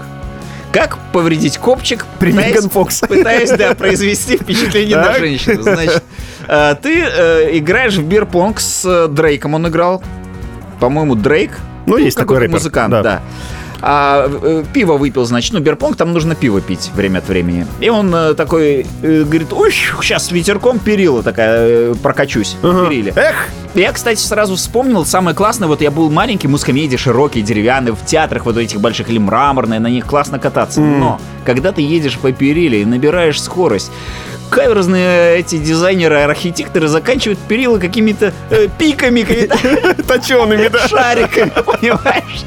Как 0.73 0.99
повредить 1.13 1.59
копчик? 1.59 2.05
Пытаясь- 2.19 2.69
Фокс. 2.71 3.01
Пытаясь, 3.01 3.51
да, 3.51 3.75
произвести 3.75 4.37
впечатление 4.37 4.97
на 4.97 5.05
Так. 5.05 5.19
женщину. 5.19 5.63
Значит, 5.63 6.03
э, 6.47 6.75
ты 6.83 7.03
э, 7.05 7.59
играешь 7.59 7.95
в 7.97 8.05
бирпонг 8.05 8.61
с 8.61 8.85
э, 8.85 9.09
Дрейком, 9.09 9.55
он 9.55 9.67
играл. 9.69 10.03
По-моему, 10.81 11.15
Дрейк. 11.15 11.59
Ну, 11.87 11.97
есть 11.97 12.17
такой 12.19 12.39
рэпер, 12.39 12.53
музыкант, 12.55 12.91
да. 12.91 13.03
да. 13.03 13.23
А 13.81 14.29
э, 14.29 14.65
пиво 14.73 14.97
выпил, 14.97 15.25
значит, 15.25 15.53
ну, 15.53 15.61
бирпонг, 15.61 15.97
там 15.97 16.13
нужно 16.13 16.35
пиво 16.35 16.61
пить 16.61 16.91
время 16.95 17.19
от 17.19 17.29
времени. 17.29 17.67
И 17.81 17.89
он 17.89 18.13
э, 18.15 18.35
такой 18.35 18.87
э, 19.03 19.23
говорит, 19.23 19.53
ой, 19.53 19.73
сейчас 19.73 20.27
с 20.27 20.33
ветерком 20.33 20.79
перила 20.79 21.23
такая, 21.23 21.95
прокачусь. 21.95 22.57
Ага. 22.63 22.89
Перили. 22.89 23.13
Эх, 23.15 23.49
Я, 23.75 23.93
кстати, 23.93 24.21
сразу 24.21 24.57
вспомнил, 24.57 25.05
самое 25.05 25.37
классное, 25.37 25.69
вот 25.69 25.81
я 25.81 25.91
был 25.91 26.11
маленький, 26.11 26.49
мускомедии 26.49 26.97
широкие, 26.97 27.45
деревянные, 27.45 27.95
в 27.95 28.05
театрах 28.05 28.47
вот 28.47 28.57
этих 28.57 28.81
больших 28.81 29.11
или 29.11 29.19
мраморные, 29.19 29.79
на 29.79 29.89
них 29.89 30.07
классно 30.07 30.39
кататься. 30.39 30.81
Но, 30.81 31.21
когда 31.45 31.71
ты 31.73 31.83
едешь 31.83 32.19
по 32.19 32.33
периле 32.33 32.83
и 32.83 32.85
набираешь 32.85 33.41
скорость, 33.41 33.93
каверзные 34.51 35.39
эти 35.39 35.59
дизайнеры, 35.59 36.21
архитекторы 36.21 36.89
заканчивают 36.89 37.39
перила 37.39 37.79
какими-то 37.79 38.33
э, 38.51 38.69
пиками, 38.79 39.23
какими-то 39.23 40.03
Точеными, 40.09 40.69
да. 40.69 40.79
шариками, 40.89 41.53
понимаешь? 41.65 42.45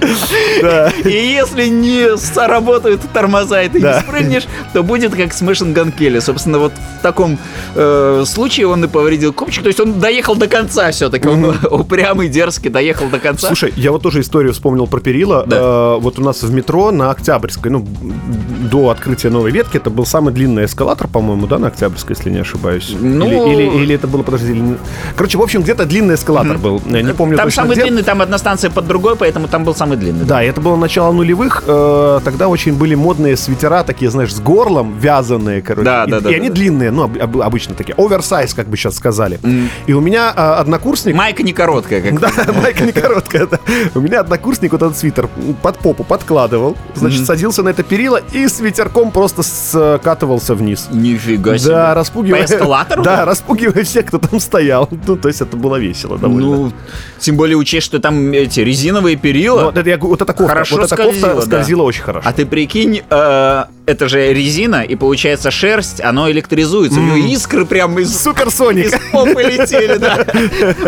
Да. 0.62 0.92
И 1.06 1.21
если 1.22 1.68
не 1.68 2.18
сработают 2.18 3.02
тормоза, 3.14 3.62
и 3.64 3.70
ты 3.70 3.80
Да. 3.80 3.96
не 3.98 4.02
спрыгнешь, 4.02 4.44
то 4.74 4.84
будет 4.84 5.16
как 5.16 5.34
с 5.34 5.42
Мэшин 5.42 5.74
Ган 5.74 5.92
Келли. 5.92 6.20
Собственно, 6.20 6.60
вот 6.60 6.74
в 7.00 7.02
таком 7.02 7.38
э, 7.76 8.24
случае 8.26 8.68
он 8.68 8.84
и 8.84 8.88
повредил 8.88 9.34
копчик. 9.34 9.64
То 9.64 9.68
есть 9.68 9.80
он 9.80 10.00
доехал 10.00 10.36
до 10.36 10.48
конца 10.48 10.92
все-таки. 10.92 11.28
Он 11.28 11.56
упрямый, 11.72 12.30
дерзкий, 12.30 12.70
доехал 12.70 13.08
до 13.10 13.20
конца. 13.20 13.48
Слушай, 13.48 13.74
я 13.76 13.92
вот 13.92 14.02
тоже 14.02 14.22
историю 14.22 14.54
вспомнил 14.54 14.88
про 14.88 15.00
перила. 15.00 15.44
Да. 15.46 15.58
Э, 15.58 16.00
вот 16.00 16.20
у 16.20 16.22
нас 16.24 16.44
в 16.44 16.52
метро 16.54 16.92
на 16.92 17.12
Октябрьской, 17.12 17.72
ну, 17.72 17.86
до 18.72 18.90
открытия 18.90 19.30
новой 19.30 19.52
ветки, 19.52 19.78
это 19.78 19.90
был 19.90 20.06
самый 20.06 20.34
длинный 20.34 20.66
эскалатор, 20.66 21.08
по-моему, 21.08 21.48
да, 21.48 21.58
на 21.60 21.68
Октябрьской, 21.68 22.16
если 22.18 22.30
не 22.30 22.40
ошибаюсь. 22.40 22.94
Ну- 23.00 23.26
Или, 23.52 23.64
или, 23.64 23.84
или 23.84 23.96
это 23.96 24.08
было, 24.08 24.24
подожди, 24.24 24.52
или 24.52 24.78
Короче, 25.16 25.38
в 25.38 25.42
общем, 25.42 25.62
где-то 25.64 25.86
длинный 25.86 26.16
эскалатор 26.16 26.58
был. 26.58 26.82
Я 26.86 27.02
не 27.02 27.14
помню 27.14 27.38
там 27.38 27.48
точно 27.48 27.64
самый 27.64 27.74
где. 27.76 27.84
длинный, 27.84 28.04
там 28.04 28.22
одна 28.22 28.38
станция 28.38 28.70
под 28.70 28.88
другой, 28.88 29.16
поэтому 29.16 29.48
там 29.48 29.64
был 29.64 29.76
самый 29.76 29.98
длинный. 29.98 30.26
Да, 30.26 30.42
это 30.44 30.62
было 30.62 30.76
начало 30.76 31.11
нулевых. 31.14 31.64
э, 31.66 32.20
тогда 32.24 32.48
очень 32.48 32.74
были 32.74 32.96
модные 32.96 33.36
свитера, 33.38 33.84
такие, 33.84 34.10
знаешь, 34.12 34.34
с 34.34 34.40
горлом, 34.40 34.98
вязаные, 34.98 35.62
короче. 35.62 35.86
Да, 35.86 36.06
и, 36.06 36.12
да, 36.12 36.20
да, 36.20 36.30
И 36.30 36.34
да, 36.34 36.38
они 36.40 36.50
да. 36.50 36.56
длинные, 36.56 36.92
ну, 36.92 37.04
об- 37.04 37.22
об- 37.22 37.42
обычно 37.42 37.76
такие. 37.76 37.96
Оверсайз, 37.98 38.54
как 38.54 38.68
бы 38.68 38.78
сейчас 38.78 38.96
сказали. 38.96 39.40
И 39.88 39.94
у 39.94 40.02
меня 40.02 40.32
а, 40.36 40.60
однокурсник... 40.60 41.16
Майка 41.16 41.44
не 41.44 41.54
короткая, 41.54 42.02
как 42.02 42.20
Да, 42.20 42.32
майка 42.62 42.84
не 42.86 42.92
короткая, 42.92 43.48
да. 43.48 43.60
У 43.96 44.00
меня 44.00 44.22
однокурсник 44.22 44.72
вот 44.72 44.82
этот 44.82 44.98
свитер 44.98 45.30
под 45.62 45.78
попу 45.80 46.04
подкладывал, 46.04 46.76
значит, 46.96 47.26
садился 47.26 47.64
на 47.64 47.70
это 47.70 47.84
перила 47.84 48.18
и 48.34 48.48
с 48.48 48.60
ветерком 48.60 49.12
просто 49.12 49.44
скатывался 49.44 50.56
вниз. 50.56 50.88
Нифига 50.92 51.58
себе. 51.58 51.72
Да, 51.72 51.94
распугивая... 51.94 52.42
По 52.42 52.46
эскалатору? 52.46 53.04
Да, 53.12 53.26
распугивая 53.26 53.84
всех, 53.84 54.06
кто 54.06 54.20
там 54.20 54.40
стоял. 54.40 54.88
Ну, 55.08 55.18
то 55.18 55.28
есть 55.28 55.42
это 55.42 55.58
было 55.58 55.78
весело 55.78 56.18
довольно. 56.18 56.56
Ну, 56.56 56.72
тем 57.20 57.36
более 57.36 57.58
учесть, 57.58 57.86
что 57.86 58.00
там 58.00 58.32
эти 58.32 58.60
резиновые 58.60 59.16
перила. 59.16 59.66
вот, 59.66 59.78
это, 59.78 59.98
вот 60.06 60.22
эта 60.22 60.34
кофта, 60.34 60.48
Хорошо 60.54 60.76
вот 60.78 60.92
скользила, 61.04 61.36
да. 61.36 61.42
скользила 61.42 61.82
очень 61.84 62.04
хорошо. 62.04 62.28
А 62.28 62.34
ты 62.34 62.46
прикинь, 62.46 63.02
э, 63.10 63.64
это 63.86 64.08
же 64.08 64.34
резина, 64.34 64.84
и 64.84 64.96
получается 64.96 65.52
шерсть, 65.52 66.02
оно 66.02 66.30
электризуется. 66.32 67.00
У 67.00 67.04
него 67.04 67.16
искры 67.28 67.66
прямо 67.66 68.02
из, 68.02 68.18
Суперсоник. 68.18 68.86
из 68.86 68.94
попы 69.12 69.42
летели, 69.44 69.98
да. 69.98 70.26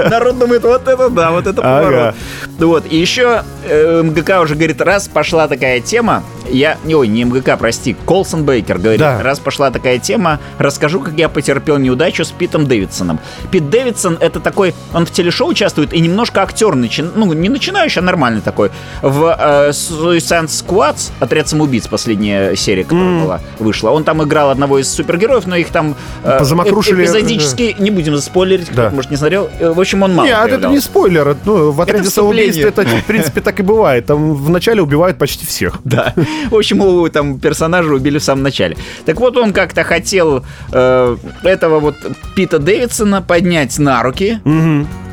Народ 0.09 0.39
думает, 0.39 0.64
вот 0.64 0.88
это 0.88 1.09
да, 1.09 1.32
вот 1.32 1.47
это 1.47 1.61
Ага. 1.64 2.16
Поворот. 2.57 2.83
Вот, 2.83 2.91
и 2.91 2.97
еще 2.97 3.43
э, 3.67 4.01
МГК 4.03 4.41
уже 4.41 4.55
говорит, 4.55 4.81
раз 4.81 5.07
пошла 5.07 5.47
такая 5.47 5.79
тема, 5.79 6.23
я, 6.49 6.77
не, 6.83 6.95
ой, 6.95 7.07
не 7.07 7.23
МГК, 7.23 7.55
прости, 7.57 7.95
Колсон 8.05 8.43
Бейкер 8.43 8.77
говорит, 8.77 8.99
Да. 8.99 9.21
раз 9.23 9.39
пошла 9.39 9.71
такая 9.71 9.97
тема, 9.99 10.39
расскажу, 10.59 10.99
как 10.99 11.13
я 11.17 11.29
потерпел 11.29 11.77
неудачу 11.77 12.23
с 12.25 12.31
Питом 12.31 12.67
Дэвидсоном. 12.67 13.19
Пит 13.51 13.69
Дэвидсон 13.69 14.17
это 14.19 14.39
такой, 14.39 14.73
он 14.93 15.05
в 15.05 15.11
телешоу 15.11 15.47
участвует 15.49 15.93
и 15.93 15.99
немножко 15.99 16.41
актер, 16.43 16.73
начи- 16.75 17.09
ну, 17.15 17.31
не 17.33 17.49
начинающий, 17.49 17.99
а 18.01 18.03
нормальный 18.03 18.41
такой. 18.41 18.71
В 19.01 19.35
э, 19.39 19.69
Suicide 19.71 20.47
Squad, 20.47 20.95
отряд 21.19 21.47
самоубийц, 21.47 21.87
последняя 21.87 22.55
серия, 22.55 22.83
которая 22.83 23.21
была, 23.23 23.41
вышла, 23.59 23.89
он 23.91 24.03
там 24.03 24.21
играл 24.23 24.49
одного 24.49 24.79
из 24.79 24.89
супергероев, 24.91 25.45
но 25.47 25.55
их 25.55 25.69
там 25.69 25.95
э, 26.23 26.39
Позамокрушили, 26.39 27.03
эп- 27.03 27.09
эпизодически, 27.09 27.75
не 27.79 27.89
будем 27.91 28.17
спойлерить, 28.17 28.67
кто, 28.67 28.83
Да. 28.83 28.89
может, 28.89 29.09
не 29.11 29.17
смотрел. 29.17 29.49
Э, 29.59 29.71
В 29.71 29.79
общем, 29.79 30.03
он 30.03 30.13
мало 30.13 30.27
Нет, 30.27 30.37
это 30.51 30.67
не 30.67 30.79
спойлер. 30.79 31.35
Ну, 31.45 31.71
в 31.71 31.81
отряде 31.81 32.09
вступление. 32.09 32.42
Самоубийств 32.51 32.79
это, 32.79 32.97
в 32.97 33.05
принципе, 33.05 33.41
так 33.41 33.59
и 33.59 33.63
бывает. 33.63 34.05
Там 34.05 34.33
вначале 34.35 34.81
убивают 34.81 35.17
почти 35.17 35.45
всех. 35.45 35.79
Да. 35.83 36.13
В 36.49 36.55
общем, 36.55 36.77
его 36.77 37.07
там 37.09 37.39
персонажа 37.39 37.93
убили 37.93 38.17
в 38.17 38.23
самом 38.23 38.43
начале. 38.43 38.77
Так 39.05 39.19
вот, 39.19 39.37
он 39.37 39.53
как-то 39.53 39.83
хотел 39.83 40.43
э, 40.71 41.17
этого 41.43 41.79
вот 41.79 41.95
Пита 42.35 42.59
Дэвидсона 42.59 43.21
поднять 43.21 43.77
на 43.79 44.03
руки, 44.03 44.39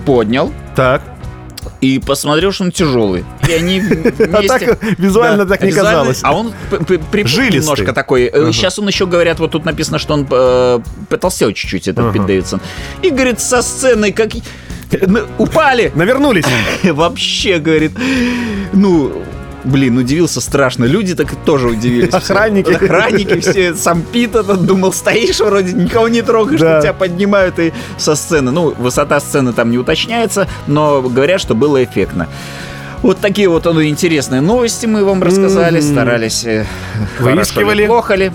поднял 0.07 0.53
Так. 0.77 1.03
и 1.81 1.99
посмотрел, 1.99 2.53
что 2.53 2.65
он 2.65 2.73
тяжелый. 2.73 3.25
И 3.49 3.53
они 3.53 3.81
вместе... 3.81 4.25
А 4.33 4.43
так 4.43 4.79
визуально 4.99 5.47
так 5.47 5.63
не 5.63 5.71
визуально- 5.71 5.91
казалось. 5.99 6.21
А 6.23 6.35
он 6.35 6.53
припух 7.11 7.39
немножко 7.51 7.93
такой. 7.93 8.31
Сейчас 8.53 8.79
он 8.79 8.89
еще 8.89 9.07
говорят, 9.07 9.39
вот 9.41 9.51
тут 9.53 9.65
написано, 9.65 9.99
что 9.99 10.15
он 10.15 10.27
э, 10.31 10.81
потолстел 11.09 11.53
чуть-чуть, 11.53 11.89
этот 11.89 12.13
Пит 12.13 12.27
Дэвидсон. 12.27 12.61
И, 13.03 13.11
говорит, 13.11 13.41
со 13.41 13.63
сцены 13.63 14.13
как... 14.13 14.31
Ну, 15.07 15.21
Упали! 15.39 15.93
Навернулись. 15.95 16.45
Вообще, 16.83 17.59
говорит, 17.59 17.93
ну, 18.73 19.23
блин, 19.65 19.99
удивился 19.99 20.41
страшно. 20.41 20.85
Люди 20.85 21.15
так 21.15 21.35
тоже 21.45 21.69
удивились. 21.69 22.09
все. 22.09 22.17
Охранники. 22.19 22.71
Охранники 22.73 23.41
все. 23.41 23.75
Сам 23.75 24.03
Пит 24.03 24.35
этот 24.35 24.65
думал, 24.65 24.93
стоишь 24.93 25.41
вроде, 25.41 25.73
никого 25.73 26.09
не 26.09 26.23
трогаешь, 26.23 26.61
Да. 26.61 26.81
тебя 26.81 26.93
поднимают 26.93 27.59
и 27.59 27.73
со 27.99 28.15
сцены. 28.15 28.51
Ну, 28.51 28.75
высота 28.79 29.21
сцены 29.21 29.53
там 29.53 29.71
не 29.71 29.79
уточняется, 29.79 30.49
но 30.67 31.03
говорят, 31.03 31.41
что 31.41 31.55
было 31.55 31.83
эффектно. 31.85 32.27
Вот 33.03 33.19
такие 33.19 33.49
вот 33.49 33.65
ну, 33.65 33.83
интересные 33.83 34.41
новости 34.43 34.85
мы 34.87 35.05
вам 35.05 35.23
рассказали, 35.23 35.81
старались. 35.81 36.45
э, 36.45 36.67
Выискивали. 37.19 37.87
Плохо 37.87 38.15
ли? 38.15 38.31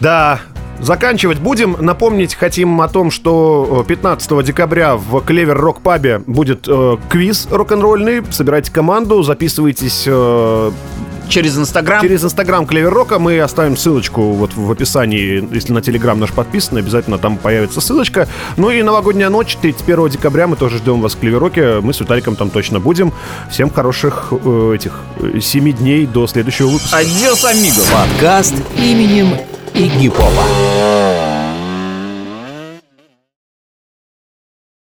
Да. 0.00 0.40
Заканчивать 0.80 1.38
будем. 1.38 1.76
Напомнить 1.80 2.34
хотим 2.34 2.80
о 2.80 2.88
том, 2.88 3.10
что 3.10 3.82
э, 3.84 3.88
15 3.88 4.44
декабря 4.44 4.96
в 4.96 5.20
Клевер 5.22 5.58
Рок 5.58 5.80
Пабе 5.80 6.22
будет 6.26 6.66
э, 6.68 6.96
квиз 7.08 7.48
рок-н-ролльный. 7.50 8.22
Собирайте 8.30 8.70
команду, 8.70 9.22
записывайтесь 9.22 10.04
э, 10.06 10.70
Через 11.28 11.58
Инстаграм. 11.58 12.02
через 12.02 12.24
Инстаграм 12.24 12.66
Клевер 12.66 12.92
Рока. 12.92 13.18
Мы 13.18 13.40
оставим 13.40 13.76
ссылочку 13.76 14.32
вот 14.32 14.54
в 14.54 14.70
описании. 14.70 15.46
Если 15.52 15.72
на 15.72 15.82
Телеграм 15.82 16.18
наш 16.20 16.32
подписан, 16.32 16.78
обязательно 16.78 17.18
там 17.18 17.36
появится 17.36 17.80
ссылочка. 17.80 18.28
Ну 18.56 18.70
и 18.70 18.82
новогодняя 18.82 19.28
ночь, 19.28 19.56
31 19.60 20.08
декабря. 20.10 20.46
Мы 20.46 20.56
тоже 20.56 20.78
ждем 20.78 21.00
вас 21.00 21.14
в 21.14 21.18
Клевер 21.18 21.40
Роке. 21.40 21.80
Мы 21.80 21.92
с 21.92 22.00
Виталиком 22.00 22.36
там 22.36 22.50
точно 22.50 22.80
будем. 22.80 23.12
Всем 23.50 23.70
хороших 23.70 24.28
э, 24.30 24.72
этих 24.76 25.00
э, 25.20 25.40
7 25.40 25.72
дней 25.72 26.06
до 26.06 26.26
следующего 26.26 26.68
выпуска. 26.68 26.98
Адьос, 26.98 27.44
амигос. 27.44 27.90
Подкаст 27.90 28.54
именем 28.76 29.30
Игипова. 29.76 31.15